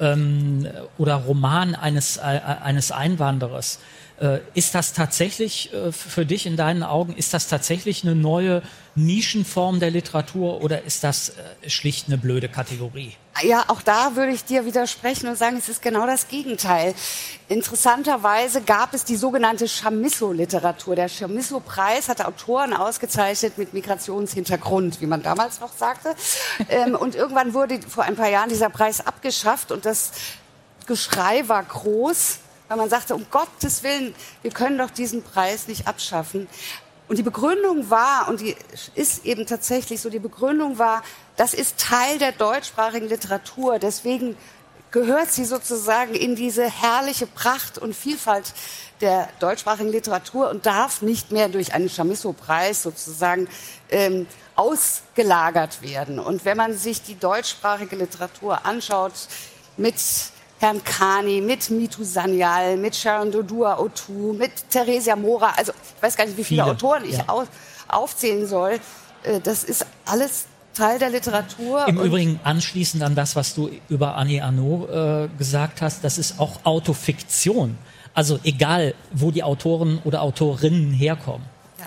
ähm, 0.00 0.66
oder 0.96 1.16
Roman 1.16 1.74
eines 1.74 2.16
äh, 2.16 2.20
eines 2.20 2.92
Einwanderers. 2.92 3.78
Äh, 4.20 4.38
ist 4.54 4.74
das 4.74 4.94
tatsächlich 4.94 5.70
für 5.92 6.26
dich 6.26 6.46
in 6.46 6.56
deinen 6.56 6.82
Augen, 6.82 7.14
ist 7.14 7.34
das 7.34 7.46
tatsächlich 7.46 8.02
eine 8.02 8.14
neue 8.14 8.62
Nischenform 8.96 9.78
der 9.78 9.90
Literatur 9.90 10.62
oder 10.62 10.82
ist 10.82 11.04
das 11.04 11.32
schlicht 11.66 12.08
eine 12.08 12.18
blöde 12.18 12.48
Kategorie? 12.48 13.12
Ja, 13.42 13.64
auch 13.68 13.82
da 13.82 14.16
würde 14.16 14.32
ich 14.32 14.44
dir 14.44 14.64
widersprechen 14.64 15.28
und 15.28 15.36
sagen, 15.36 15.58
es 15.58 15.68
ist 15.68 15.80
genau 15.80 16.06
das 16.06 16.26
Gegenteil. 16.26 16.94
Interessanterweise 17.48 18.62
gab 18.62 18.94
es 18.94 19.04
die 19.04 19.14
sogenannte 19.14 19.68
Chamisso-Literatur. 19.68 20.96
Der 20.96 21.08
Chamisso-Preis 21.08 22.08
hatte 22.08 22.26
Autoren 22.26 22.72
ausgezeichnet 22.72 23.56
mit 23.56 23.74
Migrationshintergrund, 23.74 25.00
wie 25.00 25.06
man 25.06 25.22
damals 25.22 25.60
noch 25.60 25.72
sagte. 25.72 26.16
Ähm, 26.68 26.96
und 26.96 27.14
irgendwann 27.14 27.54
wurde 27.54 27.80
vor 27.82 28.04
ein 28.04 28.16
paar 28.16 28.28
Jahren 28.28 28.48
dieser 28.48 28.70
Preis 28.70 29.06
abgeschafft 29.06 29.70
und 29.70 29.86
das 29.86 30.10
Geschrei 30.86 31.46
war 31.48 31.62
groß 31.62 32.38
weil 32.68 32.76
man 32.76 32.90
sagte, 32.90 33.14
um 33.14 33.26
Gottes 33.30 33.82
Willen, 33.82 34.14
wir 34.42 34.50
können 34.50 34.76
doch 34.76 34.90
diesen 34.90 35.22
Preis 35.22 35.68
nicht 35.68 35.88
abschaffen. 35.88 36.48
Und 37.08 37.16
die 37.16 37.22
Begründung 37.22 37.88
war, 37.88 38.28
und 38.28 38.40
die 38.40 38.54
ist 38.94 39.24
eben 39.24 39.46
tatsächlich 39.46 40.00
so, 40.00 40.10
die 40.10 40.18
Begründung 40.18 40.78
war, 40.78 41.02
das 41.36 41.54
ist 41.54 41.78
Teil 41.78 42.18
der 42.18 42.32
deutschsprachigen 42.32 43.08
Literatur, 43.08 43.78
deswegen 43.78 44.36
gehört 44.90 45.30
sie 45.30 45.44
sozusagen 45.44 46.14
in 46.14 46.34
diese 46.34 46.64
herrliche 46.68 47.26
Pracht 47.26 47.78
und 47.78 47.94
Vielfalt 47.94 48.52
der 49.00 49.28
deutschsprachigen 49.38 49.90
Literatur 49.90 50.50
und 50.50 50.66
darf 50.66 51.02
nicht 51.02 51.30
mehr 51.30 51.48
durch 51.48 51.74
einen 51.74 51.88
Chamisso-Preis 51.88 52.82
sozusagen 52.82 53.48
ähm, 53.90 54.26
ausgelagert 54.54 55.82
werden. 55.82 56.18
Und 56.18 56.44
wenn 56.44 56.56
man 56.56 56.76
sich 56.76 57.02
die 57.02 57.18
deutschsprachige 57.18 57.96
Literatur 57.96 58.64
anschaut 58.64 59.12
mit 59.76 59.96
Herrn 60.58 60.82
Kani, 60.82 61.40
mit 61.40 61.70
Mitu 61.70 62.02
Sanyal, 62.02 62.76
mit 62.76 62.96
Sharon 62.96 63.30
Dodua 63.30 63.78
Otu, 63.78 64.32
mit 64.32 64.50
Theresia 64.70 65.14
Mora. 65.14 65.52
Also 65.56 65.72
ich 65.72 66.02
weiß 66.02 66.16
gar 66.16 66.26
nicht, 66.26 66.36
wie 66.36 66.44
viele, 66.44 66.62
viele. 66.62 66.74
Autoren 66.74 67.04
ich 67.04 67.18
ja. 67.18 67.24
auf, 67.28 67.46
aufzählen 67.86 68.46
soll. 68.46 68.80
Äh, 69.22 69.40
das 69.40 69.62
ist 69.62 69.86
alles 70.04 70.46
Teil 70.74 70.98
der 70.98 71.10
Literatur. 71.10 71.86
Im 71.88 72.00
Übrigen 72.00 72.40
anschließend 72.44 73.02
an 73.02 73.14
das, 73.14 73.36
was 73.36 73.54
du 73.54 73.70
über 73.88 74.16
Annie 74.16 74.42
Arnaud 74.42 74.88
äh, 74.90 75.28
gesagt 75.38 75.82
hast, 75.82 76.04
das 76.04 76.18
ist 76.18 76.40
auch 76.40 76.64
Autofiktion. 76.64 77.78
Also 78.14 78.38
egal, 78.42 78.94
wo 79.12 79.30
die 79.30 79.42
Autoren 79.42 80.00
oder 80.04 80.22
Autorinnen 80.22 80.92
herkommen. 80.92 81.46
Ja. 81.78 81.86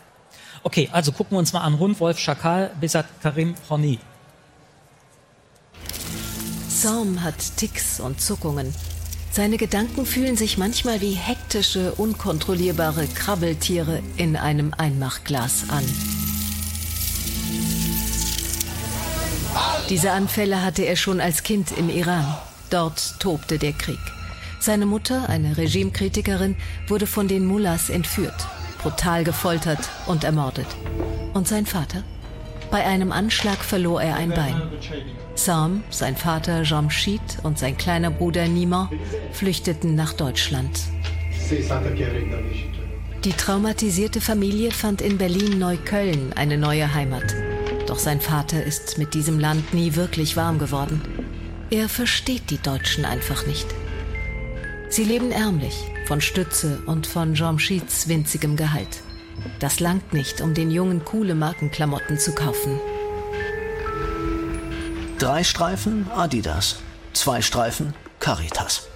Okay, 0.63 0.89
also 0.91 1.11
gucken 1.11 1.35
wir 1.35 1.39
uns 1.39 1.51
mal 1.51 1.61
an. 1.61 1.77
Hund, 1.77 1.99
Wolf, 1.99 2.19
Schakal, 2.19 2.71
Besat 2.79 3.05
Karim 3.21 3.55
Horni. 3.69 3.99
Saum 6.81 7.21
hat 7.21 7.35
Ticks 7.57 7.99
und 7.99 8.19
Zuckungen. 8.19 8.73
Seine 9.31 9.57
Gedanken 9.57 10.03
fühlen 10.03 10.35
sich 10.35 10.57
manchmal 10.57 10.99
wie 10.99 11.11
hektische, 11.11 11.91
unkontrollierbare 11.91 13.05
Krabbeltiere 13.05 14.01
in 14.17 14.35
einem 14.35 14.73
Einmachglas 14.75 15.69
an. 15.69 15.83
Diese 19.89 20.11
Anfälle 20.11 20.63
hatte 20.63 20.81
er 20.81 20.95
schon 20.95 21.21
als 21.21 21.43
Kind 21.43 21.71
im 21.77 21.87
Iran. 21.87 22.25
Dort 22.71 23.19
tobte 23.19 23.59
der 23.59 23.73
Krieg. 23.73 23.99
Seine 24.59 24.87
Mutter, 24.87 25.29
eine 25.29 25.57
Regimekritikerin, 25.57 26.55
wurde 26.87 27.05
von 27.05 27.27
den 27.27 27.45
Mullahs 27.45 27.91
entführt, 27.91 28.47
brutal 28.81 29.23
gefoltert 29.23 29.87
und 30.07 30.23
ermordet. 30.23 30.67
Und 31.35 31.47
sein 31.47 31.67
Vater? 31.67 32.03
Bei 32.71 32.85
einem 32.85 33.11
Anschlag 33.11 33.57
verlor 33.63 34.01
er 34.01 34.15
ein 34.15 34.29
Bein. 34.29 34.61
Sam, 35.35 35.83
sein 35.89 36.15
Vater 36.15 36.63
Jamshid 36.63 37.21
und 37.43 37.59
sein 37.59 37.77
kleiner 37.77 38.09
Bruder 38.09 38.47
Nima 38.47 38.89
flüchteten 39.33 39.95
nach 39.95 40.13
Deutschland. 40.13 40.79
Die 43.25 43.33
traumatisierte 43.33 44.21
Familie 44.21 44.71
fand 44.71 45.01
in 45.01 45.17
Berlin-Neukölln 45.17 46.31
eine 46.33 46.57
neue 46.57 46.93
Heimat. 46.93 47.35
Doch 47.87 47.99
sein 47.99 48.21
Vater 48.21 48.63
ist 48.63 48.97
mit 48.97 49.13
diesem 49.13 49.37
Land 49.37 49.73
nie 49.73 49.95
wirklich 49.95 50.37
warm 50.37 50.57
geworden. 50.57 51.01
Er 51.69 51.89
versteht 51.89 52.49
die 52.49 52.57
Deutschen 52.57 53.03
einfach 53.03 53.45
nicht. 53.45 53.67
Sie 54.87 55.03
leben 55.03 55.31
ärmlich, 55.31 55.75
von 56.05 56.21
Stütze 56.21 56.81
und 56.85 57.05
von 57.05 57.35
Jamshids 57.35 58.07
winzigem 58.07 58.55
Gehalt. 58.55 59.01
Das 59.59 59.79
langt 59.79 60.13
nicht, 60.13 60.41
um 60.41 60.53
den 60.53 60.71
Jungen 60.71 61.05
coole 61.05 61.35
Markenklamotten 61.35 62.17
zu 62.17 62.33
kaufen. 62.33 62.79
Drei 65.19 65.43
Streifen 65.43 66.09
Adidas, 66.11 66.79
zwei 67.13 67.41
Streifen 67.41 67.93
Caritas. 68.19 68.87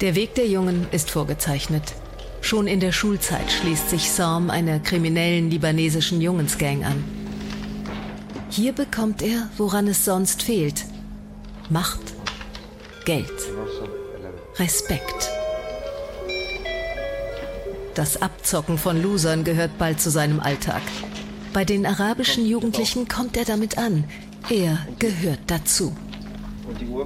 Der 0.00 0.14
Weg 0.14 0.34
der 0.34 0.46
Jungen 0.46 0.86
ist 0.90 1.10
vorgezeichnet. 1.10 1.94
Schon 2.40 2.66
in 2.66 2.80
der 2.80 2.92
Schulzeit 2.92 3.50
schließt 3.50 3.88
sich 3.88 4.10
Sam 4.10 4.50
einer 4.50 4.80
kriminellen 4.80 5.50
libanesischen 5.50 6.20
Jungensgang 6.20 6.84
an. 6.84 7.04
Hier 8.50 8.72
bekommt 8.72 9.22
er, 9.22 9.48
woran 9.56 9.86
es 9.86 10.04
sonst 10.04 10.42
fehlt. 10.42 10.84
Macht, 11.70 12.00
Geld, 13.04 13.30
Respekt. 14.58 15.31
Das 17.94 18.22
Abzocken 18.22 18.78
von 18.78 19.02
Losern 19.02 19.44
gehört 19.44 19.76
bald 19.76 20.00
zu 20.00 20.10
seinem 20.10 20.40
Alltag. 20.40 20.80
Bei 21.52 21.66
den 21.66 21.84
arabischen 21.84 22.46
Jugendlichen 22.46 23.06
kommt 23.06 23.36
er 23.36 23.44
damit 23.44 23.76
an. 23.76 24.04
Er 24.48 24.78
gehört 24.98 25.40
dazu. 25.48 25.94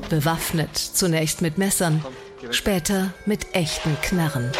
Bewaffnet, 0.08 0.76
zunächst 0.76 1.42
mit 1.42 1.58
Messern, 1.58 2.04
später 2.50 3.12
mit 3.26 3.54
echten 3.54 3.96
Knarren. 4.00 4.52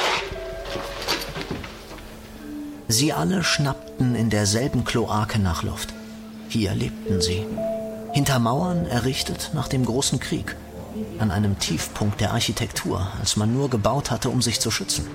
Sie 2.89 3.12
alle 3.12 3.45
schnappten 3.45 4.16
in 4.16 4.29
derselben 4.29 4.85
Kloake 4.85 5.39
nach 5.39 5.62
Luft. 5.62 5.95
Hier 6.49 6.74
lebten 6.74 7.20
sie. 7.20 7.47
Hinter 8.12 8.41
Mauern 8.41 8.87
errichtet 8.87 9.51
nach 9.55 9.68
dem 9.68 9.85
großen 9.85 10.18
Krieg. 10.18 10.57
An 11.20 11.31
einem 11.31 11.59
Tiefpunkt 11.61 12.20
der 12.20 12.33
Architektur, 12.33 13.07
als 13.20 13.37
man 13.37 13.53
nur 13.53 13.70
gebaut 13.70 14.11
hatte, 14.11 14.29
um 14.31 14.43
sich 14.43 14.59
zu 14.61 14.72
schützen 14.72 15.07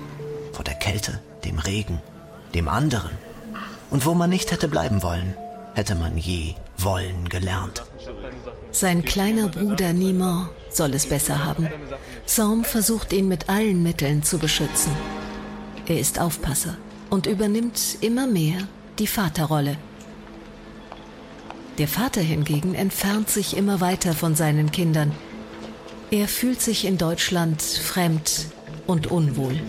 vor 0.52 0.64
der 0.64 0.74
Kälte, 0.74 1.20
dem 1.44 1.58
Regen, 1.58 2.00
dem 2.54 2.68
anderen. 2.68 3.10
Und 3.90 4.06
wo 4.06 4.14
man 4.14 4.30
nicht 4.30 4.52
hätte 4.52 4.68
bleiben 4.68 5.02
wollen, 5.02 5.34
hätte 5.74 5.94
man 5.94 6.16
je 6.16 6.54
wollen 6.78 7.28
gelernt. 7.28 7.82
Sein 8.70 9.04
kleiner 9.04 9.48
Bruder 9.48 9.92
Niman 9.92 10.48
soll 10.70 10.94
es 10.94 11.06
besser 11.06 11.44
haben. 11.44 11.68
Saum 12.26 12.64
versucht 12.64 13.12
ihn 13.12 13.28
mit 13.28 13.48
allen 13.48 13.82
Mitteln 13.82 14.22
zu 14.22 14.38
beschützen. 14.38 14.92
Er 15.86 15.98
ist 15.98 16.18
Aufpasser 16.18 16.76
und 17.10 17.26
übernimmt 17.26 17.98
immer 18.00 18.26
mehr 18.26 18.58
die 18.98 19.06
Vaterrolle. 19.06 19.76
Der 21.78 21.88
Vater 21.88 22.20
hingegen 22.20 22.74
entfernt 22.74 23.30
sich 23.30 23.56
immer 23.56 23.80
weiter 23.80 24.12
von 24.12 24.34
seinen 24.34 24.70
Kindern. 24.70 25.12
Er 26.10 26.28
fühlt 26.28 26.60
sich 26.60 26.84
in 26.84 26.98
Deutschland 26.98 27.62
fremd 27.62 28.46
und 28.86 29.08
unwohl. 29.08 29.60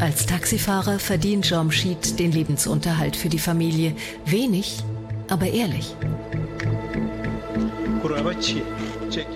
Als 0.00 0.26
Taxifahrer 0.26 0.98
verdient 0.98 1.50
Jamshid 1.50 2.18
den 2.18 2.30
Lebensunterhalt 2.30 3.16
für 3.16 3.28
die 3.28 3.40
Familie. 3.40 3.94
Wenig, 4.24 4.78
aber 5.28 5.46
ehrlich. 5.46 5.94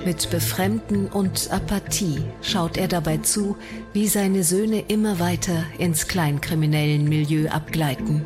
Mit 0.04 0.30
Befremden 0.30 1.08
und 1.08 1.50
Apathie 1.50 2.22
schaut 2.42 2.76
er 2.76 2.86
dabei 2.86 3.18
zu, 3.18 3.56
wie 3.92 4.06
seine 4.06 4.44
Söhne 4.44 4.84
immer 4.86 5.18
weiter 5.18 5.64
ins 5.78 6.06
kleinkriminellen 6.06 7.08
Milieu 7.08 7.48
abgleiten. 7.48 8.24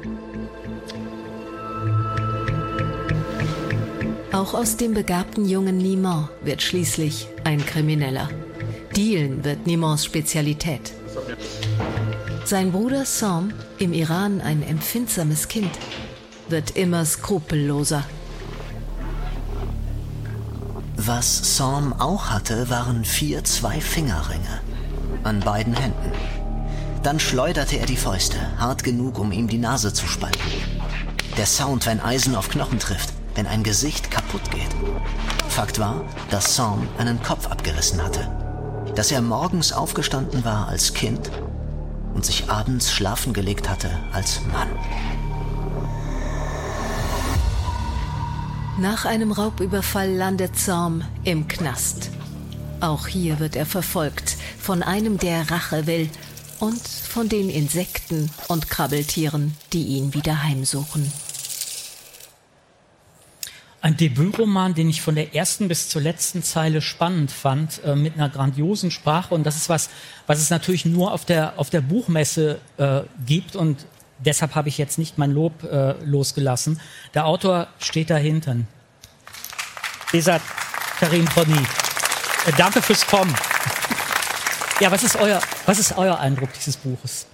Auch 4.32 4.52
aus 4.52 4.76
dem 4.76 4.92
begabten 4.92 5.48
jungen 5.48 5.78
Niman 5.78 6.28
wird 6.42 6.60
schließlich 6.60 7.28
ein 7.44 7.64
Krimineller. 7.64 8.28
Dealen 8.96 9.44
wird 9.44 9.66
Nimans 9.66 10.06
Spezialität. 10.06 10.94
Sein 12.46 12.72
Bruder 12.72 13.04
Sam, 13.04 13.52
im 13.78 13.92
Iran 13.92 14.40
ein 14.40 14.62
empfindsames 14.62 15.48
Kind, 15.48 15.70
wird 16.48 16.78
immer 16.78 17.04
skrupelloser. 17.04 18.04
Was 20.96 21.56
Sam 21.58 21.92
auch 22.00 22.30
hatte, 22.30 22.70
waren 22.70 23.04
vier 23.04 23.44
Zwei-Fingerringe 23.44 24.60
an 25.24 25.40
beiden 25.40 25.74
Händen. 25.74 26.12
Dann 27.02 27.20
schleuderte 27.20 27.78
er 27.78 27.86
die 27.86 27.96
Fäuste, 27.98 28.38
hart 28.58 28.82
genug, 28.82 29.18
um 29.18 29.30
ihm 29.30 29.46
die 29.46 29.58
Nase 29.58 29.92
zu 29.92 30.06
spalten. 30.06 30.40
Der 31.36 31.46
Sound, 31.46 31.84
wenn 31.84 32.00
Eisen 32.00 32.34
auf 32.34 32.48
Knochen 32.48 32.78
trifft, 32.78 33.12
wenn 33.34 33.46
ein 33.46 33.62
Gesicht 33.62 34.10
kaputt 34.10 34.50
geht. 34.50 34.74
Fakt 35.50 35.78
war, 35.78 36.02
dass 36.30 36.56
Sam 36.56 36.88
einen 36.96 37.22
Kopf 37.22 37.46
abgerissen 37.46 38.02
hatte. 38.02 38.45
Dass 38.96 39.12
er 39.12 39.20
morgens 39.20 39.72
aufgestanden 39.72 40.44
war 40.44 40.68
als 40.68 40.94
Kind 40.94 41.30
und 42.14 42.24
sich 42.24 42.48
abends 42.50 42.90
schlafen 42.90 43.34
gelegt 43.34 43.68
hatte 43.68 43.90
als 44.10 44.40
Mann. 44.50 44.70
Nach 48.78 49.04
einem 49.04 49.32
Raubüberfall 49.32 50.10
landet 50.12 50.58
Zorm 50.58 51.02
im 51.24 51.46
Knast. 51.46 52.10
Auch 52.80 53.06
hier 53.06 53.38
wird 53.38 53.54
er 53.54 53.66
verfolgt 53.66 54.36
von 54.58 54.82
einem, 54.82 55.18
der 55.18 55.50
Rache 55.50 55.86
will 55.86 56.10
und 56.58 56.86
von 56.86 57.28
den 57.28 57.50
Insekten 57.50 58.30
und 58.48 58.70
Krabbeltieren, 58.70 59.54
die 59.72 59.84
ihn 59.84 60.14
wieder 60.14 60.42
heimsuchen. 60.42 61.12
Ein 63.82 63.96
Debütroman, 63.96 64.74
den 64.74 64.88
ich 64.88 65.02
von 65.02 65.14
der 65.14 65.34
ersten 65.34 65.68
bis 65.68 65.88
zur 65.88 66.02
letzten 66.02 66.42
Zeile 66.42 66.80
spannend 66.80 67.30
fand, 67.30 67.84
äh, 67.84 67.94
mit 67.94 68.14
einer 68.14 68.28
grandiosen 68.28 68.90
Sprache. 68.90 69.34
Und 69.34 69.44
das 69.44 69.56
ist 69.56 69.68
was, 69.68 69.90
was 70.26 70.38
es 70.40 70.50
natürlich 70.50 70.86
nur 70.86 71.12
auf 71.12 71.24
der, 71.24 71.58
auf 71.58 71.70
der 71.70 71.82
Buchmesse 71.82 72.60
äh, 72.78 73.02
gibt. 73.26 73.54
Und 73.54 73.86
deshalb 74.18 74.54
habe 74.54 74.68
ich 74.68 74.78
jetzt 74.78 74.98
nicht 74.98 75.18
mein 75.18 75.30
Lob 75.30 75.62
äh, 75.62 75.92
losgelassen. 76.04 76.80
Der 77.14 77.26
Autor 77.26 77.68
steht 77.78 78.10
dahinter. 78.10 78.56
Desat 80.12 80.42
Karim 80.98 81.26
Pony. 81.26 81.58
Äh, 82.46 82.52
danke 82.56 82.80
fürs 82.80 83.06
Kommen. 83.06 83.34
Ja, 84.80 84.90
was 84.90 85.02
ist 85.02 85.16
euer, 85.16 85.40
was 85.66 85.78
ist 85.78 85.96
euer 85.96 86.18
Eindruck 86.18 86.52
dieses 86.52 86.76
Buches? 86.76 87.26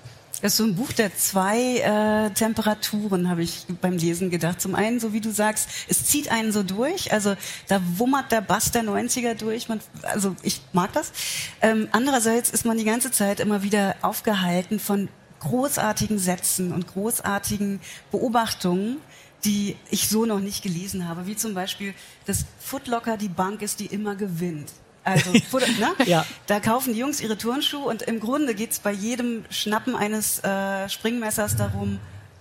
Das 0.42 0.54
ist 0.54 0.56
so 0.56 0.64
ein 0.64 0.74
Buch 0.74 0.90
der 0.92 1.16
zwei 1.16 1.78
äh, 1.78 2.30
Temperaturen, 2.30 3.28
habe 3.28 3.44
ich 3.44 3.64
beim 3.80 3.96
Lesen 3.96 4.28
gedacht. 4.28 4.60
Zum 4.60 4.74
einen, 4.74 4.98
so 4.98 5.12
wie 5.12 5.20
du 5.20 5.30
sagst, 5.30 5.68
es 5.88 6.04
zieht 6.04 6.32
einen 6.32 6.50
so 6.50 6.64
durch. 6.64 7.12
Also 7.12 7.36
da 7.68 7.80
wummert 7.96 8.32
der 8.32 8.40
Bass 8.40 8.72
der 8.72 8.82
90er 8.82 9.34
durch. 9.34 9.68
Man, 9.68 9.80
also 10.02 10.34
ich 10.42 10.60
mag 10.72 10.92
das. 10.94 11.12
Ähm, 11.60 11.86
andererseits 11.92 12.50
ist 12.50 12.66
man 12.66 12.76
die 12.76 12.84
ganze 12.84 13.12
Zeit 13.12 13.38
immer 13.38 13.62
wieder 13.62 13.94
aufgehalten 14.02 14.80
von 14.80 15.08
großartigen 15.38 16.18
Sätzen 16.18 16.72
und 16.72 16.88
großartigen 16.88 17.78
Beobachtungen, 18.10 18.96
die 19.44 19.76
ich 19.90 20.08
so 20.08 20.26
noch 20.26 20.40
nicht 20.40 20.64
gelesen 20.64 21.08
habe. 21.08 21.28
Wie 21.28 21.36
zum 21.36 21.54
Beispiel, 21.54 21.94
dass 22.26 22.46
Footlocker 22.58 23.16
die 23.16 23.28
Bank 23.28 23.62
ist, 23.62 23.78
die 23.78 23.86
immer 23.86 24.16
gewinnt. 24.16 24.72
Also, 25.04 25.32
ne? 25.78 26.06
ja. 26.06 26.24
da 26.46 26.60
kaufen 26.60 26.94
die 26.94 27.00
Jungs 27.00 27.20
ihre 27.20 27.36
Turnschuhe 27.36 27.84
und 27.84 28.02
im 28.02 28.20
Grunde 28.20 28.54
geht's 28.54 28.78
bei 28.78 28.92
jedem 28.92 29.44
Schnappen 29.50 29.96
eines 29.96 30.38
äh, 30.44 30.88
Springmessers 30.88 31.56
darum, 31.56 31.98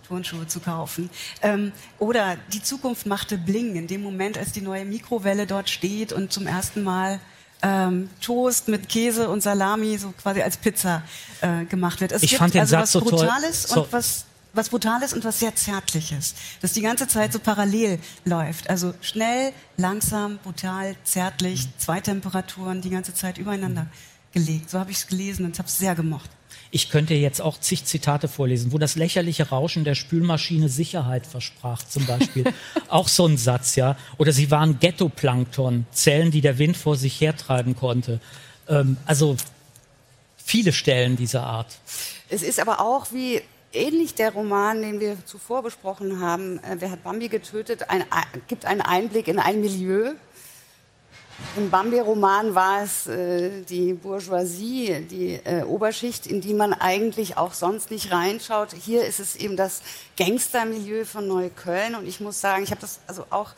Turnschuhe 0.07 0.45
zu 0.47 0.59
kaufen. 0.59 1.09
Ähm, 1.41 1.71
oder 1.97 2.37
die 2.51 2.61
Zukunft 2.61 3.05
machte 3.05 3.37
Bling 3.37 3.75
in 3.75 3.87
dem 3.87 4.03
Moment, 4.03 4.37
als 4.37 4.51
die 4.51 4.61
neue 4.61 4.85
Mikrowelle 4.85 5.47
dort 5.47 5.69
steht 5.69 6.11
und 6.11 6.33
zum 6.33 6.47
ersten 6.47 6.83
Mal 6.83 7.19
ähm, 7.61 8.09
Toast 8.21 8.67
mit 8.67 8.89
Käse 8.89 9.29
und 9.29 9.41
Salami 9.41 9.97
so 9.97 10.13
quasi 10.21 10.41
als 10.41 10.57
Pizza 10.57 11.03
äh, 11.41 11.65
gemacht 11.65 12.01
wird. 12.01 12.11
Es 12.11 12.23
ich 12.23 12.31
gibt 12.31 12.39
fand 12.39 12.53
den 12.53 12.61
also 12.61 12.71
Satz 12.71 12.81
was 12.81 12.91
so 12.91 12.99
toll. 13.01 13.19
Brutales 13.19 13.63
So. 13.63 13.83
und 13.83 13.93
was 13.93 14.25
was 14.53 14.69
Brutales 14.69 15.13
und 15.13 15.23
was 15.23 15.39
sehr 15.39 15.55
Zärtliches, 15.55 16.35
das 16.61 16.73
die 16.73 16.81
ganze 16.81 17.07
Zeit 17.07 17.33
so 17.33 17.39
parallel 17.39 17.99
läuft. 18.25 18.69
Also 18.69 18.93
schnell, 19.01 19.53
langsam, 19.77 20.39
brutal, 20.39 20.95
zärtlich, 21.03 21.67
zwei 21.77 22.01
Temperaturen 22.01 22.81
die 22.81 22.89
ganze 22.89 23.13
Zeit 23.13 23.37
übereinander 23.37 23.87
gelegt. 24.33 24.69
So 24.69 24.79
habe 24.79 24.91
ich 24.91 24.97
es 24.97 25.07
gelesen 25.07 25.45
und 25.45 25.57
habe 25.57 25.67
es 25.67 25.77
sehr 25.77 25.95
gemocht. 25.95 26.29
Ich 26.73 26.89
könnte 26.89 27.13
jetzt 27.13 27.41
auch 27.41 27.59
zig 27.59 27.85
Zitate 27.85 28.27
vorlesen, 28.29 28.71
wo 28.71 28.77
das 28.77 28.95
lächerliche 28.95 29.49
Rauschen 29.49 29.83
der 29.83 29.95
Spülmaschine 29.95 30.69
Sicherheit 30.69 31.27
versprach, 31.27 31.83
zum 31.83 32.05
Beispiel. 32.05 32.45
auch 32.87 33.09
so 33.09 33.27
ein 33.27 33.37
Satz, 33.37 33.75
ja. 33.75 33.97
Oder 34.17 34.31
sie 34.31 34.51
waren 34.51 34.79
Ghettoplankton, 34.79 35.85
Zellen, 35.91 36.31
die 36.31 36.41
der 36.41 36.57
Wind 36.57 36.77
vor 36.77 36.95
sich 36.95 37.19
hertreiben 37.19 37.75
konnte. 37.75 38.21
Ähm, 38.69 38.97
also 39.05 39.35
viele 40.37 40.71
Stellen 40.71 41.17
dieser 41.17 41.43
Art. 41.43 41.77
Es 42.29 42.41
ist 42.41 42.59
aber 42.59 42.79
auch 42.79 43.11
wie 43.11 43.41
ähnlich 43.73 44.15
der 44.15 44.33
Roman, 44.33 44.81
den 44.81 44.99
wir 44.99 45.25
zuvor 45.25 45.63
besprochen 45.63 46.19
haben, 46.19 46.59
äh, 46.59 46.77
Wer 46.79 46.91
hat 46.91 47.03
Bambi 47.03 47.27
getötet, 47.27 47.89
ein, 47.89 48.03
gibt 48.47 48.65
einen 48.65 48.81
Einblick 48.81 49.27
in 49.27 49.39
ein 49.39 49.61
Milieu. 49.61 50.13
Im 51.57 51.69
Bambi-Roman 51.69 52.53
war 52.55 52.83
es 52.83 53.07
äh, 53.07 53.63
die 53.63 53.93
Bourgeoisie, 53.93 55.01
die 55.09 55.39
äh, 55.43 55.63
Oberschicht, 55.63 56.27
in 56.27 56.39
die 56.39 56.53
man 56.53 56.73
eigentlich 56.73 57.37
auch 57.37 57.53
sonst 57.53 57.91
nicht 57.91 58.11
reinschaut. 58.11 58.73
Hier 58.73 59.05
ist 59.05 59.19
es 59.19 59.35
eben 59.35 59.57
das 59.57 59.81
Gangstermilieu 60.17 61.03
von 61.03 61.27
Neukölln. 61.27 61.95
Und 61.95 62.07
ich 62.07 62.19
muss 62.19 62.39
sagen, 62.39 62.63
ich 62.63 62.71
habe 62.71 62.81
das 62.81 62.99
also 63.07 63.25
auch 63.31 63.51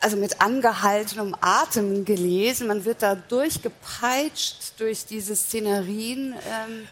also 0.00 0.16
mit 0.16 0.40
angehaltenem 0.40 1.36
Atem 1.40 2.04
gelesen. 2.04 2.68
Man 2.68 2.84
wird 2.84 3.02
da 3.02 3.14
durchgepeitscht 3.14 4.80
durch 4.80 5.04
diese 5.04 5.36
Szenerien. 5.36 6.32
Ähm, 6.32 6.88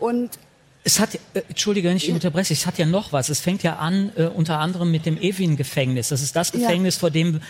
und 0.00 0.38
Es 0.84 1.00
hat, 1.00 1.14
äh, 1.34 1.42
entschuldige, 1.48 1.88
wenn 1.88 1.96
ich 1.96 2.04
dich 2.04 2.14
unterbreche, 2.14 2.54
es 2.54 2.66
hat 2.66 2.78
ja 2.78 2.86
noch 2.86 3.12
was. 3.12 3.28
Es 3.28 3.40
fängt 3.40 3.62
ja 3.62 3.76
an, 3.76 4.10
äh, 4.16 4.24
unter 4.26 4.58
anderem 4.60 4.90
mit 4.90 5.06
dem 5.06 5.18
Evin-Gefängnis. 5.20 6.08
Das 6.08 6.22
ist 6.22 6.34
das 6.36 6.52
Ja. 6.52 6.60
Gefängnis, 6.60 6.96
vor 6.96 7.10
dem, 7.10 7.40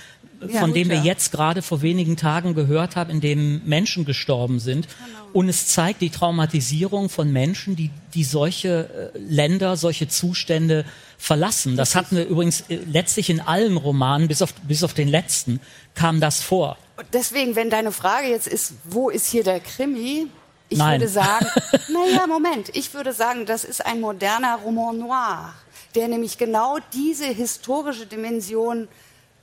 Ja, 0.41 0.61
von 0.61 0.71
gut, 0.71 0.77
dem 0.77 0.89
wir 0.89 0.97
ja. 0.99 1.03
jetzt 1.05 1.33
gerade 1.33 1.63
vor 1.63 1.83
wenigen 1.83 2.17
Tagen 2.17 2.55
gehört 2.55 2.97
haben, 2.97 3.11
in 3.11 3.21
dem 3.21 3.61
Menschen 3.65 4.05
gestorben 4.05 4.61
sind. 4.61 4.87
Genau. 4.89 5.19
Und 5.33 5.49
es 5.49 5.67
zeigt 5.67 6.01
die 6.01 6.11
Traumatisierung 6.11 7.09
von 7.11 7.33
Menschen, 7.33 7.77
die, 7.77 7.91
die 8.15 8.25
solche 8.25 9.13
äh, 9.15 9.19
Länder, 9.19 9.77
solche 9.77 10.09
Zustände 10.09 10.85
verlassen. 11.19 11.77
Das 11.77 11.95
hatten 11.95 12.17
wir 12.17 12.27
übrigens 12.27 12.63
äh, 12.69 12.79
letztlich 12.91 13.31
in 13.31 13.41
allen 13.41 13.77
Romanen, 13.77 14.29
bis 14.29 14.41
auf, 14.43 14.55
bis 14.55 14.83
auf 14.85 14.95
den 14.95 15.09
letzten, 15.09 15.61
kam 15.95 16.21
das 16.21 16.41
vor. 16.41 16.79
deswegen, 17.13 17.57
wenn 17.57 17.69
deine 17.69 17.93
Frage 17.93 18.29
jetzt 18.29 18.47
ist, 18.47 18.75
wo 18.85 19.11
ist 19.11 19.29
hier 19.31 19.45
der 19.45 19.61
Krimi? 19.61 20.29
Ich 20.69 20.79
Nein. 20.79 21.01
würde 21.01 21.11
sagen, 21.11 21.47
naja, 21.89 22.27
Moment, 22.27 22.71
ich 22.75 22.93
würde 22.95 23.13
sagen, 23.13 23.47
das 23.47 23.65
ist 23.65 23.85
ein 23.85 24.01
moderner 24.01 24.57
Roman 24.57 24.99
noir, 24.99 25.55
der 25.95 26.09
nämlich 26.09 26.37
genau 26.39 26.79
diese 26.93 27.27
historische 27.27 28.07
Dimension 28.07 28.89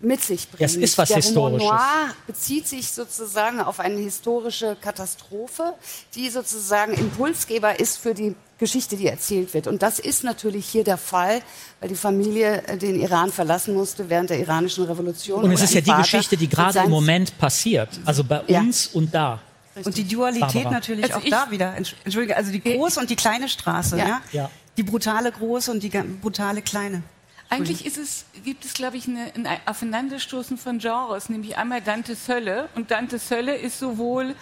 mit 0.01 0.21
sich 0.21 0.49
bringt. 0.49 0.61
Es 0.61 0.75
ist 0.75 0.97
was 0.97 1.07
der 1.07 1.17
Historisches. 1.17 1.63
Roman 1.67 1.79
noir 1.79 2.13
bezieht 2.27 2.67
sich 2.67 2.91
sozusagen 2.91 3.59
auf 3.61 3.79
eine 3.79 3.97
historische 3.99 4.75
Katastrophe, 4.79 5.73
die 6.13 6.29
sozusagen 6.29 6.93
Impulsgeber 6.93 7.79
ist 7.79 7.97
für 7.97 8.13
die 8.13 8.35
Geschichte, 8.57 8.95
die 8.97 9.07
erzählt 9.07 9.53
wird. 9.53 9.67
Und 9.67 9.81
das 9.81 9.99
ist 9.99 10.23
natürlich 10.23 10.65
hier 10.67 10.83
der 10.83 10.97
Fall, 10.97 11.41
weil 11.79 11.89
die 11.89 11.95
Familie 11.95 12.61
äh, 12.67 12.77
den 12.77 12.99
Iran 13.01 13.31
verlassen 13.31 13.73
musste 13.73 14.09
während 14.09 14.29
der 14.29 14.39
iranischen 14.39 14.85
Revolution. 14.85 15.43
Und 15.43 15.51
es 15.51 15.61
ist 15.61 15.73
ja 15.73 15.81
die 15.81 15.91
Geschichte, 15.91 16.37
die 16.37 16.47
gerade 16.49 16.79
im 16.79 16.89
Moment 16.89 17.37
passiert. 17.37 17.89
Also 18.05 18.23
bei 18.23 18.43
Ja. 18.47 18.59
uns 18.59 18.87
und 18.87 19.13
da. 19.13 19.41
Und 19.83 19.97
die 19.97 20.07
Dualität 20.07 20.53
Barbara. 20.53 20.71
natürlich 20.71 21.03
Also 21.13 21.17
auch 21.25 21.29
da 21.29 21.51
wieder. 21.51 21.73
Entsch- 21.75 21.95
Entschuldige, 22.05 22.37
also 22.37 22.51
die 22.51 22.61
große 22.61 22.99
und 22.99 23.09
die 23.09 23.15
kleine 23.15 23.49
Straße, 23.49 23.97
Ja. 23.97 24.07
ja? 24.07 24.21
Ja. 24.31 24.49
Die 24.77 24.83
brutale 24.83 25.31
große 25.31 25.71
und 25.71 25.83
die 25.83 25.89
brutale 25.89 26.61
kleine. 26.61 27.01
Eigentlich 27.49 27.85
ist 27.85 27.97
es, 27.97 28.25
gibt 28.43 28.65
es, 28.65 28.73
glaube 28.73 28.97
ich, 28.97 29.07
eine, 29.07 29.31
ein 29.35 29.47
Aufeinanderstoßen 29.65 30.57
von 30.57 30.79
Genres, 30.79 31.29
nämlich 31.29 31.57
einmal 31.57 31.81
Dantes 31.81 32.27
Hölle. 32.27 32.69
Und 32.75 32.89
Dantes 32.91 33.29
Hölle 33.29 33.55
ist 33.55 33.77
sowohl, 33.79 34.33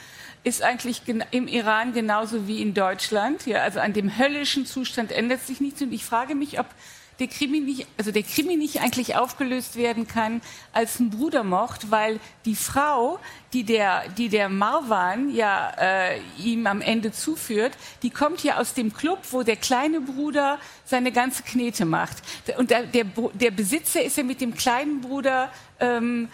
ist 0.43 0.61
eigentlich 0.63 1.03
gen- 1.05 1.23
im 1.31 1.47
Iran 1.47 1.93
genauso 1.93 2.47
wie 2.47 2.61
in 2.61 2.73
Deutschland. 2.73 3.45
Ja, 3.45 3.61
also 3.63 3.79
an 3.79 3.93
dem 3.93 4.17
höllischen 4.17 4.65
Zustand 4.65 5.11
ändert 5.11 5.45
sich 5.45 5.59
nichts. 5.61 5.81
Und 5.81 5.91
ich 5.91 6.05
frage 6.05 6.33
mich, 6.35 6.59
ob 6.59 6.65
der 7.19 7.27
Krimi 7.27 7.59
nicht, 7.59 7.87
also 7.97 8.11
der 8.11 8.23
Krimi 8.23 8.55
nicht 8.55 8.81
eigentlich 8.81 9.15
aufgelöst 9.15 9.75
werden 9.75 10.07
kann 10.07 10.41
als 10.71 10.99
ein 10.99 11.09
Brudermord, 11.09 11.91
weil 11.91 12.19
die 12.45 12.55
Frau, 12.55 13.19
die 13.53 13.63
der, 13.63 14.09
die 14.09 14.29
der 14.29 14.49
Marwan 14.49 15.33
ja 15.33 15.71
äh, 15.77 16.19
ihm 16.39 16.65
am 16.67 16.81
Ende 16.81 17.11
zuführt, 17.11 17.73
die 18.01 18.09
kommt 18.09 18.43
ja 18.43 18.57
aus 18.57 18.73
dem 18.73 18.93
Club, 18.93 19.19
wo 19.31 19.43
der 19.43 19.55
kleine 19.55 20.01
Bruder 20.01 20.59
seine 20.85 21.11
ganze 21.11 21.43
Knete 21.43 21.85
macht. 21.85 22.17
Und 22.57 22.71
der, 22.71 22.83
der, 22.83 23.05
der 23.33 23.51
Besitzer 23.51 24.03
ist 24.03 24.17
ja 24.17 24.23
mit 24.23 24.41
dem 24.41 24.55
kleinen 24.55 25.01
Bruder 25.01 25.51
ähm, 25.79 26.29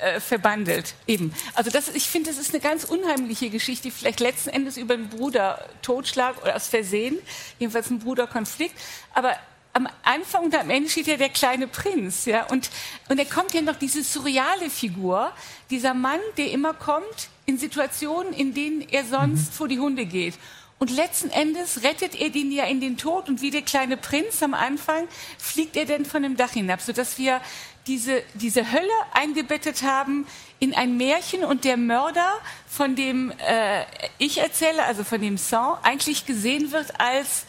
äh, 0.00 0.20
verbandelt. 0.20 0.94
Eben. 1.06 1.32
Also 1.54 1.70
das, 1.70 1.88
ich 1.94 2.08
finde, 2.08 2.30
das 2.30 2.38
ist 2.38 2.52
eine 2.52 2.60
ganz 2.60 2.84
unheimliche 2.84 3.50
Geschichte, 3.50 3.90
vielleicht 3.90 4.20
letzten 4.20 4.50
Endes 4.50 4.76
über 4.76 4.94
einen 4.94 5.08
Bruder 5.08 5.64
Totschlag 5.82 6.42
oder 6.42 6.56
aus 6.56 6.68
Versehen, 6.68 7.18
jedenfalls 7.58 7.90
ein 7.90 7.98
Bruderkonflikt. 7.98 8.74
Aber 9.12 9.36
am 9.74 9.88
Anfang 10.04 10.44
und 10.44 10.54
am 10.54 10.70
Ende 10.70 10.88
steht 10.88 11.08
ja 11.08 11.16
der 11.16 11.28
kleine 11.28 11.66
Prinz, 11.66 12.24
ja, 12.24 12.46
und, 12.46 12.70
und 13.08 13.18
er 13.18 13.24
kommt 13.24 13.52
ja 13.54 13.60
noch 13.60 13.76
diese 13.76 14.02
surreale 14.04 14.70
Figur, 14.70 15.32
dieser 15.68 15.94
Mann, 15.94 16.20
der 16.36 16.52
immer 16.52 16.74
kommt 16.74 17.28
in 17.44 17.58
Situationen, 17.58 18.32
in 18.32 18.54
denen 18.54 18.80
er 18.82 19.04
sonst 19.04 19.50
mhm. 19.50 19.52
vor 19.52 19.68
die 19.68 19.80
Hunde 19.80 20.06
geht. 20.06 20.34
Und 20.78 20.90
letzten 20.90 21.30
Endes 21.30 21.82
rettet 21.82 22.20
er 22.20 22.30
den 22.30 22.52
ja 22.52 22.64
in 22.64 22.80
den 22.80 22.96
Tod 22.96 23.28
und 23.28 23.40
wie 23.40 23.50
der 23.50 23.62
kleine 23.62 23.96
Prinz 23.96 24.42
am 24.42 24.54
Anfang 24.54 25.08
fliegt 25.38 25.76
er 25.76 25.86
dann 25.86 26.04
von 26.04 26.22
dem 26.22 26.36
Dach 26.36 26.50
hinab, 26.50 26.80
sodass 26.80 27.18
wir 27.18 27.40
diese, 27.86 28.22
diese 28.34 28.72
Hölle 28.72 28.88
eingebettet 29.12 29.82
haben 29.82 30.26
in 30.58 30.74
ein 30.74 30.96
Märchen 30.96 31.44
und 31.44 31.64
der 31.64 31.76
Mörder, 31.76 32.32
von 32.66 32.96
dem 32.96 33.32
äh, 33.46 33.84
ich 34.18 34.38
erzähle, 34.38 34.84
also 34.84 35.04
von 35.04 35.20
dem 35.20 35.38
Song, 35.38 35.76
eigentlich 35.82 36.26
gesehen 36.26 36.72
wird 36.72 37.00
als 37.00 37.44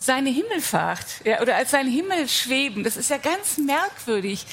seine 0.00 0.30
Himmelfahrt 0.30 1.06
ja, 1.24 1.40
oder 1.40 1.56
als 1.56 1.70
sein 1.70 1.86
Himmelschweben. 1.86 2.82
Das 2.82 2.96
ist 2.96 3.10
ja 3.10 3.18
ganz 3.18 3.58
merkwürdig. 3.58 4.46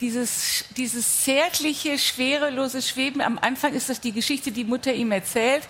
Dieses, 0.00 0.64
dieses 0.76 1.22
zärtliche, 1.22 1.98
schwerelose 1.98 2.82
Schweben. 2.82 3.20
Am 3.20 3.38
Anfang 3.38 3.74
ist 3.74 3.88
das 3.88 4.00
die 4.00 4.12
Geschichte, 4.12 4.50
die 4.50 4.64
Mutter 4.64 4.92
ihm 4.92 5.12
erzählt. 5.12 5.62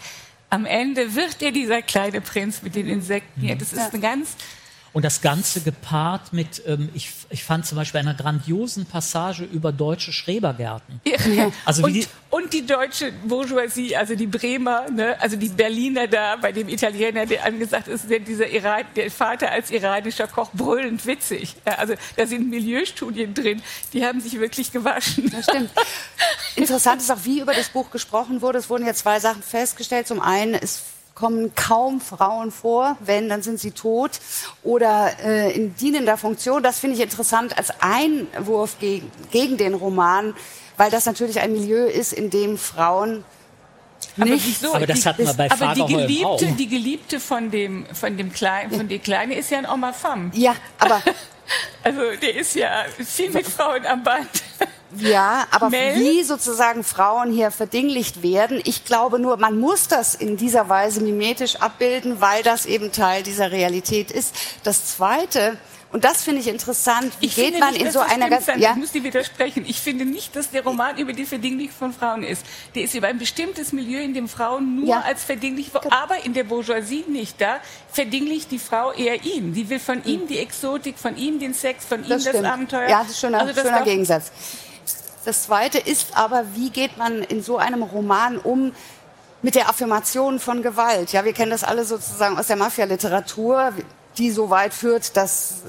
Am 0.49 0.65
Ende 0.65 1.15
wird 1.15 1.43
er 1.43 1.53
dieser 1.53 1.83
kleine 1.83 2.21
Prinz 2.21 2.63
mit 2.63 2.75
den 2.75 2.89
Insekten. 2.89 3.45
Ja, 3.45 3.55
das 3.55 3.73
ist 3.73 3.93
eine 3.93 4.01
ganz 4.01 4.37
und 4.95 5.05
das 5.05 5.21
Ganze 5.21 5.61
gepaart 5.61 6.33
mit, 6.33 6.63
ähm, 6.67 6.89
ich, 6.95 7.11
ich 7.29 7.43
fand 7.43 7.67
zum 7.67 7.77
Beispiel 7.77 7.99
einer 8.01 8.15
grandiosen 8.15 8.87
Passage 8.87 9.43
über 9.43 9.73
deutsche 9.73 10.13
Schrebergärten. 10.13 11.01
Ja. 11.05 11.51
Also 11.65 11.83
und, 11.83 11.93
die, 11.93 12.07
und 12.31 12.53
die 12.53 12.65
deutsche 12.65 13.11
Bourgeoisie, 13.27 13.97
also 13.97 14.15
die 14.15 14.29
Bremer, 14.29 14.89
ne, 14.91 15.21
also 15.21 15.37
die 15.37 15.49
Berliner 15.49 16.07
da, 16.07 16.37
bei 16.37 16.53
dem 16.53 16.69
Italiener, 16.69 17.27
der 17.27 17.45
angesagt 17.45 17.89
ist, 17.89 18.09
der, 18.09 18.21
dieser 18.21 18.49
Iran, 18.49 18.85
der 18.95 19.11
Vater 19.11 19.51
als 19.51 19.73
iranischer 19.73 20.29
Koch 20.29 20.51
brüllend 20.53 21.05
witzig. 21.07 21.57
Ja, 21.67 21.75
also 21.75 21.95
da 22.17 22.27
sind 22.27 22.49
Milieustudien 22.49 23.35
drin, 23.35 23.63
die 23.93 24.05
haben 24.05 24.21
sich 24.21 24.39
wirklich 24.39 24.71
gewaschen. 24.71 25.29
Das 25.31 25.45
stimmt. 25.45 25.71
Interessant 26.55 27.03
ist 27.03 27.11
auch, 27.11 27.25
wie 27.25 27.41
über 27.41 27.55
das 27.55 27.69
Buch 27.71 27.91
gesprochen 27.91 28.43
wurde. 28.43 28.59
Es 28.59 28.71
wurden 28.71 28.87
ja 28.87 28.95
zwei 28.95 29.19
Sachen 29.19 29.43
festgestellt. 29.43 30.07
Zum 30.07 30.21
einen 30.21 30.55
ist 30.55 30.85
kommen 31.15 31.55
kaum 31.55 32.01
Frauen 32.01 32.51
vor. 32.51 32.97
Wenn, 33.01 33.29
dann 33.29 33.43
sind 33.43 33.61
sie 33.61 33.71
tot 33.71 34.13
oder 34.63 35.13
äh, 35.25 35.53
in 35.53 35.75
dienender 35.77 36.17
Funktion. 36.17 36.63
Das 36.63 36.79
finde 36.79 36.97
ich 36.97 37.03
interessant 37.03 37.57
als 37.57 37.73
Einwurf 37.81 38.79
gegen, 38.79 39.11
gegen 39.31 39.57
den 39.57 39.75
Roman, 39.75 40.35
weil 40.77 40.91
das 40.91 41.07
natürlich 41.07 41.41
ein 41.41 41.53
Milieu 41.53 41.87
ist, 41.87 42.13
in 42.13 42.31
dem 42.31 42.59
Frauen 42.59 43.25
aber 44.17 44.31
nicht. 44.31 44.47
Wieso? 44.47 44.75
Aber 44.75 44.87
das 44.87 45.01
die, 45.01 45.09
hatten 45.09 45.27
wir 45.27 45.35
bei 45.35 45.51
Aber 45.51 45.75
die 45.75 45.87
Geliebte, 45.87 46.47
die 46.47 46.69
Geliebte 46.69 47.21
von 47.21 47.51
dem, 47.51 47.87
von 47.93 48.17
dem 48.17 48.33
Kleinen, 48.33 48.73
von 48.73 48.89
der 48.89 48.99
Kleine 48.99 49.35
ist 49.35 49.51
ja 49.51 49.59
ein 49.59 49.67
Oma 49.67 49.93
Femme. 49.93 50.31
Ja, 50.35 50.55
aber. 50.79 51.03
also, 51.83 52.01
der 52.21 52.35
ist 52.37 52.55
ja 52.55 52.85
viel 53.05 53.31
mit 53.31 53.47
Frauen 53.47 53.85
am 53.87 54.03
Band. 54.03 54.29
Ja, 54.99 55.47
aber 55.51 55.71
Mel? 55.71 55.97
wie 55.97 56.23
sozusagen 56.23 56.85
Frauen 56.85 57.33
hier 57.33 57.51
verdinglicht 57.51 58.23
werden, 58.23 58.61
ich 58.65 58.85
glaube 58.85 59.19
nur, 59.19 59.37
man 59.37 59.59
muss 59.59 59.89
das 59.89 60.15
in 60.15 60.37
dieser 60.37 60.69
Weise 60.69 61.01
mimetisch 61.01 61.57
abbilden, 61.57 62.21
weil 62.21 62.43
das 62.43 62.67
eben 62.67 62.93
Teil 62.93 63.23
dieser 63.23 63.53
Realität 63.53 64.11
ist. 64.11 64.35
Das 64.63 64.87
Zweite, 64.87 65.59
und 65.95 66.03
das 66.03 66.25
finde 66.25 66.41
ich 66.41 66.49
interessant. 66.49 67.13
Wie 67.21 67.27
ich 67.27 67.37
geht 67.37 67.57
man 67.61 67.73
nicht, 67.73 67.85
in 67.85 67.93
so 67.93 68.01
einer 68.01 68.29
ganz, 68.29 68.49
ja? 68.49 68.73
Ich 68.73 68.75
muss 68.75 68.91
dir 68.91 69.05
widersprechen. 69.05 69.65
Ich 69.65 69.79
finde 69.79 70.05
nicht, 70.05 70.35
dass 70.35 70.51
der 70.51 70.65
Roman 70.65 70.99
über 70.99 71.13
die 71.13 71.25
Verdinglichung 71.25 71.77
von 71.77 71.93
Frauen 71.93 72.25
ist. 72.25 72.45
Der 72.75 72.83
ist 72.83 72.97
über 72.97 73.07
ein 73.07 73.19
bestimmtes 73.19 73.73
Milieu, 73.73 74.03
in 74.03 74.13
dem 74.13 74.27
Frauen 74.27 74.75
nur 74.75 74.89
ja. 74.89 75.03
als 75.03 75.23
verdinglich, 75.23 75.71
aber 75.91 76.25
in 76.25 76.35
der 76.35 76.43
Bourgeoisie 76.43 77.05
nicht. 77.07 77.41
Da 77.41 77.61
verdinglicht 77.93 78.51
die 78.51 78.59
Frau 78.59 78.91
eher 78.91 79.23
ihn. 79.25 79.55
Sie 79.55 79.71
will 79.71 79.79
von 79.79 80.05
ihm 80.05 80.23
hm. 80.23 80.27
die 80.27 80.39
Exotik, 80.39 80.99
von 80.99 81.17
ihm 81.17 81.39
den 81.39 81.55
Sex, 81.55 81.85
von 81.85 82.03
ihm 82.03 82.09
das, 82.09 82.25
das 82.25 82.43
Abenteuer. 82.43 82.89
Ja, 82.89 83.03
das 83.03 83.13
ist 83.13 83.21
schöner, 83.21 83.43
also 83.43 83.53
das 83.53 83.63
schöner 83.63 83.83
Gegensatz. 83.83 84.33
Das 85.25 85.45
Zweite 85.45 85.79
ist 85.79 86.17
aber, 86.17 86.45
wie 86.55 86.71
geht 86.71 86.99
man 86.99 87.23
in 87.23 87.43
so 87.43 87.57
einem 87.57 87.83
Roman 87.83 88.37
um 88.39 88.73
mit 89.41 89.55
der 89.55 89.69
Affirmation 89.69 90.39
von 90.39 90.63
Gewalt? 90.63 91.13
Ja, 91.13 91.25
wir 91.25 91.33
kennen 91.33 91.51
das 91.51 91.65
alle 91.65 91.85
sozusagen 91.85 92.39
aus 92.39 92.49
der 92.49 92.57
Mafia-Literatur, 92.57 93.73
die 94.19 94.31
so 94.31 94.51
weit 94.51 94.75
führt, 94.75 95.17
dass 95.17 95.63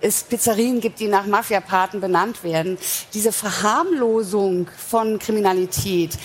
es 0.00 0.24
Pizzerien 0.24 0.80
gibt, 0.80 0.98
die 0.98 1.06
nach 1.06 1.26
Mafiapaten 1.26 2.00
benannt 2.00 2.42
werden. 2.42 2.76
Diese 3.14 3.30
Verharmlosung 3.30 4.66
von 4.76 5.20
Kriminalität 5.20 6.18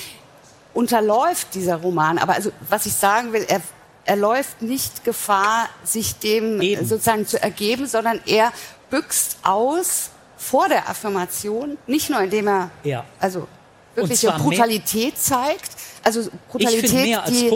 unterläuft 0.73 1.53
dieser 1.53 1.77
Roman. 1.77 2.17
Aber 2.17 2.33
also, 2.33 2.51
was 2.69 2.87
ich 2.87 2.93
sagen 2.93 3.33
will, 3.33 3.45
er, 3.47 3.61
er 4.05 4.15
läuft 4.15 4.63
nicht 4.63 5.03
Gefahr, 5.03 5.69
sich 5.83 6.17
dem 6.17 6.59
Eben. 6.59 6.87
sozusagen 6.87 7.27
zu 7.27 7.41
ergeben, 7.41 7.85
sondern 7.85 8.19
er 8.25 8.51
büxt 8.89 9.37
aus 9.43 10.09
vor 10.37 10.69
der 10.69 10.87
Affirmation, 10.89 11.77
nicht 11.87 12.09
nur 12.09 12.21
indem 12.21 12.47
er 12.47 12.69
ja. 12.83 13.03
also 13.19 13.47
wirkliche 13.95 14.31
Brutalität 14.31 15.13
mehr, 15.13 15.15
zeigt, 15.15 15.71
also 16.03 16.29
Brutalität, 16.49 17.19
die, 17.27 17.51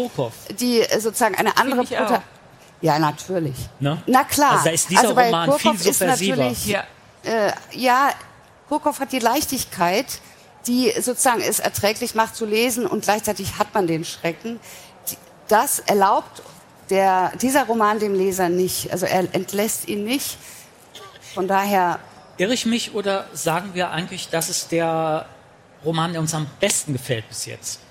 die 0.56 0.84
sozusagen 1.00 1.36
eine 1.36 1.56
andere 1.58 1.84
Brutalität. 1.84 2.22
Ja, 2.82 2.98
natürlich. 2.98 3.56
Ne? 3.80 4.02
Na 4.08 4.24
klar. 4.24 4.54
Also 4.54 4.66
da 4.66 4.72
ist 4.72 4.90
dieser 4.90 5.02
also 5.02 5.16
bei 5.16 5.26
Roman 5.26 5.50
Kurkov 5.50 5.80
viel 5.80 5.94
subversiver. 5.94 6.52
ja. 6.66 6.84
Äh, 7.24 7.52
ja, 7.74 8.10
Kurkov 8.68 9.00
hat 9.00 9.12
die 9.12 9.20
Leichtigkeit, 9.20 10.20
die 10.66 10.92
sozusagen 11.00 11.42
es 11.42 11.60
erträglich 11.60 12.16
macht 12.16 12.36
zu 12.36 12.46
lesen 12.46 12.88
und 12.88 13.04
gleichzeitig 13.04 13.60
hat 13.60 13.74
man 13.74 13.86
den 13.86 14.04
Schrecken. 14.04 14.60
Das 15.48 15.80
erlaubt 15.80 16.42
der, 16.90 17.32
dieser 17.42 17.66
Roman 17.66 18.00
dem 18.00 18.16
Leser 18.16 18.50
nicht. 18.50 18.92
Also 18.92 19.06
er 19.06 19.34
entlässt 19.34 19.88
ihn 19.88 20.04
nicht. 20.04 20.38
Von 21.34 21.48
daher 21.48 22.00
Irre 22.38 22.54
ich 22.54 22.66
mich 22.66 22.94
oder 22.94 23.28
sagen 23.34 23.72
wir 23.74 23.92
eigentlich, 23.92 24.30
das 24.30 24.50
ist 24.50 24.72
der 24.72 25.26
Roman, 25.84 26.12
der 26.12 26.22
uns 26.22 26.34
am 26.34 26.48
besten 26.60 26.94
gefällt 26.94 27.28
bis 27.30 27.46
jetzt? 27.46 27.82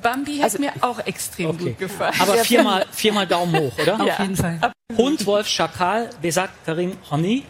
Bambi 0.00 0.36
hat 0.36 0.44
also, 0.44 0.58
mir 0.58 0.72
auch 0.80 0.98
extrem 1.00 1.50
okay. 1.50 1.64
gut 1.64 1.78
gefallen. 1.78 2.14
Aber 2.18 2.36
viermal, 2.36 2.86
viermal 2.90 3.26
Daumen 3.26 3.58
hoch, 3.58 3.78
oder? 3.78 4.00
Auf 4.00 4.06
ja. 4.06 4.22
jeden 4.22 4.36
Fall. 4.36 4.72
Hund, 4.96 5.26
Wolf, 5.26 5.46
Schakal, 5.46 6.10
besagt 6.22 6.64
Karim 6.64 6.96
Honey, 7.10 7.44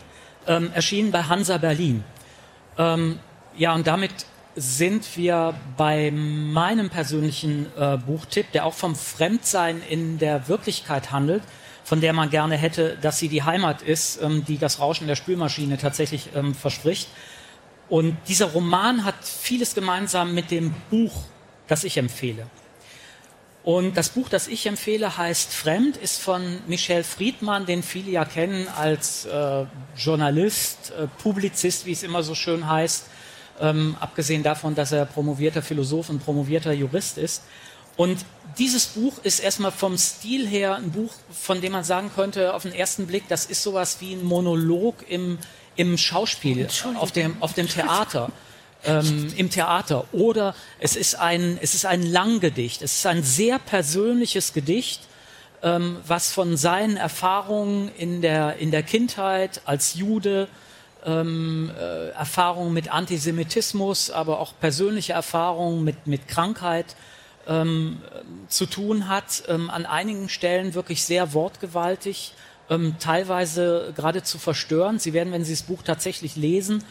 ähm, 0.46 0.70
erschienen 0.74 1.11
bei 1.11 1.22
Hansa 1.22 1.58
Berlin. 1.58 2.04
Ähm, 2.76 3.18
ja, 3.56 3.74
und 3.74 3.86
damit 3.86 4.12
sind 4.56 5.16
wir 5.16 5.54
bei 5.76 6.11
meinem 6.11 6.90
persönlichen 6.90 7.66
äh, 7.78 7.96
Buchtipp, 7.98 8.52
der 8.52 8.66
auch 8.66 8.74
vom 8.74 8.96
Fremdsein 8.96 9.80
in 9.88 10.18
der 10.18 10.48
Wirklichkeit 10.48 11.12
handelt 11.12 11.42
von 11.91 12.01
der 12.01 12.12
man 12.12 12.30
gerne 12.30 12.57
hätte, 12.57 12.97
dass 13.01 13.18
sie 13.18 13.26
die 13.26 13.43
Heimat 13.43 13.82
ist, 13.82 14.22
ähm, 14.22 14.45
die 14.45 14.59
das 14.59 14.78
Rauschen 14.78 15.09
der 15.09 15.16
Spülmaschine 15.16 15.76
tatsächlich 15.76 16.28
ähm, 16.36 16.55
verspricht. 16.55 17.09
Und 17.88 18.16
dieser 18.28 18.47
Roman 18.47 19.05
hat 19.05 19.16
vieles 19.24 19.74
gemeinsam 19.74 20.32
mit 20.32 20.53
dem 20.53 20.72
Buch, 20.88 21.24
das 21.66 21.82
ich 21.82 21.97
empfehle. 21.97 22.47
Und 23.64 23.97
das 23.97 24.11
Buch, 24.11 24.28
das 24.28 24.47
ich 24.47 24.66
empfehle, 24.66 25.18
heißt 25.18 25.53
Fremd, 25.53 25.97
ist 25.97 26.20
von 26.20 26.61
Michel 26.68 27.03
Friedmann, 27.03 27.66
den 27.66 27.82
viele 27.82 28.12
ja 28.12 28.24
kennen 28.24 28.68
als 28.68 29.24
äh, 29.24 29.66
Journalist, 29.97 30.93
äh, 30.93 31.09
Publizist, 31.20 31.86
wie 31.86 31.93
es 31.93 32.05
immer 32.05 32.22
so 32.22 32.36
schön 32.36 32.70
heißt, 32.70 33.07
ähm, 33.61 33.97
abgesehen 33.99 34.45
davon, 34.45 34.76
dass 34.76 34.93
er 34.93 35.07
promovierter 35.07 35.61
Philosoph 35.61 36.09
und 36.09 36.24
promovierter 36.24 36.72
Jurist 36.72 37.18
ist. 37.18 37.43
Und 38.01 38.24
dieses 38.57 38.86
Buch 38.86 39.12
ist 39.24 39.40
erstmal 39.40 39.72
vom 39.72 39.98
Stil 39.98 40.48
her 40.48 40.76
ein 40.76 40.90
Buch, 40.90 41.12
von 41.30 41.61
dem 41.61 41.72
man 41.72 41.84
sagen 41.84 42.11
könnte, 42.14 42.55
auf 42.55 42.62
den 42.62 42.72
ersten 42.72 43.07
Blick, 43.07 43.24
das 43.28 43.44
ist 43.44 43.62
sowas 43.62 43.98
wie 44.01 44.14
ein 44.14 44.24
Monolog 44.24 45.05
im, 45.07 45.36
im 45.76 45.98
Schauspiel, 45.98 46.66
auf 46.94 47.12
dem, 47.12 47.36
auf 47.42 47.53
dem 47.53 47.68
Theater. 47.68 48.32
Ähm, 48.86 49.30
im 49.36 49.51
Theater. 49.51 50.07
Oder 50.12 50.55
es 50.78 50.96
ist 50.96 51.16
ein 51.16 51.59
es 51.61 51.74
ist 51.74 51.84
ein 51.84 52.03
Langgedicht. 52.03 52.80
Es 52.80 52.96
ist 52.96 53.07
ein 53.07 53.22
sehr 53.22 53.59
persönliches 53.59 54.55
Gedicht 54.55 55.03
ähm, 55.62 55.98
was 56.07 56.32
von 56.32 56.57
seinen 56.57 56.96
Erfahrungen 56.96 57.90
in 57.98 58.22
der 58.22 58.57
in 58.57 58.70
der 58.70 58.82
Kindheit 58.82 59.61
als 59.66 59.96
Jude 59.96 60.48
ähm, 61.05 61.70
äh, 61.78 62.09
Erfahrungen 62.12 62.72
mit 62.72 62.90
Antisemitismus 62.90 64.11
aber 64.11 64.40
auch 64.40 64.55
persönliche 64.59 65.12
Erfahrungen 65.12 65.84
mit 65.84 66.07
mit 66.07 66.26
Krankheit 66.28 66.96
ähm, 67.47 67.99
zu 68.49 68.66
tun 68.66 69.09
hat, 69.09 69.45
ähm, 69.49 69.70
an 69.70 69.86
einigen 69.86 70.28
Stellen 70.28 70.74
wirklich 70.74 71.05
sehr 71.05 71.32
wortgewaltig 71.32 72.34
ähm, 72.68 72.97
teilweise 72.99 73.93
geradezu 73.95 74.38
verstörend. 74.38 75.03
Sie 75.03 75.12
werden, 75.12 75.32
wenn 75.32 75.45
Sie 75.45 75.53
das 75.53 75.62
Buch 75.62 75.82
tatsächlich 75.82 76.36
lesen, 76.36 76.84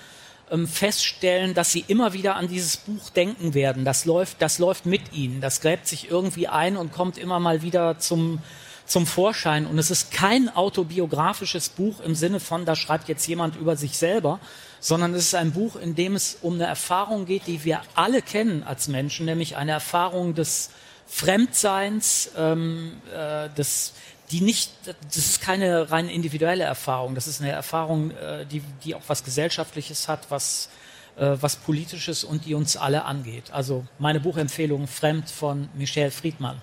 ähm, 0.51 0.67
feststellen, 0.67 1.53
dass 1.53 1.71
Sie 1.71 1.85
immer 1.87 2.13
wieder 2.13 2.35
an 2.35 2.47
dieses 2.47 2.77
Buch 2.77 3.09
denken 3.09 3.53
werden. 3.53 3.85
Das 3.85 4.05
läuft, 4.05 4.41
das 4.41 4.59
läuft 4.59 4.85
mit 4.85 5.13
Ihnen. 5.13 5.41
Das 5.41 5.61
gräbt 5.61 5.87
sich 5.87 6.09
irgendwie 6.09 6.47
ein 6.47 6.77
und 6.77 6.91
kommt 6.91 7.17
immer 7.17 7.39
mal 7.39 7.61
wieder 7.61 7.99
zum, 7.99 8.39
zum 8.85 9.05
Vorschein. 9.05 9.65
Und 9.65 9.77
es 9.77 9.91
ist 9.91 10.11
kein 10.11 10.49
autobiografisches 10.49 11.69
Buch 11.69 12.01
im 12.01 12.15
Sinne 12.15 12.39
von, 12.39 12.65
da 12.65 12.75
schreibt 12.75 13.07
jetzt 13.07 13.27
jemand 13.27 13.55
über 13.55 13.75
sich 13.75 13.97
selber, 13.97 14.39
sondern 14.79 15.13
es 15.13 15.25
ist 15.25 15.35
ein 15.35 15.51
Buch, 15.51 15.75
in 15.75 15.95
dem 15.95 16.15
es 16.15 16.37
um 16.41 16.55
eine 16.55 16.65
Erfahrung 16.65 17.25
geht, 17.25 17.47
die 17.47 17.63
wir 17.63 17.81
alle 17.95 18.21
kennen 18.21 18.63
als 18.63 18.87
Menschen, 18.87 19.25
nämlich 19.25 19.57
eine 19.57 19.71
Erfahrung 19.71 20.35
des 20.35 20.71
Fremdseins, 21.07 22.31
ähm, 22.37 23.01
äh, 23.13 23.49
des, 23.49 23.93
die 24.31 24.41
nicht, 24.41 24.71
das 24.85 25.17
ist 25.17 25.41
keine 25.41 25.91
rein 25.91 26.07
individuelle 26.07 26.63
Erfahrung, 26.63 27.15
das 27.15 27.27
ist 27.27 27.41
eine 27.41 27.51
Erfahrung, 27.51 28.11
äh, 28.11 28.45
die, 28.45 28.61
die 28.83 28.95
auch 28.95 29.01
was 29.07 29.23
Gesellschaftliches 29.23 30.07
hat, 30.07 30.29
was, 30.29 30.69
äh, 31.17 31.35
was 31.39 31.55
Politisches 31.55 32.23
und 32.23 32.45
die 32.45 32.53
uns 32.53 32.77
alle 32.77 33.05
angeht. 33.05 33.51
Also 33.51 33.85
meine 33.97 34.19
Buchempfehlung 34.19 34.87
Fremd 34.87 35.29
von 35.29 35.67
Michel 35.73 36.11
Friedmann. 36.11 36.61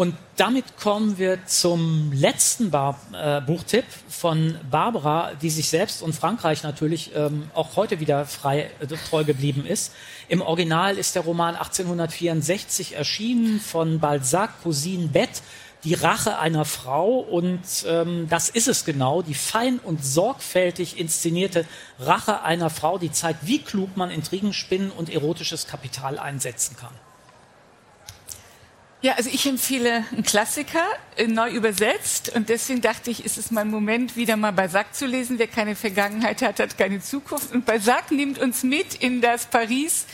Und 0.00 0.14
damit 0.38 0.78
kommen 0.78 1.18
wir 1.18 1.44
zum 1.44 2.10
letzten 2.14 2.70
Bar 2.70 2.98
äh, 3.12 3.42
Buchtipp 3.42 3.84
von 4.08 4.56
Barbara, 4.70 5.32
die 5.34 5.50
sich 5.50 5.68
selbst 5.68 6.00
und 6.00 6.14
Frankreich 6.14 6.62
natürlich 6.62 7.14
ähm, 7.14 7.50
auch 7.52 7.76
heute 7.76 8.00
wieder 8.00 8.24
frei 8.24 8.70
äh, 8.80 8.86
treu 9.10 9.24
geblieben 9.24 9.66
ist. 9.66 9.92
Im 10.30 10.40
Original 10.40 10.96
ist 10.96 11.16
der 11.16 11.22
Roman 11.24 11.54
1864 11.54 12.96
erschienen 12.96 13.60
von 13.60 14.00
Balzac, 14.00 14.62
Cousine 14.62 15.08
Bette, 15.08 15.42
die 15.84 15.92
Rache 15.92 16.38
einer 16.38 16.64
Frau. 16.64 17.18
Und 17.18 17.60
ähm, 17.86 18.26
das 18.30 18.48
ist 18.48 18.68
es 18.68 18.86
genau, 18.86 19.20
die 19.20 19.34
fein 19.34 19.78
und 19.80 20.02
sorgfältig 20.02 20.98
inszenierte 20.98 21.66
Rache 21.98 22.40
einer 22.40 22.70
Frau, 22.70 22.96
die 22.96 23.12
zeigt, 23.12 23.46
wie 23.46 23.58
klug 23.58 23.98
man 23.98 24.10
Intrigen 24.10 24.54
spinnen 24.54 24.92
und 24.92 25.10
erotisches 25.10 25.66
Kapital 25.66 26.18
einsetzen 26.18 26.74
kann. 26.74 26.94
Ja, 29.02 29.14
also 29.14 29.30
ich 29.32 29.46
empfehle 29.46 30.04
einen 30.12 30.24
Klassiker, 30.24 30.84
äh, 31.16 31.26
neu 31.26 31.50
übersetzt. 31.50 32.34
Und 32.36 32.50
deswegen 32.50 32.82
dachte 32.82 33.10
ich, 33.10 33.24
ist 33.24 33.38
es 33.38 33.50
mein 33.50 33.70
Moment, 33.70 34.14
wieder 34.14 34.36
mal 34.36 34.52
Balzac 34.52 34.94
zu 34.94 35.06
lesen. 35.06 35.38
Wer 35.38 35.46
keine 35.46 35.74
Vergangenheit 35.74 36.42
hat, 36.42 36.60
hat 36.60 36.76
keine 36.76 37.00
Zukunft. 37.00 37.52
Und 37.52 37.64
Balzac 37.64 38.10
nimmt 38.10 38.38
uns 38.38 38.62
mit 38.62 38.96
in 38.96 39.22
das 39.22 39.46
Paris 39.46 40.06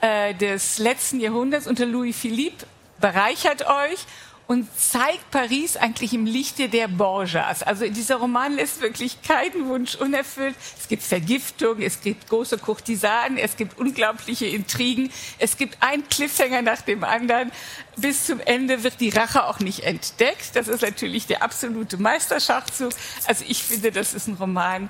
äh, 0.00 0.34
des 0.34 0.78
letzten 0.78 1.20
Jahrhunderts 1.20 1.68
unter 1.68 1.86
Louis 1.86 2.16
Philippe, 2.16 2.66
bereichert 3.00 3.64
euch 3.68 4.00
und 4.46 4.68
zeigt 4.78 5.30
Paris 5.30 5.76
eigentlich 5.76 6.12
im 6.12 6.26
Lichte 6.26 6.68
der 6.68 6.88
Borgias. 6.88 7.62
Also 7.62 7.88
dieser 7.88 8.16
Roman 8.16 8.54
lässt 8.54 8.80
wirklich 8.80 9.22
keinen 9.22 9.68
Wunsch 9.68 9.94
unerfüllt. 9.94 10.54
Es 10.78 10.88
gibt 10.88 11.02
Vergiftung, 11.02 11.80
es 11.80 12.00
gibt 12.00 12.28
große 12.28 12.58
Kurtisanen, 12.58 13.38
es 13.38 13.56
gibt 13.56 13.78
unglaubliche 13.78 14.46
Intrigen, 14.46 15.10
es 15.38 15.56
gibt 15.56 15.78
ein 15.80 16.06
Cliffhanger 16.08 16.62
nach 16.62 16.82
dem 16.82 17.04
anderen. 17.04 17.52
Bis 17.96 18.26
zum 18.26 18.40
Ende 18.40 18.82
wird 18.82 19.00
die 19.00 19.10
Rache 19.10 19.44
auch 19.44 19.60
nicht 19.60 19.80
entdeckt. 19.84 20.54
Das 20.54 20.68
ist 20.68 20.82
natürlich 20.82 21.26
der 21.26 21.42
absolute 21.42 21.96
Meisterschachzug. 21.96 22.92
Also 23.26 23.44
ich 23.48 23.62
finde, 23.62 23.92
das 23.92 24.12
ist 24.12 24.26
ein 24.26 24.34
Roman 24.34 24.88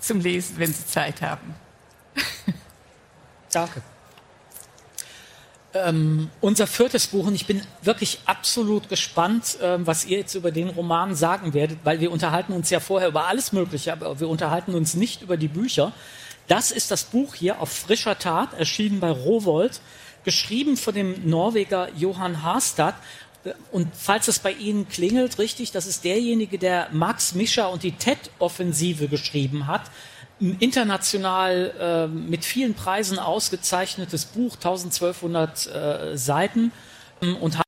zum 0.00 0.20
Lesen, 0.20 0.58
wenn 0.58 0.72
Sie 0.72 0.86
Zeit 0.86 1.22
haben. 1.22 1.54
Danke. 3.52 3.82
Ähm, 5.74 6.30
unser 6.40 6.66
viertes 6.66 7.08
Buch, 7.08 7.26
und 7.26 7.34
ich 7.34 7.46
bin 7.46 7.60
wirklich 7.82 8.20
absolut 8.24 8.88
gespannt, 8.88 9.58
ähm, 9.60 9.86
was 9.86 10.06
ihr 10.06 10.18
jetzt 10.18 10.34
über 10.34 10.50
den 10.50 10.70
Roman 10.70 11.14
sagen 11.14 11.52
werdet, 11.52 11.80
weil 11.84 12.00
wir 12.00 12.10
unterhalten 12.10 12.54
uns 12.54 12.70
ja 12.70 12.80
vorher 12.80 13.08
über 13.08 13.26
alles 13.26 13.52
Mögliche, 13.52 13.92
aber 13.92 14.18
wir 14.18 14.28
unterhalten 14.28 14.74
uns 14.74 14.94
nicht 14.94 15.20
über 15.20 15.36
die 15.36 15.48
Bücher. 15.48 15.92
Das 16.46 16.70
ist 16.70 16.90
das 16.90 17.04
Buch 17.04 17.34
hier 17.34 17.60
auf 17.60 17.70
frischer 17.70 18.18
Tat, 18.18 18.54
erschienen 18.54 18.98
bei 18.98 19.10
Rowold, 19.10 19.82
geschrieben 20.24 20.78
von 20.78 20.94
dem 20.94 21.28
Norweger 21.28 21.88
Johann 21.94 22.42
Harstad. 22.42 22.94
Und 23.70 23.88
falls 23.94 24.26
es 24.28 24.38
bei 24.38 24.52
Ihnen 24.52 24.88
klingelt, 24.88 25.38
richtig, 25.38 25.70
das 25.70 25.84
ist 25.86 26.02
derjenige, 26.04 26.58
der 26.58 26.88
Max 26.92 27.34
Mischer 27.34 27.70
und 27.70 27.82
die 27.82 27.92
TED-Offensive 27.92 29.08
geschrieben 29.08 29.66
hat 29.66 29.82
international 30.40 31.74
äh, 31.80 32.06
mit 32.06 32.44
vielen 32.44 32.74
Preisen 32.74 33.18
ausgezeichnetes 33.18 34.26
Buch, 34.26 34.54
1200 34.54 35.66
äh, 35.66 36.16
Seiten 36.16 36.72
ähm, 37.22 37.36
und 37.36 37.58
hat 37.58 37.66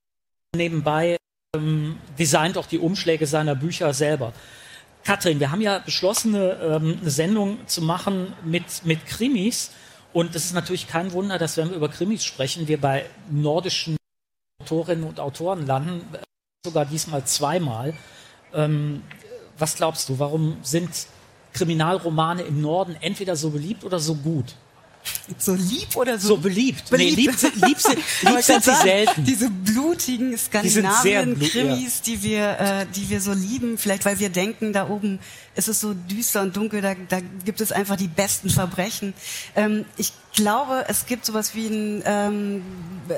nebenbei 0.54 1.16
ähm, 1.54 1.98
designt 2.18 2.56
auch 2.56 2.66
die 2.66 2.78
Umschläge 2.78 3.26
seiner 3.26 3.54
Bücher 3.54 3.92
selber. 3.92 4.32
Katrin, 5.04 5.40
wir 5.40 5.50
haben 5.50 5.60
ja 5.60 5.78
beschlossen, 5.78 6.34
eine, 6.34 6.52
ähm, 6.54 6.98
eine 7.00 7.10
Sendung 7.10 7.66
zu 7.66 7.82
machen 7.82 8.32
mit, 8.44 8.84
mit 8.84 9.06
Krimis. 9.06 9.72
Und 10.12 10.34
es 10.34 10.44
ist 10.44 10.54
natürlich 10.54 10.88
kein 10.88 11.12
Wunder, 11.12 11.38
dass 11.38 11.56
wenn 11.56 11.70
wir 11.70 11.76
über 11.76 11.88
Krimis 11.88 12.24
sprechen, 12.24 12.68
wir 12.68 12.80
bei 12.80 13.06
nordischen 13.30 13.96
Autorinnen 14.62 15.04
und 15.04 15.20
Autoren 15.20 15.66
landen, 15.66 16.02
sogar 16.64 16.84
diesmal 16.84 17.24
zweimal. 17.24 17.94
Ähm, 18.52 19.02
was 19.58 19.76
glaubst 19.76 20.08
du, 20.08 20.18
warum 20.18 20.58
sind 20.62 20.90
Kriminalromane 21.52 22.42
im 22.42 22.60
Norden 22.60 22.96
entweder 23.00 23.36
so 23.36 23.50
beliebt 23.50 23.84
oder 23.84 23.98
so 23.98 24.14
gut. 24.14 24.54
So 25.38 25.54
lieb 25.54 25.96
oder 25.96 26.18
so? 26.18 26.28
So 26.28 26.36
beliebt. 26.36 26.90
beliebt. 26.90 27.16
Nee, 27.16 27.22
lieb, 27.22 27.32
lieb, 27.54 27.62
lieb 27.62 27.78
sind 28.42 28.64
sie 28.70 28.74
selten. 28.74 29.24
Diese 29.24 29.48
blutigen 29.48 30.36
Skandinavien-Krimis, 30.36 32.02
die, 32.02 32.22
wir, 32.22 32.60
äh, 32.60 32.84
die 32.94 33.08
wir 33.08 33.20
so 33.20 33.32
lieben, 33.32 33.78
vielleicht 33.78 34.04
weil 34.04 34.18
wir 34.18 34.28
denken, 34.28 34.72
da 34.72 34.88
oben 34.88 35.20
ist 35.54 35.68
es 35.68 35.78
so 35.80 35.94
düster 35.94 36.42
und 36.42 36.56
dunkel, 36.56 36.82
da, 36.82 36.94
da 37.08 37.20
gibt 37.44 37.60
es 37.60 37.70
einfach 37.72 37.96
die 37.96 38.08
besten 38.08 38.50
Verbrechen. 38.50 39.14
Ähm, 39.56 39.84
ich 39.96 40.12
glaube, 40.34 40.84
es 40.88 41.06
gibt 41.06 41.24
sowas 41.24 41.54
wie 41.54 41.68
einen 41.68 42.02
ähm, 42.04 42.62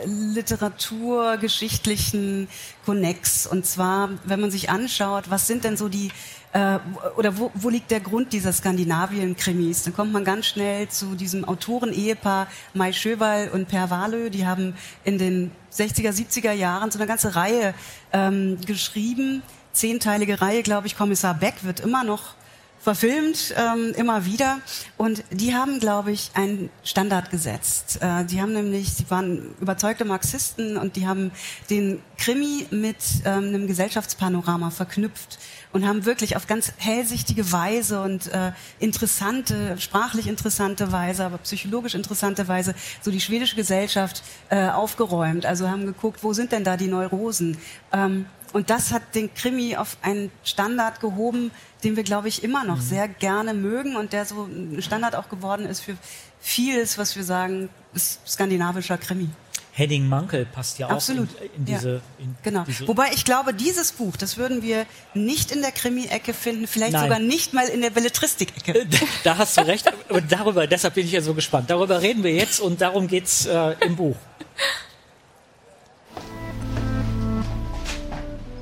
literaturgeschichtlichen 0.05 2.49
Konnex. 2.85 3.47
Und 3.47 3.67
zwar, 3.67 4.11
wenn 4.25 4.41
man 4.41 4.51
sich 4.51 4.71
anschaut, 4.71 5.31
was 5.31 5.47
sind 5.47 5.65
denn 5.65 5.77
so 5.77 5.89
die 5.89 6.11
äh, 6.53 6.79
oder 7.17 7.39
wo, 7.39 7.51
wo 7.55 7.69
liegt 7.71 7.91
der 7.91 8.01
Grund 8.01 8.33
dieser 8.33 8.53
Skandinavien-Krimis? 8.53 9.85
Dann 9.85 9.95
kommt 9.95 10.13
man 10.13 10.25
ganz 10.25 10.47
schnell 10.47 10.89
zu 10.89 11.15
diesem 11.15 11.45
Autoren-Ehepaar 11.45 12.47
Mai 12.75 12.93
Schöwal 12.93 13.49
und 13.49 13.69
Per 13.69 13.91
Wahlö. 13.91 14.29
Die 14.29 14.47
haben 14.47 14.75
in 15.05 15.19
den 15.19 15.51
60er, 15.73 16.11
70er 16.11 16.53
Jahren 16.53 16.91
so 16.91 16.99
eine 16.99 17.07
ganze 17.07 17.35
Reihe 17.37 17.75
ähm, 18.13 18.59
geschrieben. 18.67 19.43
Zehnteilige 19.73 20.43
Reihe, 20.43 20.63
glaube 20.63 20.87
ich. 20.87 20.97
Kommissar 20.97 21.35
Beck 21.35 21.65
wird 21.65 21.81
immer 21.81 22.05
noch 22.05 22.35
verfilmt, 22.83 23.55
ähm, 23.57 23.93
immer 23.97 24.25
wieder. 24.27 24.59
Und 24.97 25.23
die 25.31 25.55
haben, 25.55 25.79
glaube 25.79 26.11
ich, 26.11 26.33
einen 26.35 26.69
Standard 26.83 27.31
gesetzt. 27.31 28.01
Äh, 28.03 28.25
die 28.25 28.43
haben 28.43 28.53
nämlich, 28.53 28.93
sie 28.93 29.09
waren 29.09 29.55
überzeugte 29.61 30.05
Marxisten 30.05 30.77
und 30.77 30.97
die 30.97 31.07
haben 31.07 31.31
den 31.71 32.03
Krimi 32.19 32.67
mit 32.71 32.97
ähm, 33.25 33.45
einem 33.45 33.67
Gesellschaftspanorama 33.69 34.71
verknüpft 34.71 35.39
und 35.73 35.87
haben 35.87 36.05
wirklich 36.05 36.37
auf 36.37 36.47
ganz 36.47 36.73
hellsichtige 36.77 37.51
Weise 37.51 38.03
und 38.03 38.29
äh, 38.29 38.53
interessante, 38.79 39.79
sprachlich 39.79 40.27
interessante 40.27 40.93
Weise, 40.93 41.25
aber 41.25 41.39
psychologisch 41.39 41.95
interessante 41.95 42.47
Weise 42.49 42.75
so 43.01 43.11
die 43.11 43.21
schwedische 43.21 43.57
Gesellschaft 43.57 44.23
äh, 44.51 44.69
aufgeräumt. 44.69 45.47
Also 45.47 45.69
haben 45.69 45.87
geguckt, 45.87 46.23
wo 46.23 46.33
sind 46.33 46.53
denn 46.53 46.65
da 46.65 46.77
die 46.77 46.89
Neurosen? 46.89 47.57
Ähm, 47.93 48.27
und 48.53 48.69
das 48.69 48.93
hat 48.93 49.15
den 49.15 49.33
Krimi 49.33 49.77
auf 49.77 49.97
einen 50.03 50.31
Standard 50.45 51.01
gehoben, 51.01 51.51
den 51.85 51.97
wir, 51.97 52.03
glaube 52.03 52.29
ich, 52.29 52.45
immer 52.45 52.65
noch 52.65 52.77
mhm. 52.77 52.83
sehr 52.83 53.09
gerne 53.09 53.55
mögen 53.55 53.97
und 53.97 54.13
der 54.13 54.27
so 54.27 54.45
ein 54.45 54.83
Standard 54.83 55.17
auch 55.17 55.29
geworden 55.29 55.67
ist 55.67 55.81
für 55.81 55.97
vieles, 56.43 56.99
was 56.99 57.17
wir 57.17 57.25
sagen, 57.25 57.71
ist 57.95 58.21
skandinavischer 58.27 58.99
Krimi. 58.99 59.31
Henning 59.75 60.07
Mankel 60.07 60.45
passt 60.45 60.79
ja 60.79 60.89
Absolut. 60.89 61.31
auch 61.31 61.41
in, 61.41 61.51
in 61.57 61.65
diese. 61.65 61.93
Ja. 61.95 62.01
In 62.19 62.37
genau. 62.43 62.65
Diese 62.65 62.87
Wobei 62.87 63.07
ich 63.15 63.25
glaube, 63.25 63.55
dieses 63.55 63.93
Buch, 63.93 64.19
das 64.19 64.37
würden 64.37 64.63
wir 64.63 64.85
nicht 65.15 65.51
in 65.51 65.63
der 65.63 65.73
Krimi-Ecke 65.73 66.35
finden, 66.35 66.67
vielleicht 66.67 66.93
Nein. 66.93 67.05
sogar 67.05 67.19
nicht 67.21 67.55
mal 67.55 67.67
in 67.69 67.81
der 67.81 67.89
Belletristik-Ecke. 67.89 68.81
Äh, 68.81 68.87
da 69.25 69.39
hast 69.39 69.57
du 69.57 69.63
recht. 69.67 69.91
Aber 70.11 70.21
darüber, 70.21 70.67
deshalb 70.67 70.95
bin 70.95 71.07
ich 71.07 71.13
ja 71.13 71.23
so 71.23 71.33
gespannt. 71.33 71.71
Darüber 71.71 72.03
reden 72.03 72.23
wir 72.23 72.33
jetzt 72.33 72.61
und 72.61 72.83
darum 72.83 73.09
geht's 73.09 73.47
äh, 73.47 73.75
im 73.81 73.97
Buch. 73.97 74.17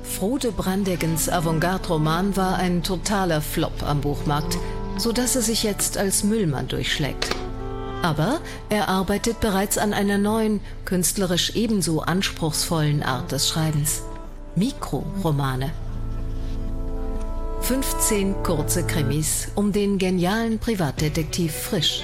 Frode 0.03 0.51
Brandeggens 0.53 1.27
Avantgarde-Roman 1.27 2.37
war 2.37 2.55
ein 2.55 2.83
totaler 2.83 3.41
Flop 3.41 3.83
am 3.83 3.99
Buchmarkt, 3.99 4.57
sodass 4.97 5.35
er 5.35 5.41
sich 5.41 5.63
jetzt 5.63 5.97
als 5.97 6.23
Müllmann 6.23 6.69
durchschlägt. 6.69 7.35
Aber 8.01 8.41
er 8.69 8.89
arbeitet 8.89 9.39
bereits 9.39 9.77
an 9.77 9.93
einer 9.93 10.17
neuen, 10.17 10.59
künstlerisch 10.85 11.55
ebenso 11.55 12.01
anspruchsvollen 12.01 13.03
Art 13.03 13.31
des 13.31 13.47
Schreibens. 13.47 14.01
Mikroromane. 14.55 15.71
15 17.61 18.41
kurze 18.43 18.85
Krimis 18.85 19.49
um 19.55 19.71
den 19.71 19.99
genialen 19.99 20.57
Privatdetektiv 20.57 21.53
Frisch. 21.53 22.01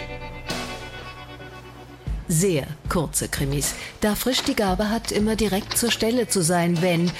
Sehr 2.28 2.68
kurze 2.90 3.28
Krimis, 3.28 3.74
da 4.02 4.14
Frisch 4.14 4.44
die 4.44 4.56
Gabe 4.56 4.90
hat, 4.90 5.12
immer 5.12 5.36
direkt 5.36 5.78
zur 5.78 5.92
Stelle 5.92 6.28
zu 6.28 6.42
sein, 6.42 6.82
wenn 6.82 7.12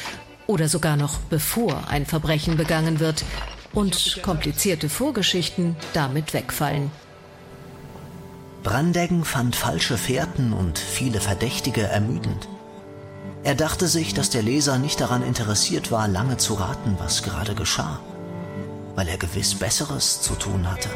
oder 0.46 0.70
sogar 0.70 0.98
noch 0.98 1.18
bevor 1.30 1.88
ein 1.90 2.06
Verbrechen 2.06 2.58
begangen 2.58 3.00
wird 3.00 3.26
und 3.74 4.20
komplizierte 4.22 4.88
Vorgeschichten 4.88 5.76
damit 5.94 6.34
wegfallen. 6.34 6.92
Brandeggen 8.68 9.24
fand 9.24 9.56
falsche 9.56 9.98
Fährten 9.98 10.52
und 10.52 10.78
viele 10.78 11.22
Verdächtige 11.22 11.84
ermüdend. 11.84 12.50
Er 13.46 13.56
dachte 13.56 13.88
sich, 13.88 14.14
dass 14.14 14.30
der 14.30 14.42
Leser 14.42 14.78
nicht 14.78 15.00
daran 15.00 15.24
interessiert 15.24 15.90
war, 15.90 16.10
lange 16.10 16.36
zu 16.36 16.56
raten, 16.56 16.98
was 17.00 17.24
gerade 17.24 17.56
geschah, 17.56 18.02
weil 18.96 19.08
er 19.08 19.18
gewiss 19.18 19.56
Besseres 19.56 20.22
zu 20.22 20.34
tun 20.34 20.70
hatte. 20.70 20.90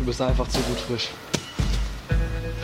Du 0.00 0.04
bist 0.04 0.20
einfach 0.20 0.48
zu 0.48 0.58
gut 0.58 0.80
frisch. 0.80 1.10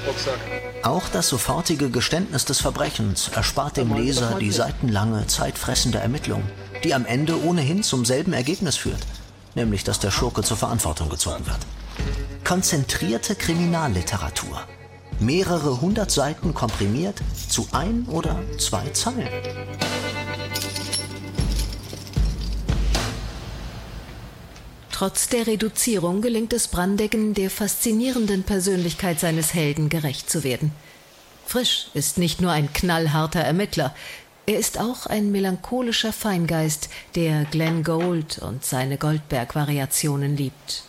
Rucksack. 0.04 0.40
Auch 0.82 1.08
das 1.10 1.28
sofortige 1.28 1.90
Geständnis 1.90 2.44
des 2.44 2.60
Verbrechens 2.60 3.28
erspart 3.28 3.76
dem 3.76 3.94
Leser 3.94 4.34
die 4.40 4.50
seitenlange, 4.50 5.28
zeitfressende 5.28 5.98
Ermittlung, 5.98 6.42
die 6.82 6.92
am 6.92 7.06
Ende 7.06 7.40
ohnehin 7.40 7.84
zum 7.84 8.04
selben 8.04 8.32
Ergebnis 8.32 8.76
führt, 8.76 9.06
nämlich 9.54 9.84
dass 9.84 9.98
der 9.98 10.10
Schurke 10.10 10.42
zur 10.42 10.56
Verantwortung 10.56 11.08
gezogen 11.08 11.46
wird. 11.46 11.58
Konzentrierte 12.44 13.34
Kriminalliteratur. 13.34 14.62
Mehrere 15.20 15.80
hundert 15.80 16.10
Seiten 16.10 16.54
komprimiert 16.54 17.20
zu 17.48 17.68
ein 17.72 18.06
oder 18.08 18.40
zwei 18.58 18.88
Zeilen. 18.90 19.28
Trotz 24.90 25.28
der 25.28 25.46
Reduzierung 25.48 26.22
gelingt 26.22 26.52
es 26.52 26.68
Brandeggen, 26.68 27.34
der 27.34 27.50
faszinierenden 27.50 28.44
Persönlichkeit 28.44 29.18
seines 29.18 29.52
Helden 29.52 29.88
gerecht 29.88 30.30
zu 30.30 30.44
werden. 30.44 30.72
Frisch 31.44 31.88
ist 31.92 32.18
nicht 32.18 32.40
nur 32.40 32.52
ein 32.52 32.72
knallharter 32.72 33.40
Ermittler, 33.40 33.94
er 34.46 34.58
ist 34.58 34.78
auch 34.78 35.06
ein 35.06 35.30
melancholischer 35.30 36.12
Feingeist, 36.12 36.88
der 37.14 37.44
Glenn 37.44 37.84
Gould 37.84 38.38
und 38.38 38.64
seine 38.64 38.98
Goldberg-Variationen 38.98 40.36
liebt. 40.36 40.84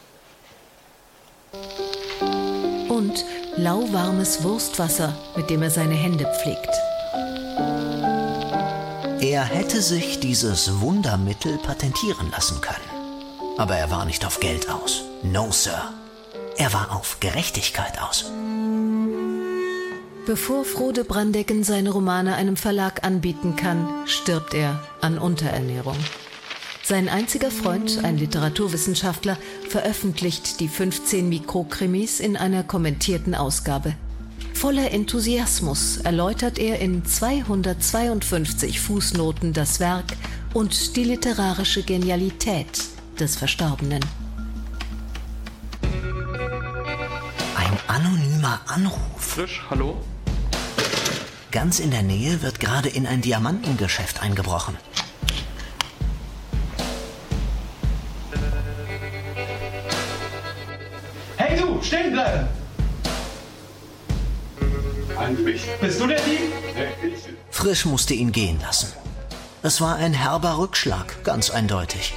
Und 2.89 3.26
lauwarmes 3.56 4.43
Wurstwasser, 4.43 5.16
mit 5.36 5.49
dem 5.49 5.62
er 5.62 5.70
seine 5.70 5.95
Hände 5.95 6.26
pflegt. 6.41 6.70
Er 9.22 9.45
hätte 9.45 9.82
sich 9.82 10.20
dieses 10.20 10.82
Wundermittel 10.82 11.58
patentieren 11.60 12.32
lassen 12.32 12.60
können. 12.60 13.58
Aber 13.58 13.76
er 13.76 13.91
war 13.91 14.06
nicht 14.06 14.26
auf 14.26 14.39
Geld 14.39 14.70
aus. 14.70 15.04
No, 15.22 15.51
Sir. 15.51 15.93
Er 16.58 16.74
war 16.74 16.95
auf 16.95 17.20
Gerechtigkeit 17.20 18.01
aus. 18.01 18.26
Bevor 20.26 20.63
Frode 20.63 21.03
Brandecken 21.03 21.65
seine 21.65 21.89
Romane 21.89 22.36
einem 22.36 22.55
Verlag 22.55 23.03
anbieten 23.03 23.57
kann, 23.57 23.89
stirbt 24.05 24.53
er 24.53 24.82
an 25.01 25.17
Unterernährung. 25.17 25.97
Sein 26.82 27.09
einziger 27.09 27.51
Freund, 27.51 28.05
ein 28.05 28.17
Literaturwissenschaftler, 28.17 29.38
veröffentlicht 29.67 30.61
die 30.61 30.69
15 30.69 31.28
Mikrokrimis 31.28 32.21
in 32.21 32.38
einer 32.38 32.63
kommentierten 32.63 33.36
Ausgabe. 33.36 33.95
Voller 34.53 34.91
Enthusiasmus 34.91 35.97
erläutert 35.97 36.57
er 36.57 36.80
in 36.80 37.03
252 37.03 38.80
Fußnoten 38.80 39.51
das 39.51 39.82
Werk 39.82 40.15
und 40.53 40.95
die 40.95 41.03
literarische 41.03 41.84
Genialität 41.84 42.82
des 43.19 43.36
Verstorbenen. 43.36 44.05
Ein 47.55 47.78
anonymer 47.88 48.61
Anruf. 48.67 49.01
Frisch, 49.17 49.61
hallo? 49.69 49.97
Ganz 51.54 51.80
in 51.80 51.91
der 51.91 52.01
Nähe 52.01 52.41
wird 52.41 52.60
gerade 52.60 52.89
in 52.89 53.06
ein 53.06 53.22
Diamantengeschäft 53.22 54.24
eingebrochen. 54.24 54.76
Hey 61.38 61.60
du, 61.60 61.80
stehen 61.84 62.12
bleiben! 62.14 62.47
Eigentlich. 65.16 65.62
Bist 65.80 66.01
du 66.01 66.08
der 66.08 66.20
Dieb? 66.22 66.39
Frisch 67.51 67.86
musste 67.86 68.16
ihn 68.16 68.32
gehen 68.32 68.60
lassen. 68.60 68.91
Es 69.62 69.80
war 69.80 69.97
ein 69.97 70.14
herber 70.14 70.58
Rückschlag, 70.58 71.24
ganz 71.24 71.51
eindeutig. 71.51 72.16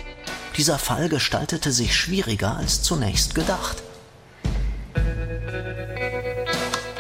Dieser 0.56 0.78
Fall 0.78 1.10
gestaltete 1.10 1.72
sich 1.72 1.94
schwieriger 1.94 2.56
als 2.56 2.82
zunächst 2.82 3.34
gedacht. 3.34 3.82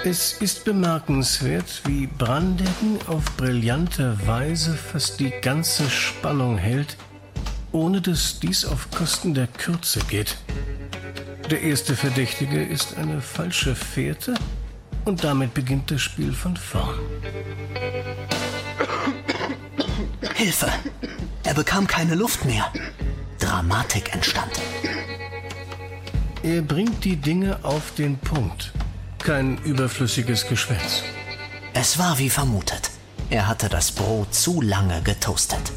Es 0.08 0.34
ist 0.34 0.64
bemerkenswert, 0.64 1.82
wie 1.84 2.06
Brandeggen 2.06 3.00
auf 3.08 3.24
brillante 3.36 4.16
Weise 4.24 4.76
fast 4.76 5.18
die 5.18 5.32
ganze 5.42 5.90
Spannung 5.90 6.58
hält, 6.58 6.96
ohne 7.72 8.00
dass 8.00 8.38
dies 8.38 8.64
auf 8.64 8.88
Kosten 8.92 9.34
der 9.34 9.48
Kürze 9.48 9.98
geht. 10.08 10.36
Der 11.50 11.60
erste 11.60 11.96
Verdächtige 11.96 12.62
ist 12.62 12.96
eine 12.96 13.20
falsche 13.20 13.74
Fährte 13.74 14.34
und 15.04 15.24
damit 15.24 15.54
beginnt 15.54 15.90
das 15.90 16.02
Spiel 16.02 16.32
von 16.32 16.56
vorn. 16.56 17.00
Hilfe! 20.36 20.70
Er 21.42 21.54
bekam 21.54 21.88
keine 21.88 22.14
Luft 22.14 22.44
mehr. 22.44 22.72
Dramatik 23.40 24.14
entstand. 24.14 24.52
Er 26.44 26.62
bringt 26.62 27.04
die 27.04 27.16
Dinge 27.16 27.58
auf 27.64 27.92
den 27.96 28.16
Punkt. 28.18 28.72
Kein 29.26 29.58
überflüssiges 29.64 30.46
Geschwätz. 30.46 31.02
Es 31.74 31.98
war 31.98 32.16
wie 32.16 32.30
vermutet. 32.30 32.92
Er 33.28 33.48
hatte 33.48 33.68
das 33.68 33.90
Brot 33.90 34.32
zu 34.32 34.60
lange 34.60 35.02
getoastet. 35.02 35.72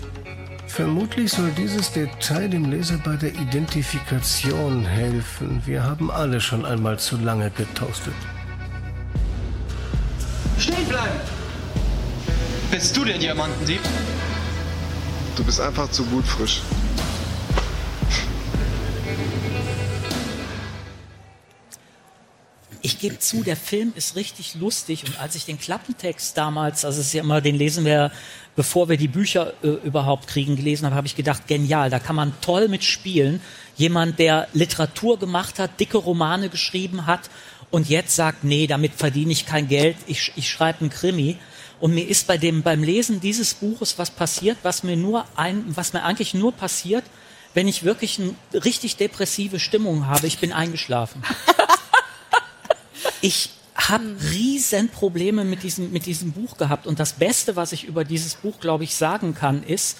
Vermutlich 0.68 1.32
soll 1.32 1.50
dieses 1.58 1.92
Detail 1.92 2.48
dem 2.48 2.70
Leser 2.70 3.00
bei 3.04 3.16
der 3.16 3.34
Identifikation 3.34 4.86
helfen. 4.86 5.64
Wir 5.66 5.84
haben 5.84 6.12
alle 6.12 6.40
schon 6.40 6.64
einmal 6.64 7.00
zu 7.00 7.18
lange 7.18 7.50
getoastet. 7.50 8.14
Stehen 10.60 10.88
bleiben! 10.88 11.20
Bist 12.70 12.96
du 12.96 13.04
der 13.04 13.18
Diamantendieb? 13.18 13.82
Du 15.36 15.44
bist 15.44 15.60
einfach 15.60 15.90
zu 15.90 16.06
gut 16.06 16.28
frisch. 16.28 16.62
Ich 22.90 23.00
gebe 23.00 23.20
zu, 23.20 23.44
der 23.44 23.56
Film 23.56 23.94
ist 23.96 24.16
richtig 24.16 24.56
lustig 24.56 25.04
und 25.06 25.20
als 25.20 25.36
ich 25.36 25.46
den 25.46 25.60
Klappentext 25.60 26.36
damals, 26.36 26.86
also 26.86 27.00
es 27.00 27.08
ist 27.08 27.14
ja 27.14 27.22
immer, 27.22 27.40
den 27.40 27.54
lesen 27.54 27.86
wir, 27.86 28.12
bevor 28.56 28.90
wir 28.90 28.98
die 28.98 29.08
Bücher 29.08 29.54
äh, 29.62 29.68
überhaupt 29.68 30.28
kriegen, 30.28 30.56
gelesen 30.56 30.88
habe, 30.88 30.96
habe 30.96 31.06
ich 31.06 31.16
gedacht, 31.16 31.48
genial, 31.48 31.92
da 31.92 32.00
kann 32.00 32.16
man 32.16 32.34
toll 32.42 32.68
mitspielen. 32.68 33.42
Jemand, 33.78 34.18
der 34.18 34.48
Literatur 34.54 35.20
gemacht 35.20 35.60
hat, 35.60 35.80
dicke 35.80 36.00
Romane 36.00 36.50
geschrieben 36.50 37.06
hat 37.06 37.30
und 37.70 37.90
jetzt 37.90 38.16
sagt, 38.16 38.44
nee, 38.44 38.66
damit 38.66 38.94
verdiene 38.96 39.34
ich 39.34 39.46
kein 39.46 39.68
Geld, 39.68 39.96
ich, 40.08 40.32
ich 40.36 40.50
schreibe 40.50 40.82
einen 40.82 40.90
Krimi. 40.90 41.38
Und 41.80 41.94
mir 41.94 42.08
ist 42.08 42.26
bei 42.26 42.40
dem, 42.40 42.64
beim 42.64 42.82
Lesen 42.82 43.22
dieses 43.22 43.54
Buches 43.54 44.00
was 44.00 44.10
passiert, 44.10 44.58
was 44.64 44.82
mir 44.82 44.98
nur 44.98 45.26
ein, 45.36 45.64
was 45.68 45.94
mir 45.94 46.04
eigentlich 46.04 46.34
nur 46.34 46.54
passiert, 46.54 47.04
wenn 47.54 47.68
ich 47.68 47.84
wirklich 47.84 48.20
eine 48.20 48.34
richtig 48.66 48.98
depressive 48.98 49.60
Stimmung 49.60 50.08
habe. 50.08 50.26
Ich 50.26 50.40
bin 50.40 50.52
eingeschlafen. 50.52 51.22
ich 53.22 53.52
habe 53.76 54.04
riesen 54.32 54.90
Probleme 54.90 55.46
mit 55.46 55.64
diesem, 55.64 55.92
mit 55.92 56.06
diesem 56.06 56.32
Buch 56.32 56.58
gehabt. 56.58 56.86
Und 56.86 57.00
das 57.00 57.14
Beste, 57.14 57.56
was 57.56 57.72
ich 57.72 57.86
über 57.86 58.04
dieses 58.04 58.36
Buch, 58.36 58.60
glaube 58.60 58.84
ich, 58.84 58.96
sagen 58.96 59.34
kann, 59.34 59.64
ist, 59.64 59.98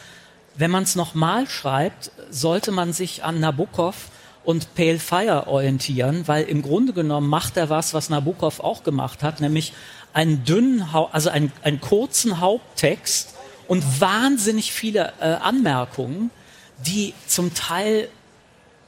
wenn 0.56 0.72
man 0.72 0.84
es 0.84 0.96
nochmal 0.96 1.48
schreibt, 1.48 2.12
sollte 2.30 2.72
man 2.72 2.92
sich 2.92 3.24
an 3.24 3.40
Nabokov 3.40 4.10
und 4.44 4.74
Pale 4.76 5.00
Fire 5.00 5.48
orientieren, 5.48 6.28
weil 6.28 6.44
im 6.46 6.62
Grunde 6.62 6.92
genommen 6.92 7.30
macht 7.30 7.56
er 7.56 7.70
was, 7.70 7.94
was 7.94 8.10
Nabokov 8.10 8.60
auch 8.60 8.84
gemacht 8.84 9.24
hat, 9.24 9.42
nämlich 9.42 9.74
einen 10.14 10.44
dünnen, 10.44 10.84
also 11.12 11.30
einen, 11.30 11.52
einen 11.64 11.80
kurzen 11.80 12.40
Haupttext 12.40 13.36
und 13.68 14.02
wahnsinnig 14.02 14.72
viele 14.72 15.14
äh, 15.20 15.26
Anmerkungen, 15.26 16.32
die 16.86 17.14
zum 17.28 17.54
Teil 17.54 18.10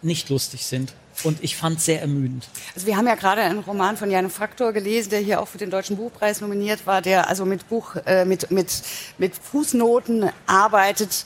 nicht 0.02 0.30
lustig 0.30 0.66
sind. 0.66 0.94
Und 1.24 1.44
ich 1.44 1.56
fand 1.56 1.78
es 1.80 1.86
sehr 1.86 2.02
ermüdend. 2.02 2.48
Also 2.76 2.88
wir 2.88 2.98
haben 2.98 3.08
ja 3.08 3.16
gerade 3.16 3.42
einen 3.42 3.60
Roman 3.60 3.98
von 3.98 4.10
Jan 4.10 4.30
Faktor 4.30 4.74
gelesen, 4.74 5.10
der 5.10 5.20
hier 5.20 5.42
auch 5.42 5.48
für 5.48 5.58
den 5.58 5.70
Deutschen 5.70 5.98
Buchpreis 5.98 6.42
nominiert 6.42 6.86
war, 6.88 7.02
der 7.02 7.30
also 7.30 7.46
mit 7.46 7.68
Buch, 7.70 7.96
äh, 8.06 8.26
mit, 8.26 8.52
mit, 8.52 8.84
mit 9.18 9.36
Fußnoten 9.36 10.30
arbeitet. 10.48 11.26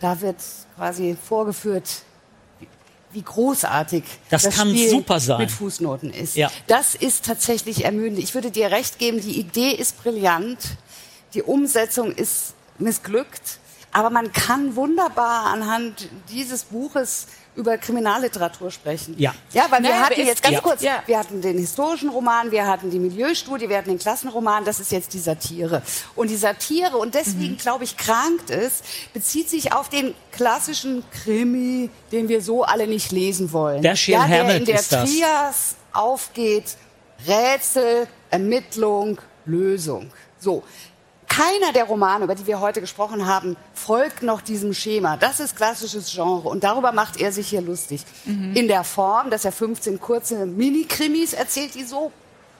Da 0.00 0.20
wird 0.20 0.36
quasi 0.76 1.16
vorgeführt, 1.26 1.88
wie 3.12 3.22
großartig 3.22 4.04
das, 4.28 4.42
das 4.42 4.56
kann 4.56 4.68
Spiel 4.70 4.90
super 4.90 5.20
sein. 5.20 5.38
mit 5.38 5.50
Fußnoten 5.50 6.12
ist. 6.12 6.36
Ja. 6.36 6.50
Das 6.66 6.94
ist 6.94 7.24
tatsächlich 7.24 7.84
ermüdend. 7.84 8.18
Ich 8.18 8.34
würde 8.34 8.50
dir 8.50 8.70
recht 8.70 8.98
geben, 8.98 9.20
die 9.20 9.38
Idee 9.38 9.70
ist 9.70 10.02
brillant, 10.02 10.58
die 11.32 11.42
Umsetzung 11.42 12.12
ist 12.12 12.54
missglückt, 12.78 13.58
Aber 13.92 14.10
man 14.10 14.32
kann 14.32 14.76
wunderbar 14.76 15.46
anhand 15.46 16.10
dieses 16.30 16.64
Buches 16.64 17.28
über 17.56 17.78
Kriminalliteratur 17.78 18.70
sprechen. 18.70 19.14
Ja. 19.18 19.34
Ja, 19.52 19.66
weil 19.70 19.82
wir 19.82 19.90
Naja, 19.90 20.02
hatten 20.02 20.26
jetzt 20.26 20.42
ganz 20.42 20.54
ja. 20.54 20.60
kurz, 20.60 20.82
Ja. 20.82 21.02
wir 21.06 21.18
hatten 21.18 21.40
den 21.40 21.58
historischen 21.58 22.10
Roman, 22.10 22.50
wir 22.50 22.66
hatten 22.66 22.90
die 22.90 22.98
Milieustudie, 22.98 23.68
wir 23.68 23.78
hatten 23.78 23.88
den 23.88 23.98
Klassenroman, 23.98 24.64
das 24.64 24.78
ist 24.78 24.92
jetzt 24.92 25.14
die 25.14 25.18
Satire. 25.18 25.82
Und 26.14 26.28
die 26.30 26.36
Satire, 26.36 26.96
und 26.98 27.14
deswegen 27.14 27.54
Mhm. 27.54 27.58
glaube 27.58 27.84
ich, 27.84 27.96
krankt 27.96 28.50
es, 28.50 28.82
bezieht 29.14 29.48
sich 29.48 29.72
auf 29.72 29.88
den 29.88 30.14
klassischen 30.32 31.02
Krimi, 31.10 31.90
den 32.12 32.28
wir 32.28 32.42
so 32.42 32.62
alle 32.62 32.86
nicht 32.86 33.10
lesen 33.10 33.52
wollen. 33.52 33.82
Der 33.82 33.96
Schiel 33.96 34.14
ja, 34.14 34.26
der 34.26 34.56
in 34.56 34.64
der 34.66 34.78
ist 34.80 34.92
das. 34.92 35.10
Trias 35.10 35.76
aufgeht, 35.92 36.76
Rätsel, 37.26 38.06
Ermittlung, 38.30 39.18
Lösung. 39.46 40.10
So. 40.38 40.62
Keiner 41.28 41.72
der 41.74 41.84
Romane, 41.84 42.24
über 42.24 42.34
die 42.34 42.46
wir 42.46 42.60
heute 42.60 42.80
gesprochen 42.80 43.26
haben, 43.26 43.56
folgt 43.74 44.22
noch 44.22 44.40
diesem 44.40 44.72
Schema. 44.72 45.16
Das 45.16 45.40
ist 45.40 45.56
klassisches 45.56 46.10
Genre 46.12 46.48
und 46.48 46.64
darüber 46.64 46.92
macht 46.92 47.20
er 47.20 47.32
sich 47.32 47.48
hier 47.48 47.60
lustig. 47.60 48.02
In 48.24 48.68
der 48.68 48.84
Form, 48.84 49.30
dass 49.30 49.44
er 49.44 49.52
15 49.52 50.00
kurze 50.00 50.46
Mini-Krimis 50.46 51.32
erzählt, 51.34 51.74
die 51.74 51.84
so 51.84 52.12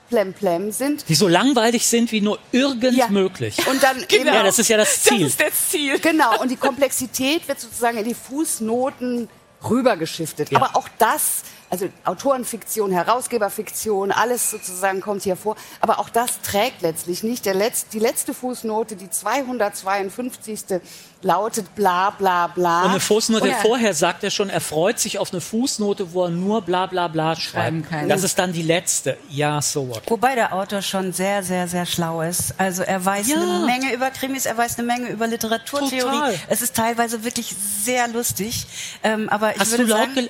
plemplem 0.09 0.71
sind. 0.73 1.09
Die 1.09 1.15
so 1.15 1.27
langweilig 1.27 1.87
sind 1.87 2.13
wie 2.13 2.21
nur 2.21 2.39
irgend 2.53 2.97
Ja. 2.97 3.09
möglich. 3.09 3.57
Und 3.69 3.83
dann 3.83 3.99
eben 4.11 4.27
Ja, 4.27 4.43
das 4.43 4.59
ist 4.59 4.69
ja 4.69 4.77
das 4.77 5.03
Ziel. 5.03 5.21
Das 5.23 5.31
ist 5.31 5.41
das 5.41 5.69
Ziel. 5.71 5.99
Genau, 5.99 6.41
und 6.41 6.51
die 6.51 6.57
Komplexität 6.57 7.49
wird 7.49 7.59
sozusagen 7.61 7.99
in 7.99 8.05
die 8.05 8.15
Fußnoten 8.15 9.29
rübergeschiftet. 9.69 10.51
Ja. 10.51 10.59
Aber 10.61 10.77
auch 10.77 10.89
das, 10.99 11.43
also 11.71 11.89
Autorenfiktion, 12.05 12.93
Herausgeberfiktion, 12.93 14.13
alles 14.13 14.51
sozusagen 14.51 15.01
kommt 15.01 15.23
hier 15.23 15.37
vor. 15.37 15.57
Aber 15.81 15.99
auch 15.99 16.09
das 16.09 16.41
trägt 16.43 16.83
letztlich 16.83 17.23
nicht. 17.23 17.45
Der 17.45 17.55
Letz-, 17.55 17.87
die 17.93 17.99
letzte 17.99 18.35
Fußnote, 18.35 18.97
die 18.97 19.11
252. 19.11 20.81
lautet 21.23 21.75
bla 21.75 22.11
bla 22.11 22.47
bla. 22.47 22.85
Und 22.85 22.91
eine 22.91 23.01
Fußnote 23.01 23.45
Und- 23.49 23.55
vorher 23.57 23.95
sagt 23.95 24.23
er 24.23 24.31
schon, 24.31 24.49
er 24.51 24.61
freut 24.61 25.01
sich 25.01 25.19
auf 25.19 25.33
eine 25.33 25.41
Fußnote, 25.41 26.13
wo 26.13 26.25
er 26.25 26.31
nur 26.31 26.63
bla 26.63 26.87
bla 26.87 27.09
bla 27.09 27.35
Schreiben 27.35 27.81
schreibt. 27.83 27.91
kann. 27.91 28.09
Das 28.09 28.23
ist 28.23 28.39
dann 28.39 28.53
die 28.53 28.63
letzte. 28.63 29.17
Ja, 29.29 29.61
so 29.61 29.89
what. 29.89 30.03
Wobei 30.09 30.35
der 30.37 30.53
Autor 30.53 30.83
schon 30.83 31.13
sehr, 31.13 31.43
sehr, 31.43 31.67
sehr 31.69 31.87
schlau 31.87 32.21
ist. 32.23 32.55
Also 32.59 32.83
er 32.83 33.05
weiß 33.05 33.29
Ja. 33.29 33.37
eine 33.37 33.67
Menge 33.67 33.93
über 33.93 34.11
Krimis, 34.11 34.47
er 34.47 34.57
weiß 34.57 34.79
eine 34.79 34.87
Menge 34.87 35.09
über 35.09 35.27
Literaturtheorie. 35.27 36.01
Total. 36.01 36.35
Es 36.49 36.63
ist 36.63 36.77
teilweise 36.77 37.25
wirklich 37.25 37.55
sehr 37.83 38.07
lustig. 38.09 38.67
Ähm, 39.03 39.29
aber 39.29 39.55
ich 39.55 39.61
Hast 39.61 39.73
würde 39.73 39.85
du 39.85 39.91
laut 39.91 40.01
sagen, 40.15 40.29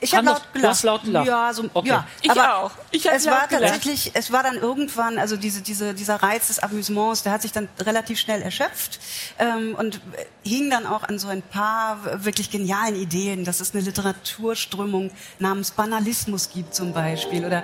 ich 0.00 0.14
habe 0.14 0.26
laut 0.26 0.42
du 0.42 0.52
gelacht. 0.54 0.70
hast 0.70 0.82
laut 0.82 1.02
gelacht? 1.04 1.26
Ja, 1.26 1.52
so, 1.52 1.64
Okay. 1.72 1.88
ja. 1.88 2.06
Ich 2.22 2.30
aber 2.30 2.56
auch. 2.56 2.70
Ich 2.90 3.06
es 3.06 3.24
laut 3.24 3.34
war 3.34 3.48
gelacht. 3.48 3.64
tatsächlich, 3.72 4.10
es 4.14 4.32
war 4.32 4.42
dann 4.42 4.56
irgendwann, 4.56 5.18
also 5.18 5.36
diese, 5.36 5.62
diese, 5.62 5.94
dieser 5.94 6.16
Reiz 6.16 6.48
des 6.48 6.58
Amüsements, 6.58 7.22
der 7.22 7.32
hat 7.32 7.42
sich 7.42 7.52
dann 7.52 7.68
relativ 7.80 8.18
schnell 8.18 8.42
erschöpft 8.42 8.98
ähm, 9.38 9.74
und 9.78 10.00
hing 10.44 10.70
dann 10.70 10.86
auch 10.86 11.04
an 11.04 11.18
so 11.18 11.28
ein 11.28 11.42
paar 11.42 12.24
wirklich 12.24 12.50
genialen 12.50 12.96
Ideen, 12.96 13.44
dass 13.44 13.60
es 13.60 13.72
eine 13.74 13.82
Literaturströmung 13.82 15.10
namens 15.38 15.70
Banalismus 15.70 16.50
gibt 16.50 16.74
zum 16.74 16.92
Beispiel 16.92 17.44
oder 17.44 17.62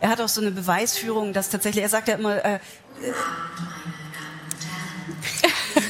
er 0.00 0.10
hat 0.10 0.20
auch 0.20 0.28
so 0.28 0.40
eine 0.40 0.50
Beweisführung, 0.50 1.32
dass 1.32 1.48
tatsächlich, 1.48 1.82
er 1.82 1.88
sagt 1.88 2.08
ja 2.08 2.14
immer, 2.14 2.44
äh, 2.44 2.58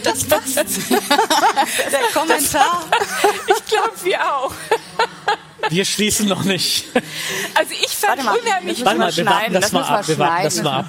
das 0.03 0.24
passt. 0.24 0.57
Der 0.91 2.01
Kommentar. 2.12 2.85
Ich 3.47 3.64
glaube, 3.66 3.93
wir 4.05 4.35
auch. 4.37 4.53
Wir 5.70 5.84
schließen 5.84 6.28
noch 6.28 6.44
nicht. 6.44 6.84
Also 7.54 7.72
ich 7.72 7.88
fand 7.88 8.18
Warte 8.18 8.24
mal, 8.24 8.38
unheimlich. 8.38 8.78
das 8.78 8.86
Warte 8.86 8.98
mal, 8.98 9.16
wir 9.16 9.26
warten 9.26 9.52
das 9.52 9.62
das 9.62 9.72
mal 9.72 9.82
ab. 9.82 10.09
Wir 10.09 10.18
warten 10.18 10.44
das 10.44 10.62
mal 10.62 10.78
ab. 10.80 10.86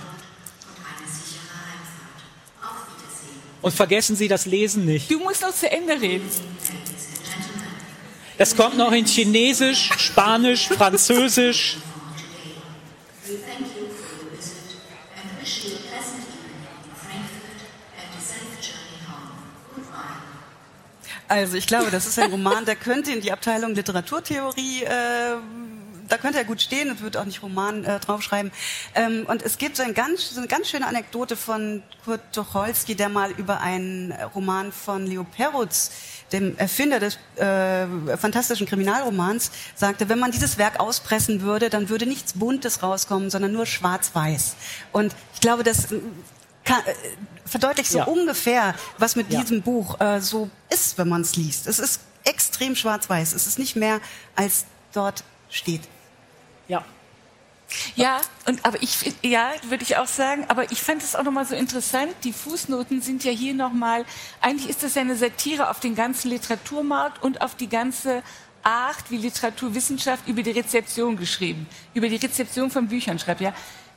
Und 3.62 3.74
vergessen 3.74 4.16
Sie 4.16 4.28
das 4.28 4.46
Lesen 4.46 4.86
nicht. 4.86 5.10
Du 5.12 5.20
musst 5.20 5.42
noch 5.42 5.54
zu 5.54 5.70
Ende 5.70 6.00
reden. 6.00 6.30
Das 8.38 8.56
kommt 8.56 8.78
noch 8.78 8.92
in 8.92 9.06
Chinesisch, 9.06 9.90
Spanisch, 9.98 10.68
Französisch. 10.68 11.78
Also 21.28 21.58
ich 21.58 21.68
glaube, 21.68 21.92
das 21.92 22.06
ist 22.06 22.18
ein 22.20 22.32
Roman, 22.32 22.66
der 22.66 22.76
könnte 22.76 23.12
in 23.12 23.22
die 23.22 23.32
Abteilung 23.32 23.76
Literaturtheorie, 23.76 24.84
äh, 24.84 25.36
da 26.08 26.18
könnte 26.18 26.38
er 26.38 26.46
gut 26.46 26.62
stehen 26.62 26.90
und 26.90 27.02
würde 27.02 27.20
auch 27.20 27.26
nicht 27.26 27.44
Roman 27.44 27.84
äh, 27.84 28.00
draufschreiben. 28.00 28.52
Ähm, 28.96 29.26
und 29.28 29.44
es 29.44 29.58
gibt 29.58 29.76
so, 29.76 29.84
ein 29.84 29.94
ganz, 29.94 30.30
so 30.30 30.40
eine 30.40 30.48
ganz 30.48 30.70
schöne 30.70 30.88
Anekdote 30.88 31.36
von 31.36 31.84
Kurt 32.06 32.22
Tucholsky, 32.32 32.96
der 32.96 33.10
mal 33.10 33.32
über 33.32 33.60
einen 33.60 34.14
Roman 34.34 34.72
von 34.72 35.06
Leo 35.06 35.26
Perutz, 35.26 35.92
dem 36.32 36.58
Erfinder 36.58 37.00
des 37.00 37.18
äh, 37.36 38.18
fantastischen 38.18 38.68
Kriminalromans, 38.68 39.52
sagte, 39.76 40.10
wenn 40.10 40.20
man 40.20 40.32
dieses 40.32 40.58
Werk 40.58 40.80
auspressen 40.80 41.42
würde, 41.42 41.70
dann 41.70 41.90
würde 41.90 42.06
nichts 42.06 42.34
Buntes 42.34 42.84
rauskommen, 42.84 43.30
sondern 43.30 43.52
nur 43.52 43.66
Schwarz-Weiß. 43.66 44.56
Und 44.92 45.14
ich 45.34 45.42
glaube, 45.42 45.64
das 45.64 45.88
kann, 46.68 46.82
äh, 46.86 46.94
verdeutlicht 47.46 47.90
so 47.92 48.00
Ja. 48.00 48.04
ungefähr, 48.06 48.76
was 48.98 49.16
mit 49.16 49.32
Ja. 49.32 49.42
diesem 49.42 49.62
Buch 49.62 50.00
äh, 50.00 50.20
so 50.22 50.50
ist, 50.70 50.98
wenn 50.98 51.08
man 51.10 51.22
es 51.22 51.36
liest. 51.36 51.66
Es 51.68 51.80
ist 51.80 52.02
extrem 52.26 52.76
schwarz-weiß. 52.76 53.34
Es 53.34 53.48
ist 53.48 53.58
nicht 53.58 53.76
mehr, 53.76 54.00
als 54.36 54.66
dort 54.94 55.24
steht. 55.50 55.82
Ja. 56.68 56.84
Ja, 57.96 58.22
und 58.46 58.64
aber 58.66 58.82
ich 58.82 58.92
find- 58.98 59.16
ja, 59.24 59.52
würde 59.70 59.84
ich 59.84 59.98
auch 59.98 60.08
sagen, 60.08 60.46
aber 60.48 60.72
ich 60.72 60.82
fand 60.82 61.04
es 61.04 61.16
auch 61.16 61.24
nochmal 61.24 61.46
so 61.46 61.54
interessant, 61.56 62.14
die 62.24 62.32
Fußnoten 62.32 63.02
sind 63.02 63.24
ja 63.26 63.32
hier 63.32 63.54
nochmal, 63.54 64.06
eigentlich 64.42 64.70
ist 64.70 64.84
das 64.84 64.96
ja 64.96 65.02
eine 65.02 65.18
Satire 65.18 65.70
auf 65.70 65.80
den 65.82 65.94
ganzen 65.96 66.30
Literaturmarkt 66.30 67.22
und 67.24 67.42
auf 67.42 67.56
die 67.56 67.68
ganze 67.68 68.24
Art, 68.64 69.04
wie 69.10 69.18
Literaturwissenschaft 69.18 70.28
über 70.28 70.44
die 70.44 70.52
Rezeption 70.52 71.18
geschrieben, 71.18 71.68
über 71.94 72.08
die 72.08 72.16
Rezeption 72.18 72.72
von 72.72 72.88
Büchern 72.88 73.20
schreibt, 73.20 73.42
ja. 73.42 73.54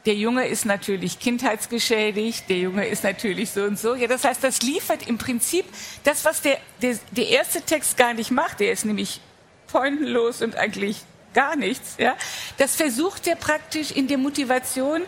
Der 0.06 0.14
Junge 0.14 0.46
ist 0.46 0.64
natürlich 0.64 1.18
kindheitsgeschädigt, 1.18 2.48
der 2.48 2.58
Junge 2.58 2.86
ist 2.86 3.04
natürlich 3.04 3.50
so 3.50 3.64
und 3.64 3.78
so. 3.78 3.94
Ja, 3.94 4.06
das 4.06 4.24
heißt, 4.24 4.42
das 4.42 4.62
liefert 4.62 5.06
im 5.06 5.18
Prinzip 5.18 5.66
das, 6.04 6.24
was 6.24 6.40
der, 6.40 6.58
der, 6.80 6.98
der 7.10 7.28
erste 7.28 7.60
Text 7.60 7.96
gar 7.96 8.14
nicht 8.14 8.30
macht. 8.30 8.60
Der 8.60 8.72
ist 8.72 8.84
nämlich 8.84 9.20
pointenlos 9.66 10.40
und 10.40 10.56
eigentlich 10.56 11.02
gar 11.34 11.54
nichts. 11.56 11.96
Ja, 11.98 12.16
das 12.58 12.76
versucht 12.76 13.26
er 13.26 13.36
praktisch 13.36 13.90
in 13.90 14.08
der 14.08 14.18
Motivation 14.18 15.02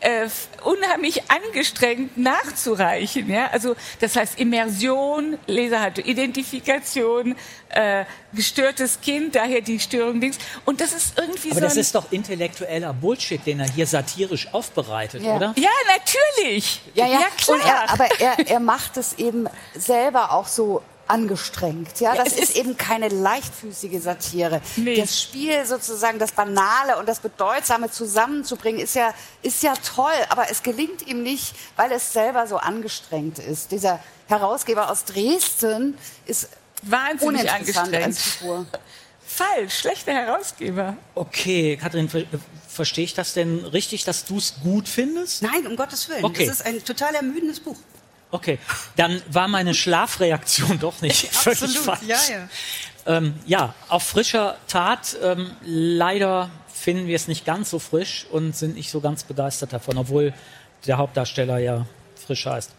äh, 0.00 0.28
unheimlich 0.64 1.22
angestrengt 1.30 2.16
nachzureichen. 2.16 3.28
Ja, 3.30 3.48
also 3.48 3.76
das 4.00 4.16
heißt 4.16 4.38
Immersion, 4.38 5.38
Leser 5.46 5.80
hatte 5.80 6.00
Identifikation, 6.00 7.36
äh, 7.70 8.04
gestörtes 8.32 9.00
Kind, 9.00 9.34
daher 9.34 9.60
die 9.60 9.78
Störung 9.80 10.20
links. 10.20 10.38
Und 10.64 10.80
das 10.80 10.92
ist 10.92 11.18
irgendwie 11.18 11.50
Aber 11.50 11.60
so 11.60 11.66
das 11.66 11.74
ein, 11.74 11.80
ist 11.80 11.94
doch 11.94 12.10
intellektueller 12.12 12.92
Bullshit, 12.92 13.44
den 13.44 13.60
er 13.60 13.70
hier 13.70 13.86
satirisch 13.86 14.52
aufbereitet, 14.52 15.22
Ja. 15.22 15.36
oder? 15.36 15.54
ja 15.56 15.70
natürlich. 15.96 16.80
Ja, 16.94 17.06
ja, 17.06 17.20
klar. 17.36 17.56
Und 17.56 17.64
er, 17.64 17.90
aber 17.90 18.20
er, 18.20 18.48
er 18.48 18.60
macht 18.60 18.96
es 18.96 19.14
eben 19.18 19.46
selber 19.74 20.32
auch 20.32 20.46
so 20.46 20.82
angestrengt. 21.10 22.00
Ja, 22.00 22.14
Ja, 22.14 22.24
das 22.24 22.34
es 22.34 22.38
ist, 22.38 22.50
ist- 22.50 22.56
eben 22.56 22.76
keine 22.76 23.08
leichtfüßige 23.08 24.00
Satire. 24.02 24.60
Nee. 24.76 25.00
Das 25.00 25.20
Spiel 25.20 25.64
sozusagen, 25.66 26.18
das 26.18 26.32
Banale 26.32 26.98
und 26.98 27.08
das 27.08 27.20
Bedeutsame 27.20 27.90
zusammenzubringen, 27.90 28.80
ist 28.80 28.94
ja, 28.94 29.12
ist 29.42 29.62
ja 29.62 29.74
toll, 29.74 30.12
aber 30.28 30.50
es 30.50 30.62
gelingt 30.62 31.06
ihm 31.06 31.22
nicht, 31.22 31.54
weil 31.76 31.92
es 31.92 32.12
selber 32.12 32.46
so 32.46 32.56
angestrengt 32.56 33.38
ist. 33.38 33.70
Dieser 33.72 34.00
Herausgeber 34.28 34.90
aus 34.90 35.04
Dresden 35.04 35.98
ist 36.26 36.48
Wahnsinnig 36.82 37.40
uninteressant 37.42 37.94
als 37.94 38.04
angestrengt. 38.04 38.16
Figur. 38.18 38.66
Falsch, 39.26 39.78
schlechter 39.78 40.12
Herausgeber. 40.12 40.96
Okay, 41.14 41.76
Kathrin, 41.76 42.08
ver 42.08 42.24
verstehe 42.68 43.04
ich 43.04 43.14
das 43.14 43.32
denn 43.34 43.64
richtig, 43.64 44.04
dass 44.04 44.24
du 44.24 44.38
es 44.38 44.54
gut 44.62 44.88
findest? 44.88 45.42
Nein, 45.42 45.66
um 45.66 45.76
Gottes 45.76 46.08
Willen. 46.08 46.24
Okay. 46.24 46.44
Es 46.44 46.50
ist 46.50 46.66
ein 46.66 46.82
total 46.84 47.14
ermüdendes 47.16 47.60
Buch. 47.60 47.76
Okay, 48.30 48.58
dann 48.96 49.20
war 49.28 49.48
meine 49.48 49.74
Schlafreaktion 49.74 50.78
doch 50.78 51.00
nicht 51.02 51.26
völlig 51.32 51.78
falsch. 51.78 52.02
ja, 52.06 52.18
ja. 52.30 52.48
Ähm, 53.06 53.34
ja, 53.46 53.74
auf 53.88 54.02
frischer 54.04 54.56
Tat. 54.68 55.16
Ähm, 55.22 55.50
leider 55.64 56.50
finden 56.72 57.06
wir 57.06 57.16
es 57.16 57.28
nicht 57.28 57.44
ganz 57.44 57.70
so 57.70 57.78
frisch 57.78 58.26
und 58.30 58.54
sind 58.56 58.76
nicht 58.76 58.90
so 58.90 59.00
ganz 59.00 59.24
begeistert 59.24 59.72
davon, 59.72 59.98
obwohl 59.98 60.32
der 60.86 60.98
Hauptdarsteller 60.98 61.58
ja 61.58 61.86
frisch 62.14 62.46
heißt. 62.46 62.70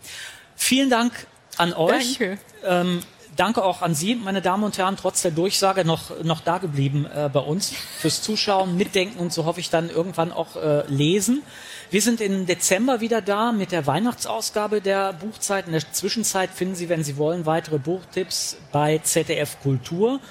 Vielen 0.56 0.90
Dank 0.90 1.28
an 1.58 1.74
euch. 1.74 2.18
Danke. 2.18 2.38
Ähm, 2.64 3.04
danke 3.36 3.64
auch 3.64 3.82
an 3.82 3.96
Sie, 3.96 4.16
meine 4.16 4.42
Damen 4.42 4.64
und 4.64 4.78
Herren, 4.78 4.98
trotz 4.98 5.22
der 5.22 5.32
Durchsage 5.32 5.86
noch, 5.86 6.24
noch 6.24 6.42
da 6.42 6.58
geblieben 6.58 7.06
äh, 7.06 7.30
bei 7.32 7.40
uns 7.40 7.74
fürs 8.00 8.22
Zuschauen, 8.22 8.78
Mitdenken 8.78 9.20
und 9.20 9.34
so 9.34 9.46
hoffe 9.46 9.60
ich 9.60 9.70
dann 9.70 9.90
irgendwann 9.90 10.32
auch 10.32 10.56
äh, 10.56 10.86
lesen. 10.88 11.44
Wir 11.92 12.02
sind 12.02 12.22
im 12.22 12.46
Dezember 12.46 13.02
wieder 13.02 13.22
da 13.22 13.52
mit 13.52 13.74
der 13.74 13.86
Weihnachtsausgabe 13.86 14.80
der 14.80 15.12
Buchzeit. 15.12 15.66
In 15.66 15.74
der 15.74 15.92
Zwischenzeit 15.92 16.50
finden 16.50 16.74
Sie, 16.74 16.88
wenn 16.88 17.04
Sie 17.04 17.18
wollen, 17.18 17.46
weitere 17.46 17.80
Buchtipps 17.80 18.56
bei 18.72 19.00
ZDF 19.00 19.60
Kultur. 19.62 20.22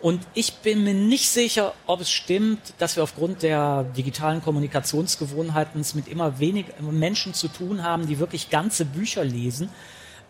Und 0.00 0.26
ich 0.34 0.54
bin 0.54 0.82
mir 0.82 0.92
nicht 0.92 1.28
sicher, 1.28 1.72
ob 1.86 2.00
es 2.00 2.10
stimmt, 2.10 2.58
dass 2.78 2.96
wir 2.96 3.04
aufgrund 3.04 3.44
der 3.44 3.84
digitalen 3.96 4.42
Kommunikationsgewohnheiten 4.42 5.80
es 5.80 5.94
mit 5.94 6.08
immer 6.08 6.40
weniger 6.40 6.72
Menschen 6.82 7.32
zu 7.32 7.46
tun 7.46 7.84
haben, 7.84 8.08
die 8.08 8.18
wirklich 8.18 8.50
ganze 8.50 8.84
Bücher 8.84 9.22
lesen. 9.22 9.68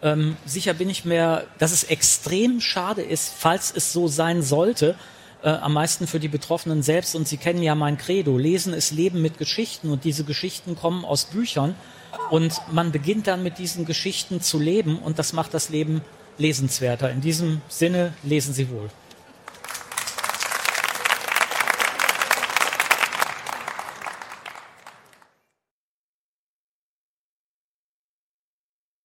Ähm, 0.03 0.37
sicher 0.45 0.75
bin 0.75 0.91
ich 0.91 1.07
mir, 1.07 1.47
dass 1.59 1.73
es 1.73 1.85
extrem 1.85 2.61
schade 2.61 3.01
ist, 3.01 3.33
falls 3.39 3.73
es 3.75 3.95
so 3.95 4.07
sein 4.07 4.43
sollte, 4.43 4.97
äh, 5.45 5.51
am 5.51 5.75
meisten 5.75 6.07
für 6.07 6.19
die 6.19 6.29
Betroffenen 6.29 6.83
selbst. 6.83 7.15
Und 7.15 7.29
Sie 7.29 7.37
kennen 7.37 7.63
ja 7.63 7.75
mein 7.75 7.99
Credo. 7.99 8.39
Lesen 8.39 8.73
ist 8.73 8.91
Leben 8.91 9.23
mit 9.23 9.39
Geschichten 9.39 9.91
und 9.91 10.05
diese 10.05 10.25
Geschichten 10.25 10.75
kommen 10.75 11.05
aus 11.05 11.27
Büchern. 11.27 11.75
Und 12.31 12.61
man 12.73 12.91
beginnt 12.93 13.27
dann 13.27 13.43
mit 13.43 13.59
diesen 13.59 13.85
Geschichten 13.85 14.41
zu 14.41 14.59
leben 14.59 14.99
und 14.99 15.19
das 15.19 15.33
macht 15.33 15.53
das 15.53 15.69
Leben 15.69 16.01
lesenswerter. 16.39 17.11
In 17.11 17.21
diesem 17.21 17.61
Sinne 17.69 18.15
lesen 18.23 18.55
Sie 18.55 18.71
wohl. 18.71 18.89